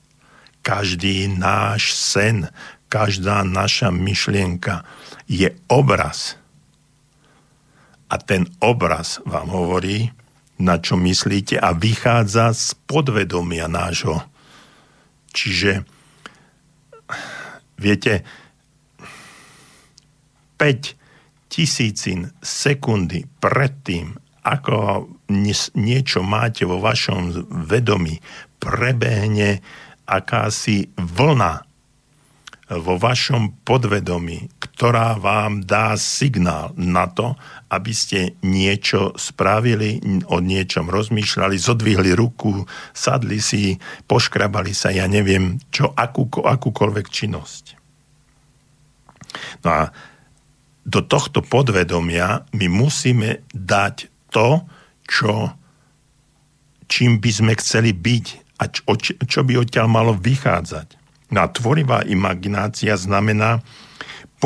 Každý 0.64 1.30
náš 1.30 1.94
sen, 1.94 2.50
každá 2.90 3.46
naša 3.46 3.92
myšlienka 3.92 4.82
je 5.30 5.52
obraz. 5.70 6.40
A 8.06 8.14
ten 8.22 8.46
obraz 8.62 9.18
vám 9.26 9.50
hovorí, 9.50 10.14
na 10.56 10.80
čo 10.80 10.96
myslíte 10.96 11.60
a 11.60 11.76
vychádza 11.76 12.54
z 12.56 12.72
podvedomia 12.88 13.68
nášho. 13.68 14.22
Čiže, 15.36 15.84
viete, 17.76 18.24
5 20.56 20.96
tisícin 21.52 22.32
sekundy 22.40 23.28
predtým, 23.36 24.16
ako 24.46 25.08
niečo 25.76 26.20
máte 26.24 26.64
vo 26.64 26.80
vašom 26.80 27.50
vedomí, 27.68 28.22
prebehne 28.56 29.60
akási 30.08 30.88
vlna 30.96 31.66
vo 32.66 32.94
vašom 32.98 33.62
podvedomí, 33.62 34.50
ktorá 34.58 35.14
vám 35.20 35.62
dá 35.62 35.94
signál 35.94 36.74
na 36.74 37.06
to, 37.06 37.38
aby 37.66 37.92
ste 37.92 38.38
niečo 38.46 39.14
spravili, 39.18 39.98
o 40.30 40.38
niečom 40.38 40.86
rozmýšľali, 40.86 41.56
zodvihli 41.58 42.14
ruku, 42.14 42.62
sadli 42.94 43.42
si, 43.42 43.74
poškrabali 44.06 44.70
sa, 44.70 44.94
ja 44.94 45.10
neviem 45.10 45.58
čo, 45.74 45.90
akú, 45.90 46.30
akúkoľvek 46.30 47.06
činnosť. 47.10 47.64
No 49.66 49.68
a 49.70 49.82
do 50.86 51.02
tohto 51.02 51.42
podvedomia 51.42 52.46
my 52.54 52.66
musíme 52.70 53.42
dať 53.50 54.06
to, 54.30 54.62
čo, 55.06 55.50
čím 56.86 57.18
by 57.18 57.30
sme 57.34 57.52
chceli 57.58 57.90
byť 57.90 58.26
a 58.62 58.70
čo, 58.70 58.82
čo 59.26 59.40
by 59.42 59.58
odtiaľ 59.58 59.86
malo 59.90 60.12
vychádzať. 60.14 60.94
No 61.34 61.42
a 61.42 61.50
tvorivá 61.50 62.06
imaginácia 62.06 62.94
znamená 62.94 63.58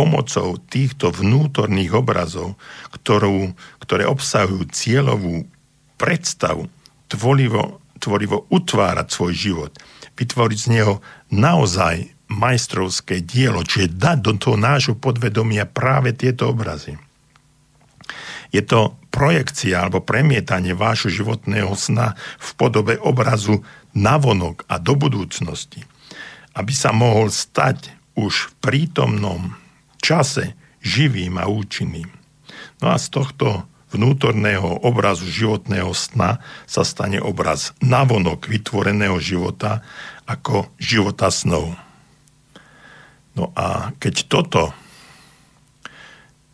pomocou 0.01 0.57
týchto 0.73 1.13
vnútorných 1.13 1.93
obrazov, 1.93 2.57
ktorú, 2.89 3.53
ktoré 3.85 4.09
obsahujú 4.09 4.65
cieľovú 4.73 5.45
predstavu, 6.01 6.73
tvorivo, 7.13 7.85
tvorivo 8.01 8.49
utvárať 8.49 9.13
svoj 9.13 9.33
život, 9.37 9.73
vytvoriť 10.17 10.59
z 10.59 10.69
neho 10.73 11.05
naozaj 11.29 12.17
majstrovské 12.33 13.21
dielo, 13.21 13.61
čiže 13.61 13.93
dať 13.93 14.19
do 14.25 14.33
toho 14.41 14.57
nášho 14.57 14.97
podvedomia 14.97 15.69
práve 15.69 16.17
tieto 16.17 16.49
obrazy. 16.49 16.97
Je 18.57 18.65
to 18.65 18.97
projekcia 19.13 19.85
alebo 19.85 20.01
premietanie 20.01 20.73
vášho 20.73 21.13
životného 21.13 21.77
sna 21.77 22.17
v 22.41 22.51
podobe 22.57 22.97
obrazu 22.97 23.61
navonok 23.93 24.65
a 24.65 24.81
do 24.81 24.97
budúcnosti. 24.97 25.85
Aby 26.57 26.73
sa 26.73 26.91
mohol 26.91 27.29
stať 27.31 27.95
už 28.17 28.49
v 28.49 28.53
prítomnom 28.59 29.60
čase 30.01 30.57
živým 30.81 31.37
a 31.37 31.47
účinným. 31.47 32.09
No 32.81 32.87
a 32.93 32.97
z 32.97 33.13
tohto 33.13 33.69
vnútorného 33.93 34.87
obrazu 34.87 35.27
životného 35.27 35.91
sna 35.93 36.41
sa 36.65 36.83
stane 36.87 37.19
obraz 37.21 37.77
navonok 37.83 38.47
vytvoreného 38.47 39.19
života 39.19 39.83
ako 40.25 40.71
života 40.79 41.29
snov. 41.29 41.75
No 43.35 43.51
a 43.55 43.95
keď 43.99 44.27
toto 44.31 44.75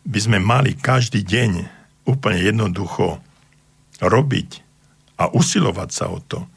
by 0.07 0.19
sme 0.19 0.39
mali 0.41 0.73
každý 0.73 1.21
deň 1.21 1.51
úplne 2.07 2.39
jednoducho 2.39 3.19
robiť 3.99 4.49
a 5.19 5.29
usilovať 5.29 5.89
sa 5.91 6.05
o 6.07 6.19
to, 6.21 6.47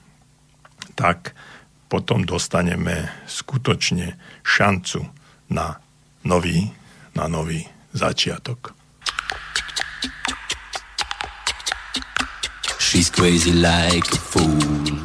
tak 0.94 1.34
potom 1.90 2.22
dostaneme 2.22 3.10
skutočne 3.26 4.14
šancu 4.46 5.02
na 5.50 5.82
nový, 6.22 6.70
na 7.14 7.28
nový 7.28 7.66
začiatok. 7.92 8.74
She's 12.78 13.10
crazy 13.10 13.52
like 13.52 14.12
a 14.12 14.18
fool. 14.18 14.99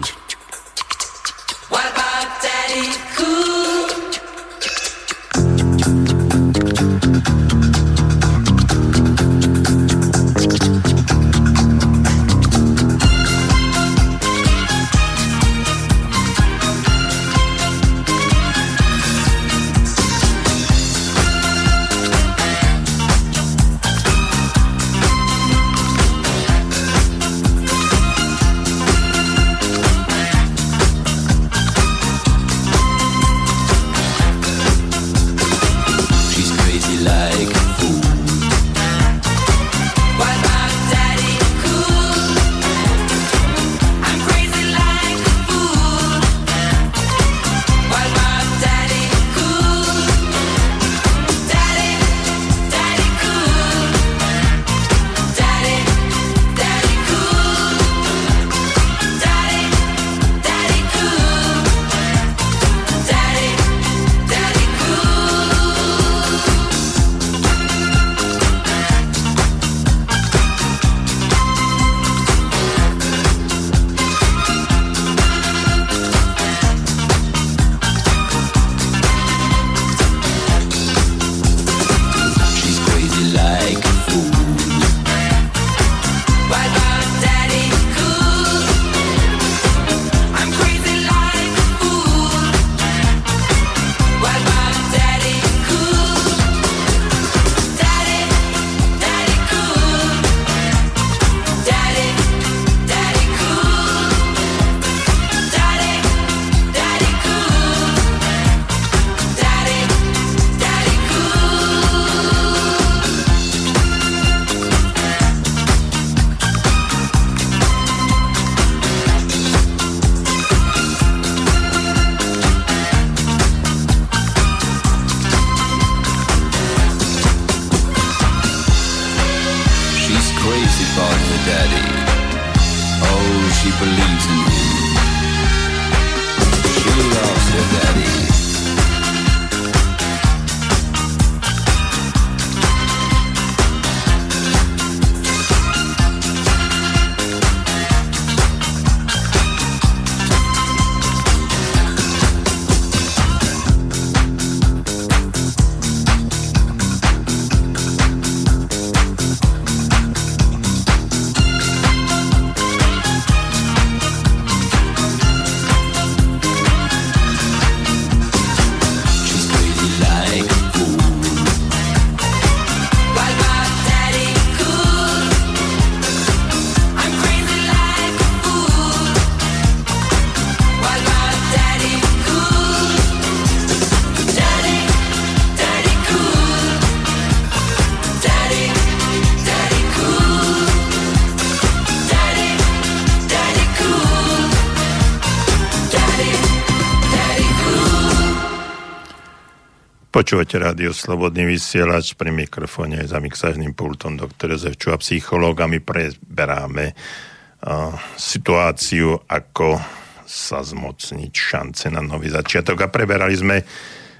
Počúvate 200.16 200.56
rádio 200.56 200.96
Slobodný 200.96 201.44
vysielač, 201.44 202.16
pri 202.16 202.32
mikrofóne 202.32 203.04
za 203.04 203.20
mixážnym 203.20 203.76
pultom 203.76 204.16
doktor 204.16 204.56
Jozef 204.56 204.80
a 204.80 205.68
my 205.68 205.80
preberáme 205.84 206.96
uh, 206.96 207.92
situáciu, 208.16 209.20
ako 209.28 209.76
sa 210.24 210.64
zmocniť 210.64 211.34
šance 211.36 211.92
na 211.92 212.00
nový 212.00 212.32
začiatok 212.32 212.88
a 212.88 212.88
preberali 212.88 213.36
sme, 213.36 213.60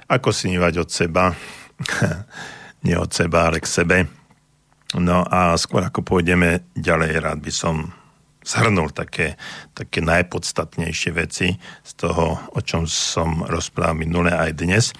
ako 0.04 0.28
snívať 0.36 0.84
od 0.84 0.88
seba, 0.92 1.32
nie 2.84 2.92
od 2.92 3.08
seba, 3.08 3.48
ale 3.48 3.64
k 3.64 3.72
sebe. 3.80 4.04
No 5.00 5.24
a 5.24 5.56
skôr 5.56 5.80
ako 5.80 6.04
pôjdeme 6.04 6.76
ďalej, 6.76 7.24
rád 7.24 7.40
by 7.40 7.52
som 7.56 7.88
zhrnul 8.44 8.92
také, 8.92 9.40
také 9.72 10.04
najpodstatnejšie 10.04 11.10
veci 11.16 11.56
z 11.80 11.92
toho, 11.96 12.36
o 12.52 12.60
čom 12.60 12.84
som 12.84 13.48
rozprával 13.48 13.96
minule 13.96 14.36
aj 14.36 14.50
dnes. 14.60 14.92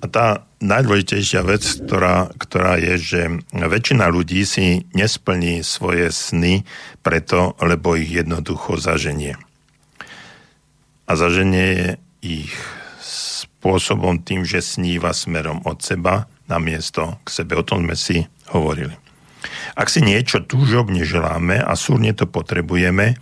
A 0.00 0.04
tá 0.08 0.48
najdôležitejšia 0.64 1.44
vec, 1.44 1.60
ktorá, 1.84 2.32
ktorá 2.40 2.80
je, 2.80 2.94
že 2.96 3.20
väčšina 3.52 4.08
ľudí 4.08 4.48
si 4.48 4.88
nesplní 4.96 5.60
svoje 5.60 6.08
sny 6.08 6.64
preto, 7.04 7.52
lebo 7.60 7.96
ich 8.00 8.08
jednoducho 8.08 8.80
zaženie. 8.80 9.36
A 11.04 11.12
zaženie 11.18 12.00
ich 12.24 12.52
spôsobom 13.60 14.24
tým, 14.24 14.48
že 14.48 14.64
sníva 14.64 15.12
smerom 15.12 15.60
od 15.68 15.84
seba 15.84 16.30
na 16.48 16.56
miesto 16.56 17.20
k 17.26 17.28
sebe. 17.28 17.60
O 17.60 17.66
tom 17.66 17.84
sme 17.84 17.96
si 17.98 18.16
hovorili. 18.56 18.96
Ak 19.76 19.92
si 19.92 20.00
niečo 20.00 20.40
túžobne 20.44 21.04
želáme 21.04 21.60
a 21.60 21.76
súrne 21.76 22.16
to 22.16 22.24
potrebujeme, 22.24 23.20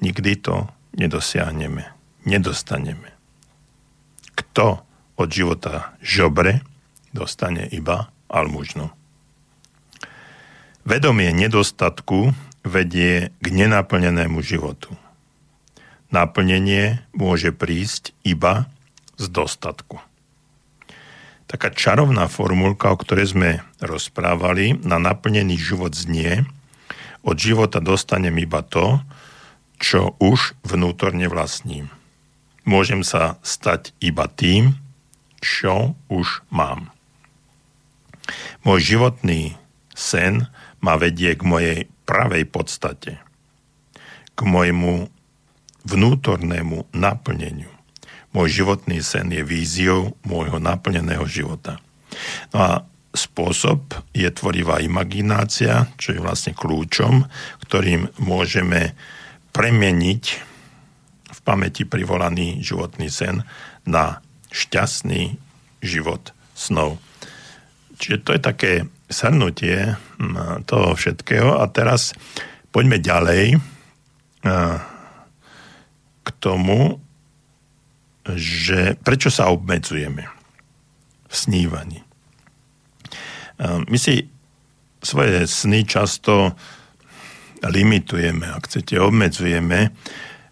nikdy 0.00 0.32
to 0.40 0.68
nedosiahneme, 0.96 1.84
nedostaneme. 2.24 3.17
Kto 4.38 4.86
od 5.18 5.28
života 5.34 5.98
žobre, 5.98 6.62
dostane 7.10 7.66
iba 7.66 8.14
almužnu. 8.30 8.94
Vedomie 10.86 11.34
nedostatku 11.34 12.32
vedie 12.62 13.34
k 13.42 13.46
nenaplnenému 13.50 14.38
životu. 14.40 14.94
Naplnenie 16.14 17.02
môže 17.12 17.52
prísť 17.52 18.16
iba 18.24 18.70
z 19.20 19.28
dostatku. 19.28 20.00
Taká 21.48 21.72
čarovná 21.72 22.28
formulka, 22.30 22.92
o 22.92 23.00
ktorej 23.00 23.34
sme 23.34 23.50
rozprávali, 23.82 24.80
na 24.84 24.96
naplnený 25.02 25.58
život 25.58 25.92
znie, 25.92 26.46
od 27.26 27.36
života 27.36 27.82
dostanem 27.82 28.36
iba 28.40 28.62
to, 28.62 29.02
čo 29.82 30.14
už 30.22 30.56
vnútorne 30.64 31.26
vlastním. 31.28 31.92
Môžem 32.68 33.00
sa 33.00 33.40
stať 33.40 33.96
iba 34.04 34.28
tým, 34.28 34.76
čo 35.40 35.96
už 36.12 36.44
mám. 36.52 36.92
Môj 38.60 38.92
životný 38.92 39.56
sen 39.96 40.52
ma 40.84 41.00
vedie 41.00 41.32
k 41.32 41.42
mojej 41.48 41.78
pravej 42.04 42.44
podstate, 42.44 43.24
k 44.36 44.40
môjmu 44.44 45.08
vnútornému 45.88 46.92
naplneniu. 46.92 47.72
Môj 48.36 48.60
životný 48.60 49.00
sen 49.00 49.32
je 49.32 49.40
víziou 49.40 50.12
môjho 50.28 50.60
naplneného 50.60 51.24
života. 51.24 51.80
No 52.52 52.58
a 52.60 52.70
spôsob 53.16 53.96
je 54.12 54.28
tvorivá 54.28 54.84
imaginácia, 54.84 55.88
čo 55.96 56.12
je 56.12 56.20
vlastne 56.20 56.52
kľúčom, 56.52 57.24
ktorým 57.64 58.12
môžeme 58.20 58.92
premeniť 59.56 60.47
pamäti 61.48 61.88
privolaný 61.88 62.60
životný 62.60 63.08
sen 63.08 63.40
na 63.88 64.20
šťastný 64.52 65.40
život 65.80 66.36
snov. 66.52 67.00
Čiže 67.96 68.18
to 68.20 68.30
je 68.36 68.40
také 68.44 68.72
shrnutie 69.08 69.96
hm, 69.96 70.68
toho 70.68 70.92
všetkého 70.92 71.56
a 71.56 71.64
teraz 71.72 72.12
poďme 72.68 73.00
ďalej 73.00 73.56
k 76.22 76.28
tomu, 76.38 77.00
že 78.28 78.94
prečo 79.00 79.32
sa 79.32 79.48
obmedzujeme 79.48 80.24
v 81.28 81.34
snívaní. 81.34 82.00
My 83.88 83.98
si 83.98 84.28
svoje 85.02 85.48
sny 85.48 85.82
často 85.88 86.54
limitujeme, 87.64 88.46
ak 88.46 88.70
chcete, 88.70 89.00
obmedzujeme, 89.02 89.90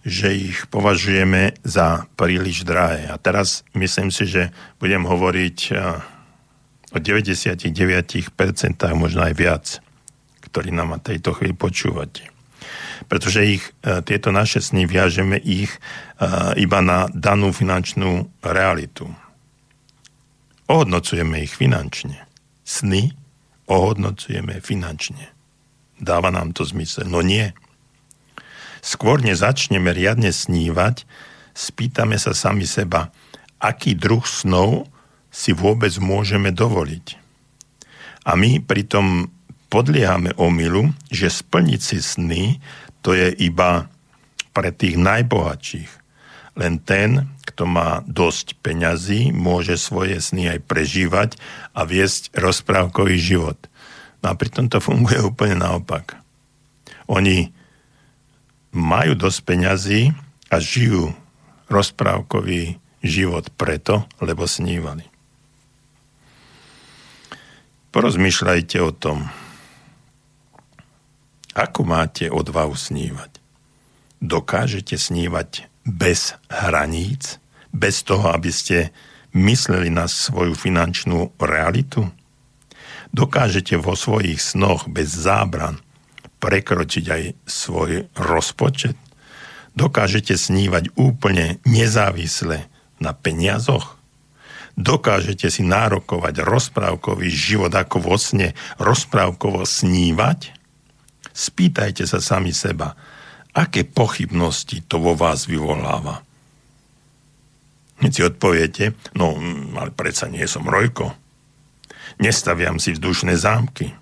že 0.07 0.31
ich 0.31 0.71
považujeme 0.71 1.59
za 1.67 2.07
príliš 2.15 2.63
drahé. 2.63 3.11
A 3.11 3.19
teraz 3.19 3.67
myslím 3.75 4.15
si, 4.15 4.31
že 4.31 4.55
budem 4.79 5.03
hovoriť 5.03 5.59
o 6.95 6.99
99%, 7.03 8.31
možno 8.95 9.21
aj 9.27 9.35
viac, 9.35 9.83
ktorí 10.47 10.71
nám 10.71 10.95
na 10.95 11.01
tejto 11.03 11.35
chvíli 11.35 11.59
počúvate 11.59 12.37
pretože 13.05 13.45
ich, 13.45 13.65
e, 13.85 14.01
tieto 14.01 14.33
naše 14.33 14.65
sny 14.65 14.89
viažeme 14.89 15.37
ich 15.37 15.71
e, 15.77 15.79
iba 16.57 16.81
na 16.81 17.07
danú 17.13 17.53
finančnú 17.53 18.27
realitu. 18.41 19.13
Ohodnocujeme 20.67 21.45
ich 21.45 21.55
finančne. 21.55 22.27
Sny 22.65 23.15
ohodnocujeme 23.69 24.59
finančne. 24.65 25.31
Dáva 26.01 26.33
nám 26.33 26.57
to 26.57 26.67
zmysel? 26.67 27.07
No 27.07 27.23
nie. 27.23 27.55
Skôr 28.87 29.19
nezačneme 29.19 29.91
riadne 29.91 30.31
snívať, 30.31 31.03
spýtame 31.59 32.15
sa 32.23 32.31
sami 32.31 32.71
seba, 32.71 33.11
aký 33.59 33.99
druh 33.99 34.23
snov 34.23 34.87
si 35.35 35.51
vôbec 35.51 35.91
môžeme 35.99 36.55
dovoliť. 36.55 37.19
A 38.31 38.39
my 38.39 38.63
pritom 38.63 39.27
podliehame 39.67 40.39
omilu, 40.39 40.95
že 41.11 41.35
splniť 41.35 41.81
si 41.83 41.99
sny 41.99 42.45
to 43.03 43.11
je 43.11 43.35
iba 43.43 43.91
pre 44.55 44.71
tých 44.71 44.95
najbohatších. 44.99 45.91
Len 46.57 46.79
ten, 46.79 47.27
kto 47.43 47.67
má 47.67 48.07
dosť 48.07 48.55
peňazí, 48.63 49.35
môže 49.35 49.77
svoje 49.77 50.23
sny 50.23 50.57
aj 50.57 50.61
prežívať 50.65 51.31
a 51.75 51.83
viesť 51.83 52.33
rozprávkový 52.39 53.19
život. 53.19 53.59
No 54.23 54.33
a 54.33 54.39
pritom 54.39 54.71
to 54.71 54.79
funguje 54.79 55.19
úplne 55.23 55.59
naopak. 55.59 56.19
Oni 57.11 57.56
majú 58.77 59.17
dosť 59.17 59.39
peňazí 59.49 60.01
a 60.53 60.61
žijú 60.61 61.17
rozprávkový 61.73 62.77
život 63.01 63.49
preto, 63.57 64.05
lebo 64.21 64.45
snívali. 64.45 65.09
Porozmýšľajte 67.91 68.77
o 68.85 68.93
tom, 68.93 69.25
ako 71.57 71.81
máte 71.89 72.29
odvahu 72.29 72.77
snívať? 72.77 73.41
Dokážete 74.21 75.01
snívať 75.01 75.65
bez 75.89 76.37
hraníc? 76.53 77.41
Bez 77.73 78.05
toho, 78.05 78.29
aby 78.33 78.53
ste 78.53 78.93
mysleli 79.33 79.89
na 79.89 80.05
svoju 80.05 80.53
finančnú 80.53 81.33
realitu? 81.41 82.13
Dokážete 83.17 83.81
vo 83.81 83.97
svojich 83.97 84.37
snoch 84.37 84.85
bez 84.93 85.17
zábran 85.17 85.81
prekročiť 86.39 87.05
aj 87.11 87.23
svoj 87.45 88.09
rozpočet? 88.17 88.97
Dokážete 89.77 90.37
snívať 90.41 90.97
úplne 90.97 91.61
nezávisle 91.69 92.69
na 92.97 93.13
peniazoch? 93.13 94.01
Dokážete 94.77 95.49
si 95.49 95.65
nárokovať 95.65 96.45
rozprávkový 96.45 97.29
život 97.33 97.73
ako 97.73 97.97
vo 98.01 98.17
sne, 98.21 98.53
rozprávkovo 98.77 99.65
snívať? 99.65 100.53
Spýtajte 101.33 102.05
sa 102.09 102.21
sami 102.21 102.53
seba, 102.53 102.97
aké 103.57 103.85
pochybnosti 103.89 104.85
to 104.85 105.01
vo 105.01 105.17
vás 105.17 105.49
vyvoláva. 105.49 106.25
Keď 107.97 108.11
si 108.13 108.23
odpoviete, 108.25 108.85
no 109.17 109.37
ale 109.81 109.93
predsa 109.93 110.29
nie 110.29 110.45
som 110.45 110.69
rojko. 110.69 111.17
Nestaviam 112.21 112.77
si 112.77 112.93
vzdušné 112.93 113.37
zámky. 113.37 113.93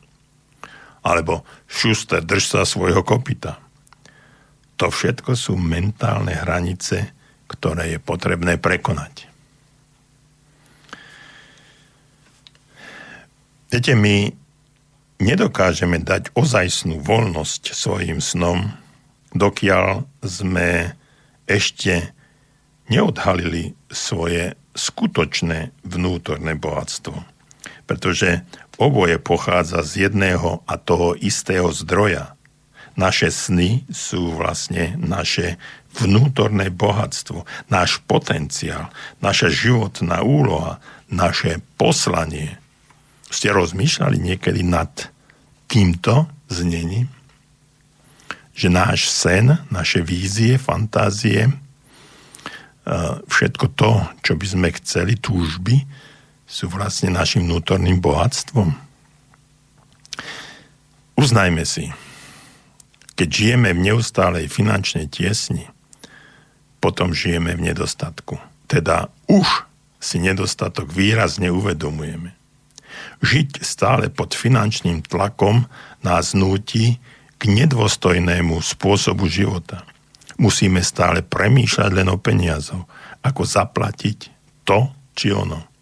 Alebo 1.04 1.44
šuster, 1.68 2.24
drž 2.24 2.44
sa 2.48 2.62
svojho 2.64 3.04
kopita. 3.04 3.60
To 4.80 4.88
všetko 4.90 5.36
sú 5.36 5.54
mentálne 5.54 6.34
hranice, 6.34 7.12
ktoré 7.46 7.94
je 7.94 7.98
potrebné 8.00 8.58
prekonať. 8.58 9.28
Viete, 13.70 13.92
my 13.94 14.30
nedokážeme 15.18 16.02
dať 16.02 16.30
ozajstnú 16.34 17.02
voľnosť 17.02 17.74
svojim 17.74 18.18
snom, 18.18 18.70
dokiaľ 19.34 20.06
sme 20.22 20.94
ešte 21.44 22.14
neodhalili 22.88 23.74
svoje 23.90 24.54
skutočné 24.74 25.74
vnútorné 25.86 26.54
bohatstvo. 26.58 27.14
Pretože 27.84 28.42
oboje 28.76 29.20
pochádza 29.22 29.82
z 29.82 30.08
jedného 30.10 30.62
a 30.66 30.74
toho 30.76 31.14
istého 31.18 31.70
zdroja. 31.70 32.34
Naše 32.94 33.30
sny 33.30 33.86
sú 33.90 34.34
vlastne 34.38 34.94
naše 34.98 35.58
vnútorné 35.98 36.70
bohatstvo, 36.70 37.46
náš 37.70 37.98
potenciál, 38.06 38.90
naša 39.18 39.50
životná 39.50 40.22
úloha, 40.22 40.78
naše 41.10 41.62
poslanie– 41.78 42.58
ste 43.34 43.50
rozmýšľali 43.50 44.16
niekedy 44.22 44.62
nad 44.62 45.10
týmto 45.66 46.30
znením? 46.46 47.10
Že 48.54 48.68
náš 48.70 49.10
sen, 49.10 49.58
naše 49.74 50.06
vízie, 50.06 50.54
fantázie, 50.54 51.50
e, 51.50 51.52
všetko 53.26 53.74
to, 53.74 54.06
čo 54.22 54.38
by 54.38 54.46
sme 54.46 54.68
chceli, 54.78 55.18
túžby, 55.18 55.82
sú 56.54 56.70
vlastne 56.70 57.10
našim 57.10 57.50
vnútorným 57.50 57.98
bohatstvom. 57.98 58.78
Uznajme 61.18 61.66
si, 61.66 61.90
keď 63.18 63.28
žijeme 63.30 63.74
v 63.74 63.90
neustálej 63.90 64.46
finančnej 64.46 65.10
tiesni, 65.10 65.66
potom 66.78 67.10
žijeme 67.10 67.58
v 67.58 67.74
nedostatku. 67.74 68.38
Teda 68.70 69.10
už 69.26 69.66
si 69.98 70.22
nedostatok 70.22 70.94
výrazne 70.94 71.50
uvedomujeme. 71.50 72.38
Žiť 73.18 73.66
stále 73.66 74.06
pod 74.06 74.38
finančným 74.38 75.02
tlakom 75.02 75.66
nás 76.06 76.38
núti 76.38 77.02
k 77.34 77.42
nedôstojnému 77.50 78.62
spôsobu 78.62 79.26
života. 79.26 79.82
Musíme 80.38 80.86
stále 80.86 81.26
premýšľať 81.26 81.90
len 81.90 82.06
o 82.14 82.18
peniazov, 82.20 82.86
ako 83.26 83.42
zaplatiť 83.42 84.30
to 84.62 84.86
či 85.18 85.34
ono. 85.34 85.73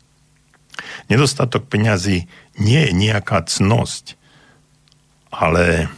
Nedostatok 1.09 1.69
peňazí 1.69 2.27
nie 2.57 2.81
je 2.89 2.93
nejaká 2.93 3.45
cnosť, 3.45 4.17
ale 5.33 5.89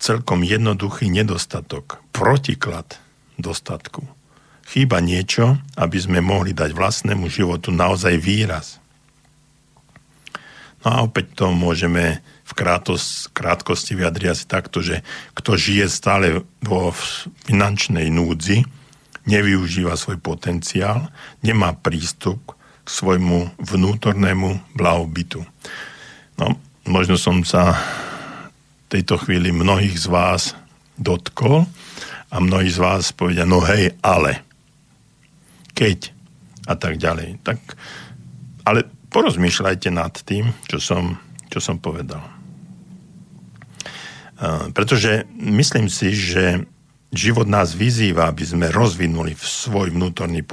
celkom 0.00 0.42
jednoduchý 0.42 1.12
nedostatok, 1.12 2.00
protiklad 2.10 2.98
dostatku. 3.36 4.08
Chýba 4.70 5.02
niečo, 5.02 5.58
aby 5.74 5.98
sme 5.98 6.22
mohli 6.22 6.54
dať 6.54 6.72
vlastnému 6.72 7.26
životu 7.26 7.74
naozaj 7.74 8.16
výraz. 8.16 8.80
No 10.80 10.88
a 10.88 10.96
opäť 11.04 11.36
to 11.36 11.52
môžeme 11.52 12.24
v 12.46 12.52
krátos, 12.56 13.28
krátkosti 13.36 13.94
vyjadriť 13.94 14.28
asi 14.32 14.44
takto, 14.48 14.80
že 14.80 15.04
kto 15.36 15.58
žije 15.58 15.86
stále 15.86 16.42
vo 16.64 16.94
finančnej 17.44 18.08
núdzi, 18.08 18.64
nevyužíva 19.28 19.94
svoj 19.94 20.16
potenciál, 20.18 21.12
nemá 21.44 21.76
prístup 21.76 22.56
svojmu 22.90 23.54
vnútornému 23.62 24.74
blahobytu. 24.74 25.46
No, 26.34 26.58
možno 26.90 27.14
som 27.14 27.46
sa 27.46 27.78
tejto 28.90 29.22
chvíli 29.22 29.54
mnohých 29.54 29.94
z 29.94 30.06
vás 30.10 30.58
dotkol 30.98 31.70
a 32.30 32.36
mnohí 32.42 32.66
z 32.66 32.82
vás 32.82 33.14
povedia, 33.14 33.46
no 33.46 33.62
hej, 33.62 33.94
ale, 34.02 34.42
keď 35.78 36.10
a 36.66 36.74
tak 36.74 36.98
ďalej. 36.98 37.38
Tak, 37.46 37.58
ale 38.66 38.86
porozmýšľajte 39.14 39.88
nad 39.94 40.14
tým, 40.26 40.50
čo 40.66 40.82
som, 40.82 41.18
čo 41.50 41.62
som 41.62 41.78
povedal. 41.78 42.22
Pretože 44.72 45.26
myslím 45.36 45.90
si, 45.90 46.14
že 46.14 46.64
život 47.10 47.50
nás 47.50 47.74
vyzýva, 47.74 48.30
aby 48.30 48.46
sme 48.46 48.66
rozvinuli 48.70 49.34
svoj 49.34 49.90
vnútorný 49.92 50.46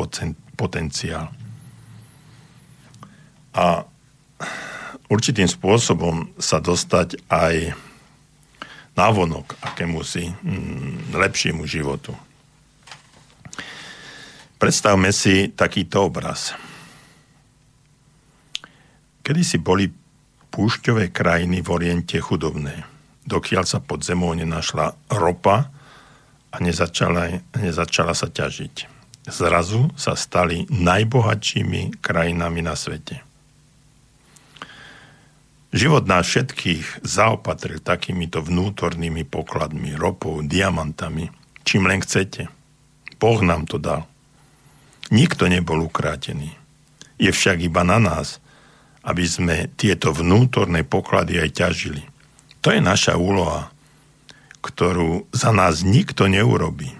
potenciál. 0.58 1.32
A 3.58 3.82
určitým 5.10 5.50
spôsobom 5.50 6.30
sa 6.38 6.62
dostať 6.62 7.18
aj 7.26 7.74
návonok 8.94 9.58
akémusi 9.66 10.30
mm, 10.30 11.18
lepšiemu 11.18 11.66
životu. 11.66 12.14
Predstavme 14.62 15.10
si 15.10 15.50
takýto 15.54 16.06
obraz. 16.06 16.54
Kedy 19.26 19.42
si 19.42 19.58
boli 19.58 19.90
púšťové 20.54 21.10
krajiny 21.10 21.62
v 21.62 21.70
Oriente 21.74 22.18
chudobné 22.22 22.98
dokiaľ 23.28 23.64
sa 23.68 23.84
pod 23.84 24.08
zemou 24.08 24.32
nenašla 24.32 24.96
ropa 25.12 25.68
a 26.48 26.56
nezačala, 26.64 27.44
nezačala 27.60 28.16
sa 28.16 28.32
ťažiť. 28.32 28.96
Zrazu 29.28 29.92
sa 30.00 30.16
stali 30.16 30.64
najbohatšími 30.72 32.00
krajinami 32.00 32.64
na 32.64 32.80
svete. 32.80 33.27
Život 35.76 36.08
nás 36.08 36.24
všetkých 36.28 37.04
zaopatril 37.04 37.84
takýmito 37.84 38.40
vnútornými 38.40 39.28
pokladmi, 39.28 39.94
ropou, 40.00 40.40
diamantami, 40.40 41.28
čím 41.68 41.92
len 41.92 42.00
chcete. 42.00 42.48
Boh 43.20 43.40
nám 43.44 43.68
to 43.68 43.76
dal. 43.76 44.08
Nikto 45.12 45.52
nebol 45.52 45.84
ukrátený. 45.84 46.56
Je 47.20 47.32
však 47.34 47.64
iba 47.64 47.84
na 47.84 48.00
nás, 48.00 48.40
aby 49.04 49.24
sme 49.28 49.72
tieto 49.76 50.16
vnútorné 50.16 50.88
poklady 50.88 51.40
aj 51.40 51.50
ťažili– 51.52 52.04
to 52.68 52.76
je 52.76 52.84
naša 52.84 53.16
úloha, 53.16 53.72
ktorú 54.60 55.32
za 55.32 55.56
nás 55.56 55.88
nikto 55.88 56.28
neurobí. 56.28 56.92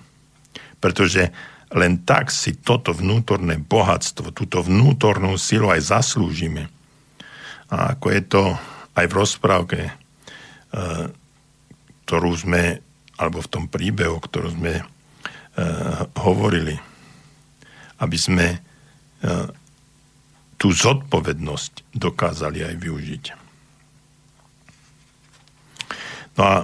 Pretože 0.80 1.36
len 1.76 2.00
tak 2.08 2.32
si 2.32 2.56
toto 2.56 2.96
vnútorné 2.96 3.60
bohatstvo, 3.60 4.32
túto 4.32 4.64
vnútornú 4.64 5.36
silu 5.36 5.68
aj 5.68 5.92
zaslúžime. 5.92 6.72
A 7.68 7.96
ako 7.96 8.08
je 8.16 8.22
to 8.24 8.44
aj 8.96 9.06
v 9.06 9.18
rozprávke, 9.18 9.80
e, 9.88 9.94
ktorú 12.08 12.32
sme, 12.34 12.80
alebo 13.20 13.44
v 13.44 13.52
tom 13.52 13.66
príbehu, 13.68 14.18
ktorú 14.24 14.56
sme 14.56 14.74
e, 14.80 14.84
hovorili, 16.16 16.80
aby 18.00 18.18
sme 18.18 18.48
e, 18.56 18.60
tú 20.58 20.74
zodpovednosť 20.74 21.94
dokázali 21.94 22.66
aj 22.66 22.76
využiť. 22.80 23.24
No 26.38 26.42
a 26.42 26.56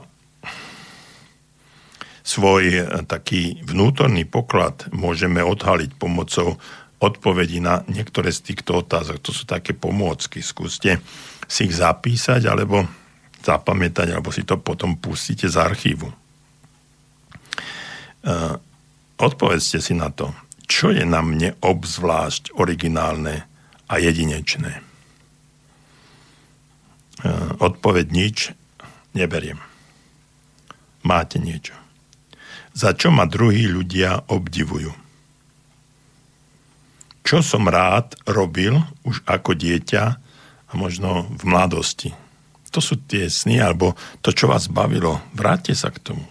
svoj 2.23 2.87
taký 3.05 3.61
vnútorný 3.61 4.23
poklad 4.25 4.87
môžeme 4.95 5.43
odhaliť 5.43 5.91
pomocou 5.99 6.57
odpovedí 7.03 7.59
na 7.59 7.83
niektoré 7.91 8.31
z 8.31 8.39
týchto 8.53 8.79
otázok. 8.79 9.19
To 9.19 9.35
sú 9.35 9.43
také 9.43 9.75
pomôcky. 9.75 10.39
Skúste 10.39 11.03
si 11.51 11.67
ich 11.67 11.75
zapísať 11.75 12.47
alebo 12.47 12.87
zapamätať, 13.43 14.15
alebo 14.15 14.31
si 14.31 14.47
to 14.47 14.55
potom 14.55 14.95
pustíte 14.95 15.51
z 15.51 15.59
archívu. 15.59 16.07
E, 16.07 16.15
odpovedzte 19.19 19.83
si 19.83 19.91
na 19.91 20.07
to, 20.15 20.31
čo 20.63 20.95
je 20.95 21.03
na 21.03 21.19
mne 21.19 21.59
obzvlášť 21.59 22.55
originálne 22.55 23.43
a 23.91 23.93
jedinečné. 23.99 24.79
E, 24.79 24.81
odpoveď 27.59 28.05
nič, 28.15 28.55
neberiem. 29.11 29.59
Máte 31.03 31.35
niečo. 31.35 31.75
Za 32.71 32.95
čo 32.95 33.11
ma 33.11 33.27
druhí 33.27 33.67
ľudia 33.67 34.23
obdivujú? 34.31 35.02
Čo 37.23 37.39
som 37.39 37.71
rád 37.71 38.19
robil 38.27 38.75
už 39.07 39.23
ako 39.23 39.55
dieťa 39.55 40.03
a 40.67 40.71
možno 40.75 41.25
v 41.31 41.43
mladosti. 41.47 42.11
To 42.73 42.81
sú 42.81 42.97
tie 43.05 43.29
sny, 43.29 43.61
alebo 43.61 43.93
to, 44.25 44.33
čo 44.33 44.49
vás 44.49 44.65
bavilo. 44.65 45.21
Vráťte 45.37 45.77
sa 45.77 45.93
k 45.93 46.01
tomu. 46.01 46.25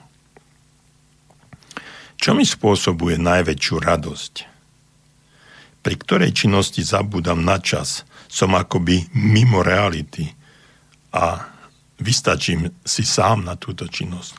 Čo 2.19 2.35
mi 2.35 2.43
spôsobuje 2.43 3.19
najväčšiu 3.19 3.75
radosť? 3.79 4.35
Pri 5.83 5.95
ktorej 5.99 6.35
činnosti 6.35 6.83
zabúdam 6.83 7.43
na 7.43 7.59
čas, 7.59 8.07
som 8.27 8.55
akoby 8.55 9.11
mimo 9.15 9.63
reality 9.63 10.31
a 11.15 11.47
vystačím 11.99 12.71
si 12.83 13.03
sám 13.07 13.47
na 13.47 13.55
túto 13.59 13.87
činnosť. 13.87 14.35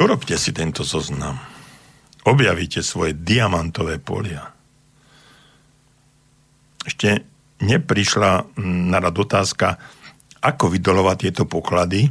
Urobte 0.00 0.36
si 0.40 0.52
tento 0.56 0.80
zoznam. 0.80 1.49
Objavíte 2.26 2.84
svoje 2.84 3.16
diamantové 3.16 3.96
polia. 3.96 4.52
Ešte 6.84 7.24
neprišla 7.60 8.56
na 8.60 8.98
rad 9.00 9.16
otázka, 9.16 9.80
ako 10.40 10.72
vydolovať 10.72 11.16
tieto 11.16 11.44
poklady 11.44 12.08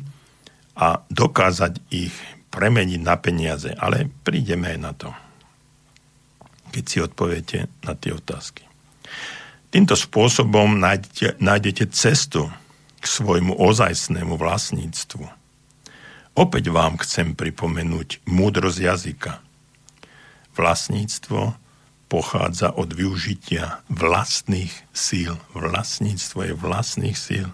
a 0.77 1.01
dokázať 1.09 1.73
ich 1.89 2.13
premeniť 2.49 3.01
na 3.01 3.17
peniaze. 3.17 3.73
Ale 3.73 4.09
prídeme 4.25 4.73
aj 4.73 4.79
na 4.81 4.91
to, 4.93 5.09
keď 6.69 6.83
si 6.85 6.97
odpoviete 7.01 7.57
na 7.85 7.93
tie 7.97 8.13
otázky. 8.13 8.65
Týmto 9.69 9.93
spôsobom 9.93 10.81
nájdete, 10.81 11.37
nájdete 11.37 11.93
cestu 11.93 12.49
k 12.97 13.05
svojmu 13.05 13.57
ozajstnému 13.57 14.33
vlastníctvu. 14.37 15.25
Opäť 16.37 16.73
vám 16.73 16.97
chcem 17.01 17.37
pripomenúť 17.37 18.25
múdrosť 18.25 18.79
jazyka. 18.81 19.33
Vlastníctvo 20.59 21.55
pochádza 22.11 22.75
od 22.75 22.91
využitia 22.91 23.79
vlastných 23.87 24.75
síl. 24.91 25.39
Vlastníctvo 25.55 26.51
je 26.51 26.53
vlastných 26.57 27.15
síl. 27.15 27.47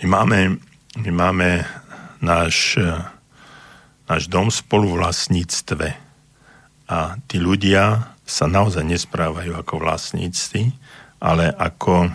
My 0.00 0.06
máme, 0.08 0.56
my 0.96 1.10
máme 1.12 1.68
náš, 2.24 2.80
náš 4.08 4.22
dom 4.32 4.48
spolu 4.48 4.96
vlastníctve 4.96 5.92
a 6.88 7.20
tí 7.28 7.36
ľudia 7.36 8.16
sa 8.24 8.46
naozaj 8.46 8.86
nesprávajú 8.86 9.58
ako 9.58 9.74
vlastníci, 9.82 10.72
ale 11.20 11.50
ako, 11.50 12.08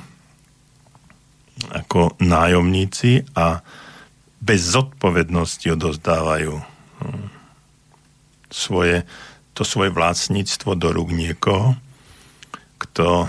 ako 1.76 2.16
nájomníci 2.24 3.28
a 3.36 3.60
bez 4.45 4.61
zodpovednosti 4.77 5.65
odozdávajú 5.73 6.61
hm, 7.01 7.27
svoje, 8.53 9.01
to 9.57 9.65
svoje 9.65 9.89
vlastníctvo 9.89 10.77
do 10.77 10.93
rúk 10.93 11.09
niekoho, 11.09 11.73
kto 12.77 13.26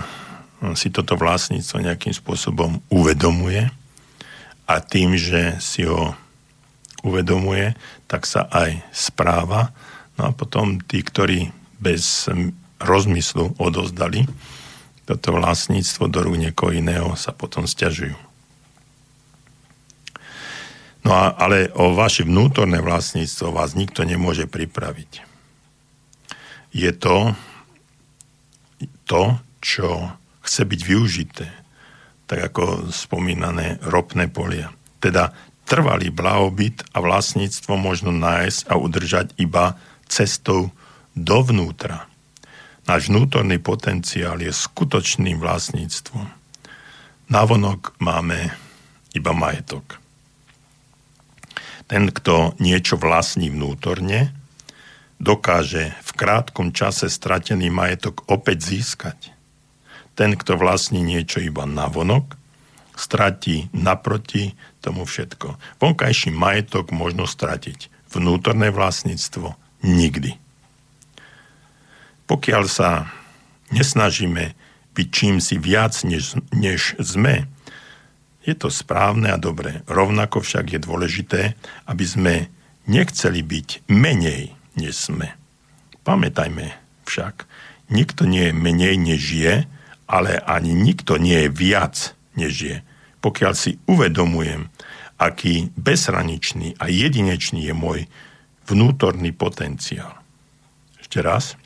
si 0.73 0.89
toto 0.93 1.17
vlastníctvo 1.17 1.85
nejakým 1.85 2.13
spôsobom 2.13 2.81
uvedomuje 2.89 3.69
a 4.65 4.75
tým, 4.81 5.17
že 5.17 5.57
si 5.61 5.85
ho 5.85 6.13
uvedomuje, 7.05 7.77
tak 8.09 8.25
sa 8.25 8.49
aj 8.49 8.81
správa 8.89 9.73
No 10.17 10.23
a 10.25 10.31
potom 10.33 10.81
tí, 10.81 11.05
ktorí 11.05 11.53
bez 11.77 12.25
rozmyslu 12.81 13.53
odozdali 13.61 14.25
toto 15.05 15.37
vlastníctvo 15.37 16.09
do 16.09 16.19
rúk 16.25 16.35
niekoho 16.35 16.73
iného, 16.73 17.13
sa 17.15 17.31
potom 17.31 17.63
stiažujú. 17.63 18.17
No 21.07 21.15
a, 21.15 21.31
ale 21.39 21.71
o 21.71 21.95
vaše 21.95 22.27
vnútorné 22.27 22.83
vlastníctvo 22.83 23.55
vás 23.55 23.79
nikto 23.79 24.03
nemôže 24.03 24.43
pripraviť. 24.43 25.23
Je 26.75 26.91
to 26.91 27.31
to, 29.07 29.39
čo 29.63 30.11
chce 30.43 30.67
byť 30.67 30.81
využité, 30.83 31.47
tak 32.27 32.51
ako 32.51 32.91
spomínané 32.91 33.79
ropné 33.87 34.27
polia. 34.27 34.75
Teda 34.99 35.31
trvalý 35.63 36.11
blahobyt 36.11 36.83
a 36.91 36.99
vlastníctvo 36.99 37.79
možno 37.79 38.11
nájsť 38.11 38.67
a 38.67 38.75
udržať 38.75 39.31
iba 39.39 39.79
cestou 40.11 40.75
dovnútra. 41.15 42.11
Náš 42.83 43.07
vnútorný 43.07 43.63
potenciál 43.63 44.43
je 44.43 44.51
skutočným 44.51 45.39
vlastníctvom. 45.39 46.27
Navonok 47.31 47.95
máme 48.03 48.51
iba 49.15 49.31
majetok. 49.31 50.03
Ten, 51.87 52.11
kto 52.11 52.55
niečo 52.59 52.99
vlastní 52.99 53.47
vnútorne, 53.47 54.35
dokáže 55.17 55.95
v 56.03 56.11
krátkom 56.13 56.75
čase 56.75 57.07
stratený 57.07 57.71
majetok 57.71 58.27
opäť 58.27 58.75
získať. 58.75 59.31
Ten, 60.13 60.35
kto 60.35 60.59
vlastní 60.59 60.99
niečo 60.99 61.39
iba 61.39 61.63
navonok, 61.63 62.35
stratí 62.97 63.69
naproti 63.71 64.57
tomu 64.81 65.05
všetko. 65.05 65.55
Vonkajší 65.79 66.33
majetok 66.33 66.89
možno 66.91 67.29
stratiť. 67.29 67.93
Vnútorné 68.11 68.73
vlastníctvo 68.73 69.53
nikdy. 69.85 70.35
Pokiaľ 72.27 72.63
sa 72.67 73.07
nesnažíme 73.71 74.57
byť 74.97 75.07
čím 75.13 75.37
si 75.37 75.61
viac, 75.61 75.93
než, 76.03 76.35
než 76.49 76.97
sme, 76.97 77.45
je 78.47 78.55
to 78.55 78.71
správne 78.71 79.27
a 79.27 79.35
dobré. 79.35 79.83
Rovnako 79.91 80.39
však 80.39 80.71
je 80.71 80.79
dôležité, 80.79 81.41
aby 81.83 82.05
sme 82.07 82.33
nechceli 82.87 83.43
byť 83.43 83.91
menej, 83.91 84.55
než 84.79 85.11
sme. 85.11 85.35
Pamätajme 86.07 86.71
však, 87.03 87.43
nikto 87.91 88.23
nie 88.23 88.47
je 88.47 88.55
menej, 88.55 88.95
než 88.95 89.21
je, 89.35 89.55
ale 90.07 90.39
ani 90.47 90.71
nikto 90.71 91.19
nie 91.19 91.45
je 91.45 91.49
viac, 91.51 91.95
než 92.39 92.53
je. 92.55 92.77
Pokiaľ 93.19 93.53
si 93.59 93.75
uvedomujem, 93.91 94.71
aký 95.19 95.75
bezhraničný 95.75 96.79
a 96.79 96.87
jedinečný 96.87 97.67
je 97.67 97.75
môj 97.75 97.99
vnútorný 98.71 99.35
potenciál. 99.35 100.15
Ešte 101.03 101.19
raz. 101.19 101.59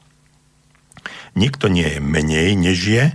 Nikto 1.37 1.69
nie 1.69 1.85
je 1.85 1.99
menej, 2.01 2.57
než 2.57 2.79
je, 2.81 3.05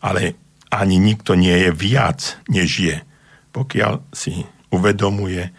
ale 0.00 0.40
ani 0.72 0.96
nikto 0.96 1.36
nie 1.36 1.68
je 1.68 1.70
viac, 1.70 2.40
než 2.48 2.70
je. 2.80 2.96
Pokiaľ 3.52 4.08
si 4.16 4.48
uvedomuje, 4.72 5.52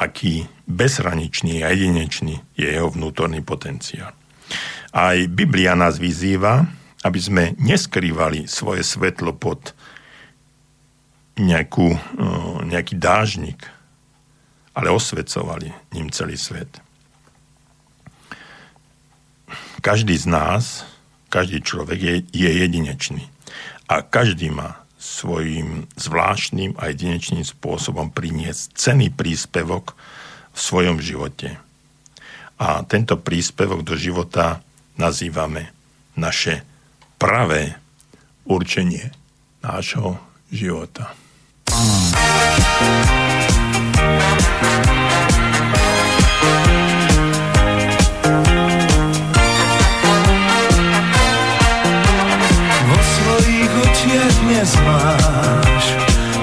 aký 0.00 0.48
bezhraničný 0.64 1.60
a 1.60 1.72
jedinečný 1.76 2.40
je 2.56 2.68
jeho 2.68 2.88
vnútorný 2.88 3.44
potenciál. 3.44 4.16
Aj 4.96 5.16
Biblia 5.28 5.76
nás 5.76 6.00
vyzýva, 6.00 6.64
aby 7.04 7.20
sme 7.20 7.44
neskrývali 7.60 8.48
svoje 8.48 8.80
svetlo 8.80 9.36
pod 9.36 9.76
nejakú, 11.36 11.92
nejaký 12.64 12.96
dážnik, 12.96 13.60
ale 14.72 14.88
osvecovali 14.88 15.68
ním 15.92 16.08
celý 16.08 16.40
svet. 16.40 16.80
Každý 19.84 20.16
z 20.16 20.26
nás 20.32 20.88
každý 21.28 21.60
človek 21.60 21.98
je, 22.00 22.14
je 22.32 22.50
jedinečný. 22.64 23.28
A 23.86 24.02
každý 24.02 24.50
má 24.50 24.82
svojím 24.98 25.86
zvláštnym 25.94 26.74
a 26.74 26.90
jedinečným 26.90 27.46
spôsobom 27.46 28.10
priniesť 28.10 28.74
cený 28.74 29.14
príspevok 29.14 29.94
v 30.50 30.58
svojom 30.58 30.98
živote. 30.98 31.62
A 32.58 32.82
tento 32.88 33.14
príspevok 33.20 33.86
do 33.86 33.94
života 33.94 34.64
nazývame 34.98 35.70
naše 36.18 36.66
pravé 37.20 37.78
určenie 38.48 39.14
nášho 39.62 40.18
života. 40.50 41.14
Vo 44.86 44.95
máš 55.06 55.84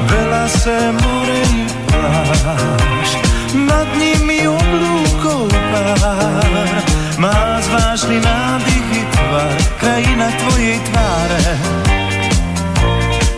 veľa 0.07 0.45
se 0.47 0.77
more 1.03 1.39
i 1.51 1.63
pláž. 1.87 3.09
Nad 3.53 3.89
nimi 3.99 4.47
oblúkov 4.47 5.51
pár 5.71 6.71
má 7.19 7.59
zvláštny 7.61 8.17
nádych 8.23 8.87
i 8.93 9.03
tvar, 9.11 9.55
krajina 9.79 10.27
tvojej 10.31 10.77
tváre. 10.89 11.43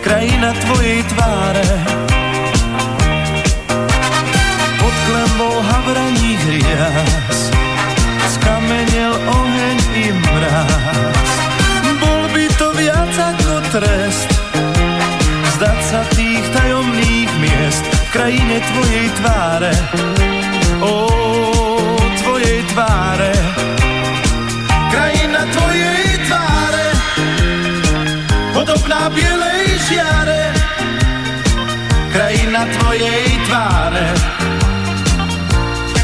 Krajina 0.06 0.50
tvojej 0.62 1.00
tváre. 1.10 1.68
Pod 4.78 4.94
klembou 5.10 5.54
havraních 5.66 6.42
rias 6.46 7.38
skamenel 8.38 9.14
oheň 9.26 9.78
i 9.98 10.06
mráz. 10.14 11.30
Bol 11.96 12.22
by 12.30 12.44
to 12.54 12.68
viac 12.78 13.14
ako 13.18 13.54
trest 13.74 14.35
miest 18.16 18.16
V 18.16 18.18
krajine 18.18 18.56
tvojej 18.64 19.08
tváre 19.20 19.72
Ó, 20.80 20.94
tvojej 22.16 22.58
tváre 22.72 23.32
Krajina 24.88 25.42
tvojej 25.52 26.04
tváre 26.24 26.86
Podobná 28.56 29.12
bielej 29.12 29.68
žiare 29.84 30.44
Krajina 32.08 32.64
tvojej 32.80 33.24
tváre 33.52 34.08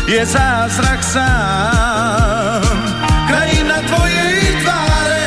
Je 0.04 0.22
zázrak 0.28 1.00
sám 1.00 2.76
Krajina 3.24 3.80
tvojej 3.88 4.36
tváre 4.60 5.22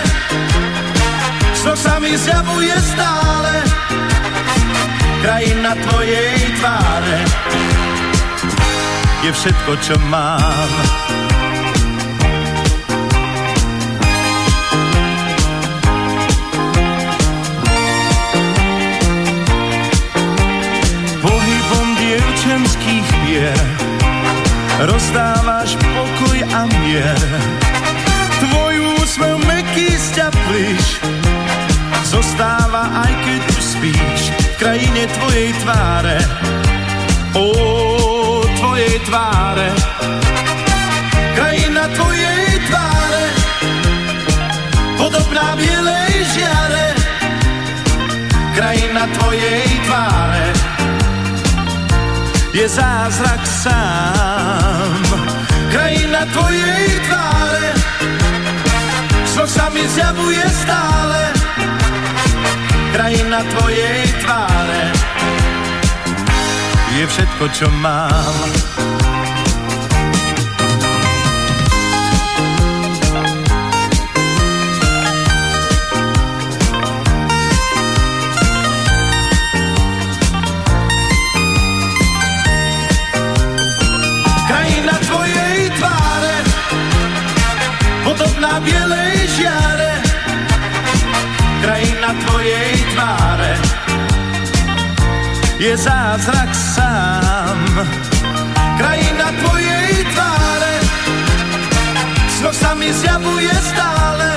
čo 1.66 1.74
sa 1.74 1.98
mi 1.98 2.14
zjavuje 2.14 2.78
stále 2.78 3.65
Krajina 5.26 5.74
tvojej 5.74 6.38
tváre. 6.62 7.20
Je 9.26 9.32
všetko, 9.34 9.72
čo 9.82 9.98
mám. 10.06 10.70
Pohybom 21.26 21.88
dievčenských 21.98 23.08
pier 23.26 23.58
Rozdávaš 24.86 25.74
pokoj 25.82 26.38
a 26.54 26.70
mier. 26.70 27.18
Tvoj 28.46 29.02
úsmev 29.02 29.42
meký 29.50 29.90
sťaplíš 29.90 31.02
Zostáva 32.06 32.94
aj 32.94 33.14
keď 33.26 33.42
už 33.58 33.64
spíš 33.66 34.25
krajine 34.56 35.04
tvojej 35.20 35.52
tváre. 35.64 36.18
Ó, 37.36 37.46
tvojej 38.56 38.96
tváre. 39.04 39.70
Krajina 41.36 41.84
tvojej 41.92 42.44
tváre. 42.68 43.24
Podobná 44.96 45.60
bielej 45.60 46.14
žiare. 46.32 46.88
Krajina 48.56 49.04
tvojej 49.20 49.64
tváre. 49.88 50.46
Je 52.56 52.66
zázrak 52.72 53.44
sám. 53.44 55.00
Krajina 55.68 56.24
tvojej 56.32 56.88
tváre. 57.04 57.68
Čo 59.36 59.44
sa 59.44 59.68
mi 59.76 59.84
zjavuje 59.92 60.48
stále 60.48 61.35
Krajina 62.96 63.44
tvojej 63.44 64.08
tváre 64.24 64.84
Je 66.96 67.04
všetko, 67.04 67.44
čo 67.52 67.68
mám. 67.84 68.40
Krajina 84.48 84.96
tvojej 85.04 85.68
tváre 85.76 86.36
Podobná 88.08 88.64
bielej 88.64 89.20
žiare. 89.36 90.00
Krajina 91.60 92.16
tváre 92.24 92.75
Je 95.56 95.78
zázrak 95.78 96.52
sám 96.56 97.60
Krajina 98.78 99.28
tvojej 99.40 99.92
tváre 100.12 100.76
Sno 102.40 102.50
sa 102.52 102.76
mi 102.76 102.92
zjavuje 102.92 103.56
stále 103.56 104.28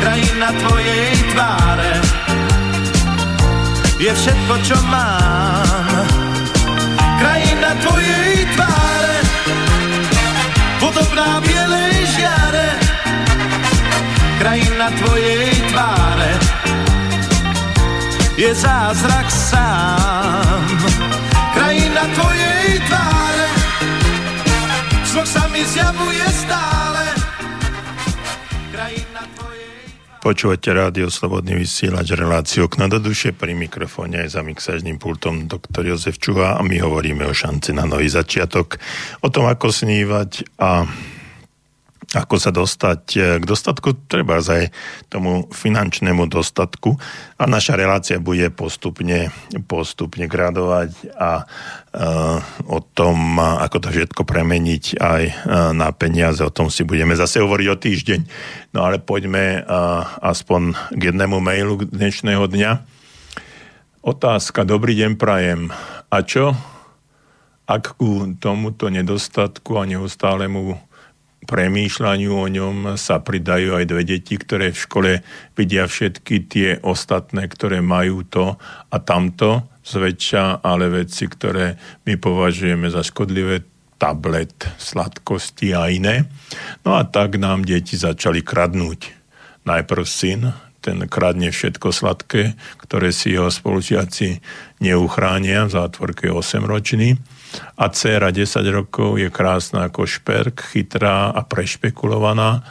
Krajina 0.00 0.48
tvojej 0.60 1.12
tváre 1.32 1.92
je 3.96 4.12
všetko, 4.12 4.54
čo 4.60 4.76
mám. 4.92 6.04
Krajina 7.16 7.72
tvojej 7.80 8.44
tváre, 8.52 9.16
podobná 10.76 11.40
bielej 11.40 12.04
žiare. 12.12 12.68
Krajina 14.36 14.92
tvojej 15.00 15.48
tváre, 15.72 16.30
je 18.36 18.52
zázrak 18.52 19.32
sám. 19.32 20.60
Krajina 21.56 22.04
tvojej 22.12 22.68
tváre, 22.84 23.48
Zvuk 25.08 25.24
sa 25.24 25.48
mi 25.48 25.64
zjavuje 25.64 26.26
stále. 26.44 27.02
Krajina 28.76 29.24
tvojej 29.32 29.88
Počúvate 30.20 30.68
rádio 30.76 31.08
Slobodný 31.08 31.56
vysielač 31.56 32.12
reláciu 32.12 32.68
okna 32.68 32.92
do 32.92 33.00
duše 33.00 33.32
pri 33.32 33.56
mikrofóne 33.56 34.28
aj 34.28 34.36
za 34.36 34.44
mixážnym 34.44 35.00
pultom 35.00 35.48
doktor 35.48 35.88
Jozef 35.88 36.20
Čuha 36.20 36.60
a 36.60 36.60
my 36.60 36.76
hovoríme 36.76 37.24
o 37.24 37.32
šanci 37.32 37.72
na 37.72 37.88
nový 37.88 38.12
začiatok, 38.12 38.76
o 39.24 39.32
tom, 39.32 39.48
ako 39.48 39.72
snívať 39.72 40.60
a 40.60 40.84
ako 42.16 42.40
sa 42.40 42.48
dostať 42.48 43.02
eh, 43.16 43.20
k 43.36 43.44
dostatku, 43.44 44.08
treba 44.08 44.40
aj 44.40 44.72
tomu 45.12 45.44
finančnému 45.52 46.24
dostatku 46.32 46.96
a 47.36 47.44
naša 47.44 47.76
relácia 47.76 48.16
bude 48.16 48.48
postupne, 48.48 49.28
postupne 49.68 50.24
gradovať 50.24 51.12
a 51.12 51.44
uh, 51.44 52.38
o 52.64 52.78
tom, 52.80 53.36
ako 53.36 53.76
to 53.84 53.88
všetko 53.92 54.22
premeniť 54.24 54.84
aj 54.96 55.22
uh, 55.28 55.34
na 55.76 55.92
peniaze, 55.92 56.40
o 56.40 56.52
tom 56.52 56.72
si 56.72 56.88
budeme 56.88 57.12
zase 57.12 57.44
hovoriť 57.44 57.66
o 57.68 57.76
týždeň. 57.76 58.20
No 58.72 58.88
ale 58.88 59.00
poďme 59.00 59.64
aspoň 60.20 60.76
k 60.92 61.00
jednému 61.12 61.40
mailu 61.40 61.80
dnešného 61.80 62.44
dňa. 62.44 62.72
Otázka, 64.04 64.68
dobrý 64.68 64.94
deň 65.00 65.16
prajem. 65.16 65.72
A 66.12 66.22
čo, 66.22 66.52
ak 67.66 67.98
ku 67.98 68.38
tomuto 68.38 68.86
nedostatku 68.86 69.74
a 69.74 69.88
neustálemu 69.88 70.78
premýšľaniu 71.46 72.32
o 72.34 72.46
ňom 72.50 72.76
sa 72.98 73.22
pridajú 73.22 73.78
aj 73.78 73.84
dve 73.86 74.02
deti, 74.02 74.34
ktoré 74.34 74.74
v 74.74 74.82
škole 74.82 75.12
vidia 75.54 75.86
všetky 75.86 76.34
tie 76.50 76.68
ostatné, 76.82 77.46
ktoré 77.46 77.78
majú 77.80 78.26
to 78.26 78.58
a 78.90 78.96
tamto 78.98 79.70
zväčša, 79.86 80.66
ale 80.66 80.90
veci, 80.90 81.30
ktoré 81.30 81.78
my 82.04 82.18
považujeme 82.18 82.90
za 82.90 83.06
škodlivé, 83.06 83.62
tablet, 83.96 84.52
sladkosti 84.76 85.72
a 85.72 85.88
iné. 85.88 86.28
No 86.84 86.98
a 86.98 87.06
tak 87.06 87.40
nám 87.40 87.64
deti 87.64 87.96
začali 87.96 88.44
kradnúť. 88.44 89.14
Najprv 89.64 90.04
syn, 90.04 90.52
ten 90.84 91.02
kradne 91.10 91.50
všetko 91.50 91.90
sladké, 91.90 92.54
ktoré 92.82 93.10
si 93.10 93.34
jeho 93.34 93.48
spolužiaci 93.48 94.42
neuchránia, 94.84 95.66
v 95.66 95.74
zátvorke 95.74 96.28
8 96.28 96.62
ročný 96.62 97.16
a 97.76 97.84
dcera 97.88 98.32
10 98.32 98.48
rokov 98.72 99.20
je 99.20 99.28
krásna 99.30 99.88
ako 99.88 100.08
šperk, 100.08 100.72
chytrá 100.74 101.30
a 101.30 101.40
prešpekulovaná, 101.44 102.64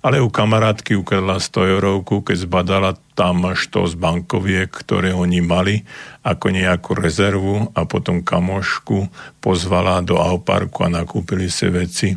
ale 0.00 0.16
u 0.16 0.32
kamarátky 0.32 0.96
ukradla 0.96 1.36
100 1.36 1.76
eurovku, 1.76 2.24
keď 2.24 2.36
zbadala 2.48 2.90
tam 3.12 3.44
to 3.52 3.84
z 3.84 3.94
bankoviek, 4.00 4.72
ktoré 4.72 5.12
oni 5.12 5.44
mali 5.44 5.84
ako 6.24 6.46
nejakú 6.48 6.96
rezervu 6.96 7.68
a 7.76 7.84
potom 7.84 8.24
kamošku 8.24 9.12
pozvala 9.44 10.00
do 10.00 10.16
Auparku 10.16 10.88
a 10.88 10.92
nakúpili 10.92 11.52
si 11.52 11.68
veci, 11.68 12.16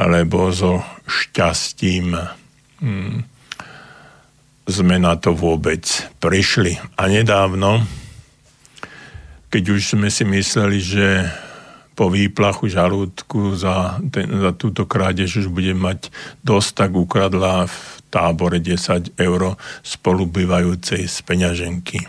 lebo 0.00 0.48
so 0.48 0.80
šťastím 1.04 2.16
hmm, 2.80 3.16
sme 4.64 4.96
na 4.96 5.20
to 5.20 5.36
vôbec 5.36 5.84
prišli. 6.24 6.80
A 6.96 7.04
nedávno 7.04 7.84
keď 9.50 9.64
už 9.74 9.98
sme 9.98 10.08
si 10.08 10.22
mysleli, 10.22 10.78
že 10.78 11.06
po 11.98 12.08
výplachu 12.08 12.70
žalúdku 12.70 13.58
za, 13.58 14.00
ten, 14.08 14.30
za 14.30 14.56
túto 14.56 14.88
krádež 14.88 15.44
už 15.44 15.52
bude 15.52 15.76
mať 15.76 16.08
dosť, 16.40 16.70
tak 16.72 16.90
ukradla 16.96 17.68
v 17.68 17.78
tábore 18.08 18.62
10 18.62 19.20
eur 19.20 19.58
spolubývajúcej 19.84 21.04
z 21.04 21.16
peňaženky. 21.26 22.00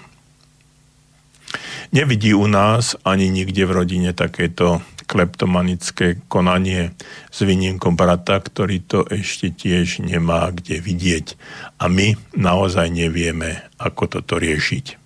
Nevidí 1.92 2.32
u 2.32 2.48
nás 2.48 2.96
ani 3.04 3.28
nikde 3.28 3.68
v 3.68 3.84
rodine 3.84 4.16
takéto 4.16 4.80
kleptomanické 5.12 6.24
konanie 6.32 6.96
s 7.28 7.44
výnimkom 7.44 8.00
brata, 8.00 8.40
ktorý 8.40 8.80
to 8.88 9.04
ešte 9.12 9.52
tiež 9.52 10.00
nemá 10.00 10.56
kde 10.56 10.80
vidieť. 10.80 11.36
A 11.84 11.92
my 11.92 12.16
naozaj 12.32 12.88
nevieme, 12.88 13.68
ako 13.76 14.08
toto 14.08 14.40
riešiť 14.40 15.01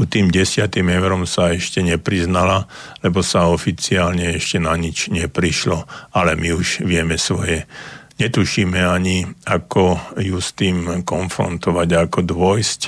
ku 0.00 0.08
tým 0.08 0.32
desiatým 0.32 0.88
eurom 0.96 1.28
sa 1.28 1.52
ešte 1.52 1.84
nepriznala, 1.84 2.64
lebo 3.04 3.20
sa 3.20 3.52
oficiálne 3.52 4.32
ešte 4.40 4.56
na 4.56 4.72
nič 4.72 5.12
neprišlo, 5.12 5.84
ale 6.16 6.40
my 6.40 6.56
už 6.56 6.88
vieme 6.88 7.20
svoje. 7.20 7.68
Netušíme 8.16 8.80
ani, 8.80 9.28
ako 9.44 10.16
ju 10.16 10.40
s 10.40 10.56
tým 10.56 11.04
konfrontovať, 11.04 11.88
ako 12.08 12.24
dôjsť 12.24 12.80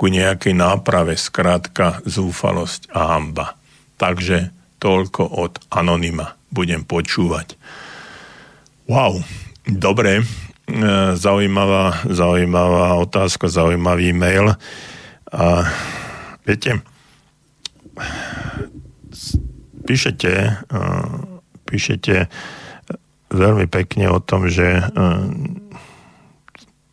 ku 0.00 0.08
nejakej 0.08 0.56
náprave, 0.56 1.20
skrátka 1.20 2.00
zúfalosť 2.08 2.96
a 2.96 3.12
hamba. 3.12 3.60
Takže 4.00 4.48
toľko 4.80 5.20
od 5.36 5.60
Anonyma. 5.68 6.32
Budem 6.48 6.88
počúvať. 6.88 7.60
Wow, 8.88 9.20
dobre, 9.68 10.24
e, 10.24 10.24
zaujímavá, 11.12 12.08
zaujímavá 12.08 12.96
otázka, 13.04 13.52
zaujímavý 13.52 14.16
mail. 14.16 14.56
A 15.28 15.44
Viete, 16.44 16.84
píšete, 19.88 20.32
eh, 20.60 21.08
píšete 21.64 22.28
veľmi 23.32 23.64
pekne 23.72 24.12
o 24.12 24.20
tom, 24.20 24.52
že 24.52 24.84
eh, 24.84 24.90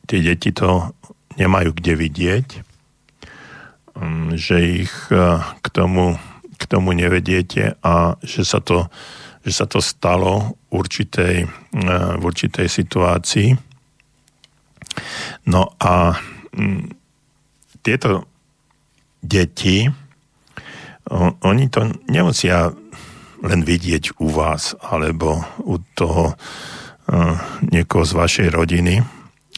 tie 0.07 0.19
deti 0.23 0.56
to 0.56 0.95
nemajú 1.36 1.76
kde 1.76 1.94
vidieť, 1.99 2.48
mm, 3.99 4.40
že 4.40 4.88
ich 4.88 4.94
eh, 5.11 5.44
k 5.44 5.68
tomu, 5.68 6.15
k 6.56 6.64
tomu 6.72 6.95
nevediete 6.95 7.76
a 7.84 8.15
že 8.23 8.48
sa 8.48 8.64
to, 8.64 8.88
že 9.44 9.52
sa 9.52 9.68
to 9.68 9.84
stalo 9.84 10.56
určitej, 10.72 11.44
v 12.15 12.23
určitej 12.23 12.72
situácii. 12.72 13.60
No 15.52 15.76
a 15.76 16.15
mm, 16.56 16.88
tieto 17.84 18.31
deti, 19.22 19.89
oni 21.41 21.65
to 21.69 21.89
nemusia 22.10 22.73
len 23.41 23.65
vidieť 23.65 24.22
u 24.22 24.30
vás 24.30 24.77
alebo 24.81 25.41
u 25.65 25.81
toho 25.98 26.38
niekoho 27.73 28.06
z 28.06 28.14
vašej 28.14 28.48
rodiny, 28.53 29.02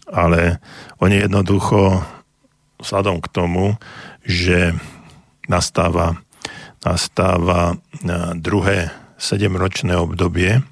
ale 0.08 0.64
oni 1.04 1.20
jednoducho 1.20 2.02
vzhľadom 2.80 3.20
k 3.24 3.28
tomu, 3.32 3.66
že 4.24 4.76
nastáva, 5.52 6.16
nastáva 6.82 7.76
druhé 8.40 8.92
sedemročné 9.20 9.96
obdobie 10.00 10.64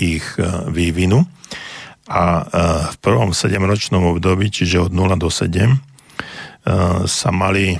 ich 0.00 0.26
vývinu 0.72 1.28
a 2.08 2.22
v 2.90 2.96
prvom 3.04 3.36
sedemročnom 3.36 4.16
období, 4.16 4.48
čiže 4.48 4.88
od 4.88 4.92
0 4.92 5.20
do 5.20 5.28
7, 5.28 5.76
Eh, 5.76 5.95
sa 7.06 7.30
mali 7.30 7.74
eh, 7.74 7.78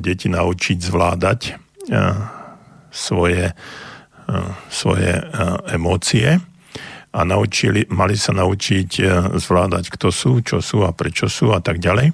deti 0.00 0.32
naučiť 0.32 0.78
zvládať 0.80 1.40
eh, 1.92 2.16
svoje, 2.92 3.56
svoje 4.68 5.12
emócie 5.72 6.36
a 7.08 7.20
naučili, 7.24 7.88
mali 7.88 8.20
sa 8.20 8.36
naučiť 8.36 8.90
zvládať, 9.32 9.88
kto 9.88 10.08
sú, 10.12 10.44
čo 10.44 10.60
sú 10.60 10.84
a 10.84 10.92
prečo 10.92 11.24
sú 11.24 11.56
a 11.56 11.64
tak 11.64 11.80
ďalej. 11.80 12.12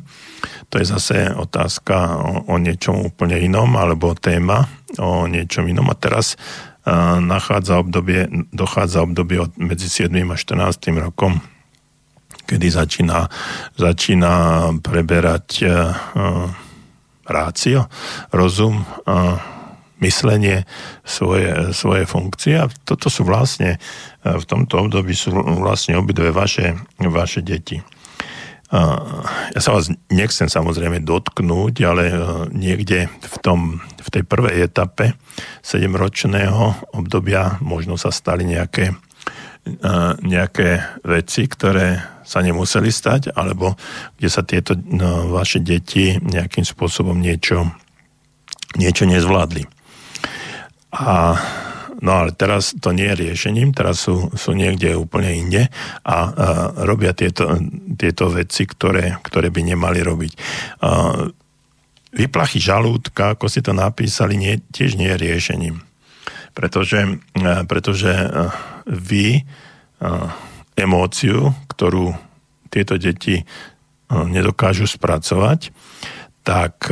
To 0.71 0.75
je 0.79 0.87
zase 0.87 1.35
otázka 1.35 2.15
o, 2.23 2.55
o 2.55 2.55
niečom 2.63 3.03
úplne 3.03 3.43
inom, 3.43 3.75
alebo 3.75 4.15
téma 4.15 4.71
o 5.03 5.27
niečom 5.27 5.67
inom. 5.67 5.91
A 5.91 5.99
teraz 5.99 6.39
nachádza 7.19 7.83
obdobie, 7.83 8.31
dochádza 8.55 9.03
obdobie 9.03 9.51
medzi 9.59 9.91
7 9.91 10.15
a 10.15 10.39
14 10.39 10.79
rokom 11.11 11.43
kedy 12.49 12.73
začína, 12.73 13.29
začína 13.77 14.33
preberať 14.81 15.69
uh, 15.69 15.93
rácio, 17.29 17.93
rozum, 18.33 18.81
uh, 18.81 19.37
myslenie, 20.01 20.65
svoje, 21.03 21.75
svoje 21.75 22.07
funkcie 22.07 22.55
a 22.57 22.71
toto 22.87 23.11
sú 23.11 23.27
vlastne, 23.27 23.83
v 24.23 24.45
tomto 24.47 24.87
období 24.87 25.11
sú 25.11 25.35
vlastne 25.59 25.99
obidve 25.99 26.31
vaše, 26.31 26.79
vaše 27.03 27.43
deti. 27.43 27.83
Ja 28.69 29.61
sa 29.65 29.73
vás 29.73 29.89
nechcem 30.13 30.47
samozrejme 30.47 31.01
dotknúť, 31.01 31.75
ale 31.89 32.03
niekde 32.53 33.09
v, 33.09 33.37
tom, 33.41 33.81
v 33.81 34.09
tej 34.13 34.23
prvej 34.29 34.69
etape 34.69 35.17
7-ročného 35.65 36.93
obdobia 36.93 37.57
možno 37.65 37.97
sa 37.97 38.13
stali 38.13 38.45
nejaké 38.45 38.95
nejaké 40.25 40.81
veci, 41.05 41.45
ktoré 41.45 42.01
sa 42.29 42.45
nemuseli 42.45 42.93
stať, 42.93 43.33
alebo 43.33 43.73
kde 44.21 44.29
sa 44.29 44.45
tieto 44.45 44.77
no, 44.77 45.33
vaše 45.33 45.65
deti 45.65 46.21
nejakým 46.21 46.69
spôsobom 46.69 47.17
niečo, 47.17 47.73
niečo 48.77 49.09
nezvládli. 49.09 49.65
A 50.93 51.37
No 51.99 52.23
ale 52.23 52.31
teraz 52.31 52.79
to 52.79 52.95
nie 52.95 53.11
je 53.11 53.27
riešením, 53.27 53.75
teraz 53.75 54.07
sú, 54.07 54.31
sú 54.39 54.55
niekde 54.55 54.95
úplne 54.95 55.35
inde 55.35 55.67
a, 55.67 55.75
a 56.07 56.17
robia 56.87 57.11
tieto, 57.11 57.59
tieto 57.99 58.31
veci, 58.31 58.71
ktoré, 58.71 59.19
ktoré 59.19 59.51
by 59.51 59.75
nemali 59.75 60.07
robiť. 60.07 60.33
A, 60.79 61.27
vyplachy 62.15 62.63
žalúdka, 62.63 63.37
ako 63.37 63.51
si 63.51 63.61
to 63.61 63.75
napísali, 63.77 64.39
nie, 64.39 64.63
tiež 64.73 64.97
nie 64.97 65.11
je 65.13 65.21
riešením. 65.21 65.77
Pretože, 66.57 67.21
pretože 67.71 68.11
vy 68.89 69.47
emóciu, 70.79 71.53
ktorú 71.67 72.15
tieto 72.71 72.95
deti 72.97 73.43
nedokážu 74.09 74.87
spracovať, 74.89 75.75
tak 76.47 76.89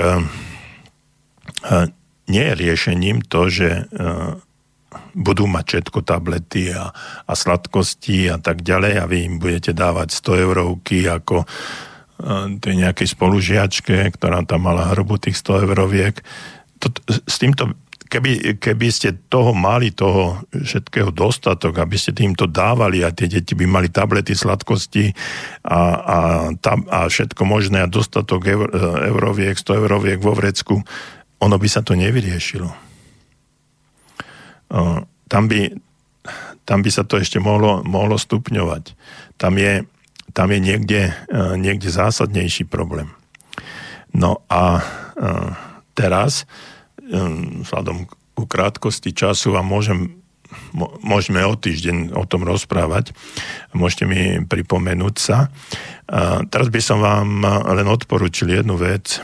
nie 2.27 2.45
je 2.45 2.59
riešením 2.59 3.25
to, 3.25 3.49
že 3.49 3.89
budú 5.17 5.49
mať 5.49 5.65
všetko 5.65 5.99
tablety 6.05 6.73
a, 6.73 6.93
a 7.25 7.33
sladkosti 7.33 8.29
a 8.29 8.37
tak 8.37 8.61
ďalej 8.61 8.95
a 9.01 9.05
vy 9.09 9.19
im 9.25 9.35
budete 9.41 9.73
dávať 9.73 10.13
100 10.13 10.45
eurovky 10.45 11.09
ako 11.09 11.43
e, 11.43 11.47
tej 12.61 12.75
nejakej 12.85 13.09
spolužiačke, 13.17 13.97
ktorá 14.13 14.45
tam 14.45 14.69
mala 14.69 14.93
hrobu 14.93 15.17
tých 15.17 15.41
100 15.41 15.65
euroviek. 15.69 16.21
To, 16.85 16.93
s 17.09 17.37
týmto, 17.41 17.73
keby, 18.07 18.63
keby 18.63 18.89
ste 18.89 19.19
toho 19.29 19.53
mali, 19.53 19.91
toho 19.93 20.43
všetkého 20.51 21.11
dostatok, 21.11 21.83
aby 21.83 21.97
ste 21.99 22.15
týmto 22.15 22.47
dávali 22.47 23.03
a 23.03 23.13
tie 23.13 23.29
deti 23.29 23.53
by 23.53 23.67
mali 23.69 23.89
tablety 23.91 24.33
sladkosti 24.33 25.13
a, 25.67 25.81
a, 25.93 26.19
tam, 26.59 26.87
a 26.89 27.11
všetko 27.11 27.43
možné 27.45 27.85
a 27.85 27.91
dostatok 27.91 28.41
eur, 28.47 28.67
e, 28.71 28.79
euroviek, 29.11 29.59
100 29.59 29.83
euroviek 29.83 30.19
vo 30.23 30.33
vrecku, 30.33 30.81
ono 31.43 31.57
by 31.61 31.69
sa 31.69 31.85
to 31.85 31.93
nevyriešilo 31.93 32.87
tam 35.29 35.49
by, 35.49 35.71
tam 36.67 36.83
by 36.83 36.91
sa 36.91 37.07
to 37.07 37.19
ešte 37.19 37.39
mohlo, 37.39 37.83
mohlo 37.87 38.19
stupňovať. 38.19 38.95
Tam 39.39 39.59
je, 39.59 39.87
tam 40.35 40.49
je 40.51 40.59
niekde, 40.59 41.15
niekde 41.59 41.89
zásadnejší 41.91 42.67
problém. 42.67 43.11
No 44.17 44.43
a 44.49 44.83
teraz, 45.93 46.49
vzhľadom 47.63 48.07
ku 48.37 48.45
krátkosti 48.45 49.15
času 49.15 49.55
vám 49.57 49.67
môžem 49.67 50.01
môžeme 51.03 51.43
o 51.43 51.59
týždeň 51.59 52.15
o 52.15 52.23
tom 52.23 52.47
rozprávať. 52.47 53.11
Môžete 53.75 54.07
mi 54.07 54.39
pripomenúť 54.47 55.17
sa. 55.19 55.51
teraz 56.55 56.71
by 56.71 56.79
som 56.79 57.03
vám 57.03 57.43
len 57.75 57.89
odporučil 57.91 58.55
jednu 58.55 58.79
vec 58.79 59.19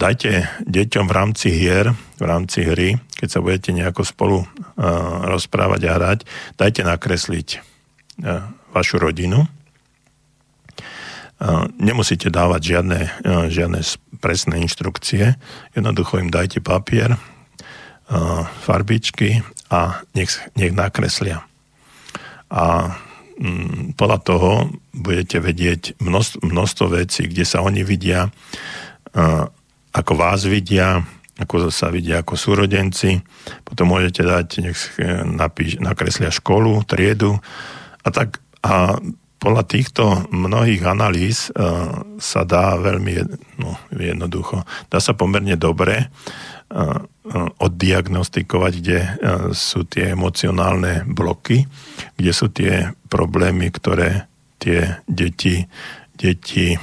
dajte 0.00 0.48
deťom 0.66 1.04
v 1.06 1.12
rámci 1.14 1.48
hier, 1.54 1.94
v 2.18 2.24
rámci 2.24 2.66
hry, 2.66 2.98
keď 3.14 3.28
sa 3.28 3.38
budete 3.44 3.70
nejako 3.70 4.02
spolu 4.02 4.42
rozprávať 5.28 5.80
a 5.86 5.92
hrať, 5.94 6.18
dajte 6.58 6.82
nakresliť 6.82 7.48
vašu 8.74 8.98
rodinu. 8.98 9.46
Uh, 11.42 11.66
nemusíte 11.74 12.30
dávať 12.30 12.62
žiadne, 12.62 13.00
uh, 13.26 13.50
žiadne 13.50 13.82
presné 14.22 14.62
inštrukcie, 14.62 15.34
jednoducho 15.74 16.22
im 16.22 16.30
dajte 16.30 16.62
papier, 16.62 17.18
uh, 17.18 18.46
farbičky 18.62 19.42
a 19.66 20.06
nech, 20.14 20.30
nech 20.54 20.70
nakreslia. 20.70 21.42
A 22.46 22.94
um, 23.42 23.90
podľa 23.98 24.18
toho 24.22 24.50
budete 24.94 25.42
vedieť 25.42 25.98
množstvo, 25.98 26.46
množstvo 26.46 26.86
vecí, 26.94 27.26
kde 27.26 27.42
sa 27.42 27.58
oni 27.66 27.82
vidia 27.82 28.30
ako 29.92 30.12
vás 30.16 30.48
vidia, 30.48 31.04
ako 31.36 31.68
sa 31.68 31.92
vidia 31.92 32.24
ako 32.24 32.32
súrodenci. 32.32 33.20
Potom 33.66 33.92
môžete 33.92 34.24
dať, 34.24 34.48
nech 34.64 34.78
napíš, 35.26 35.76
nakreslia 35.82 36.32
školu, 36.32 36.80
triedu 36.88 37.36
a 38.00 38.08
tak 38.08 38.40
a 38.62 38.96
podľa 39.42 39.64
týchto 39.66 40.30
mnohých 40.30 40.86
analýz 40.86 41.50
uh, 41.50 42.06
sa 42.22 42.46
dá 42.46 42.78
veľmi 42.78 43.26
no, 43.58 43.74
jednoducho, 43.90 44.62
dá 44.86 45.02
sa 45.02 45.18
pomerne 45.18 45.58
dobre 45.58 46.06
uh, 46.06 47.02
oddiagnostikovať, 47.58 48.72
kde 48.78 49.00
uh, 49.02 49.10
sú 49.50 49.82
tie 49.90 50.14
emocionálne 50.14 51.02
bloky, 51.10 51.66
kde 52.14 52.30
sú 52.30 52.54
tie 52.54 52.94
problémy, 53.10 53.74
ktoré 53.74 54.30
tie 54.62 55.02
deti, 55.10 55.66
deti 56.14 56.78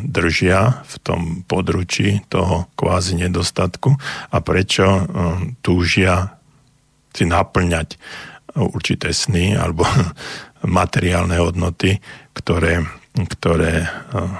držia 0.00 0.80
v 0.80 0.94
tom 1.04 1.20
područí 1.44 2.24
toho 2.32 2.72
kvázi 2.72 3.20
nedostatku 3.20 3.92
a 4.32 4.40
prečo 4.40 5.04
túžia 5.60 6.40
si 7.12 7.28
naplňať 7.28 8.00
určité 8.56 9.12
sny 9.12 9.54
alebo 9.54 9.84
materiálne 10.64 11.38
hodnoty, 11.38 12.00
ktoré, 12.34 12.82
ktoré 13.14 13.84
uh, 13.84 14.30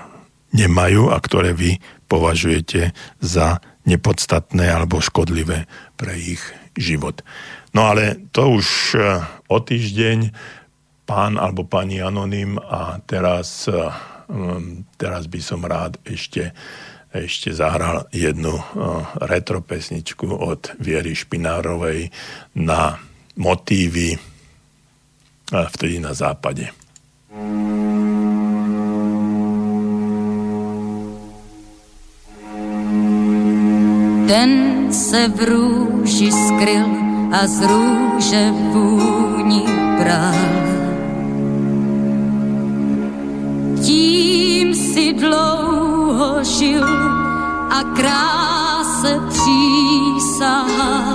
nemajú 0.54 1.12
a 1.12 1.18
ktoré 1.20 1.54
vy 1.54 1.78
považujete 2.08 2.96
za 3.20 3.60
nepodstatné 3.84 4.68
alebo 4.68 5.02
škodlivé 5.02 5.68
pre 5.96 6.14
ich 6.16 6.42
život. 6.78 7.20
No 7.76 7.92
ale 7.92 8.28
to 8.32 8.58
už 8.58 8.66
uh, 8.96 9.22
o 9.50 9.60
týždeň 9.60 10.32
pán 11.08 11.40
alebo 11.40 11.64
pani 11.64 12.00
Anonym 12.04 12.60
a 12.60 13.00
teraz 13.04 13.68
Hm, 14.28 14.84
teraz 15.00 15.24
by 15.24 15.40
som 15.40 15.64
rád 15.64 15.96
ešte, 16.04 16.52
ešte 17.08 17.48
zahral 17.48 18.04
jednu 18.12 18.60
retro 19.24 19.64
pesničku 19.64 20.28
od 20.28 20.76
Viery 20.76 21.16
Špinárovej 21.16 22.12
na 22.60 23.00
motívy 23.40 24.20
vtedy 25.68 26.00
na 26.00 26.14
západe. 26.14 26.68
Ten 34.28 34.50
se 34.92 35.28
v 35.28 35.44
růži 35.44 36.32
skryl 36.32 36.86
a 37.32 37.46
z 37.46 37.62
růže 37.62 38.50
vůni 38.72 39.64
bral 39.98 40.68
tím 43.82 44.74
si 44.74 45.12
dlouho 45.12 46.44
žil 46.44 46.84
a 47.70 47.82
kráse 47.96 49.20
přísahal. 49.28 51.08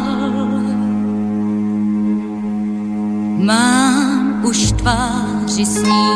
Mám 3.38 4.23
už 4.44 4.72
tváři 4.72 5.66
sní, 5.66 6.10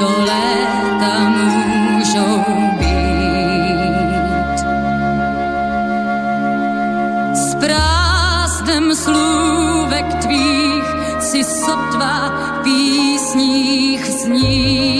to 0.00 0.08
léta 0.20 1.28
můžou 1.28 2.44
být. 2.78 4.60
S 7.34 7.54
prázdnem 7.54 8.94
slůvek 8.94 10.14
tvých 10.14 10.84
si 11.20 11.44
sotva 11.44 12.30
písních 12.62 14.06
znít. 14.06 14.99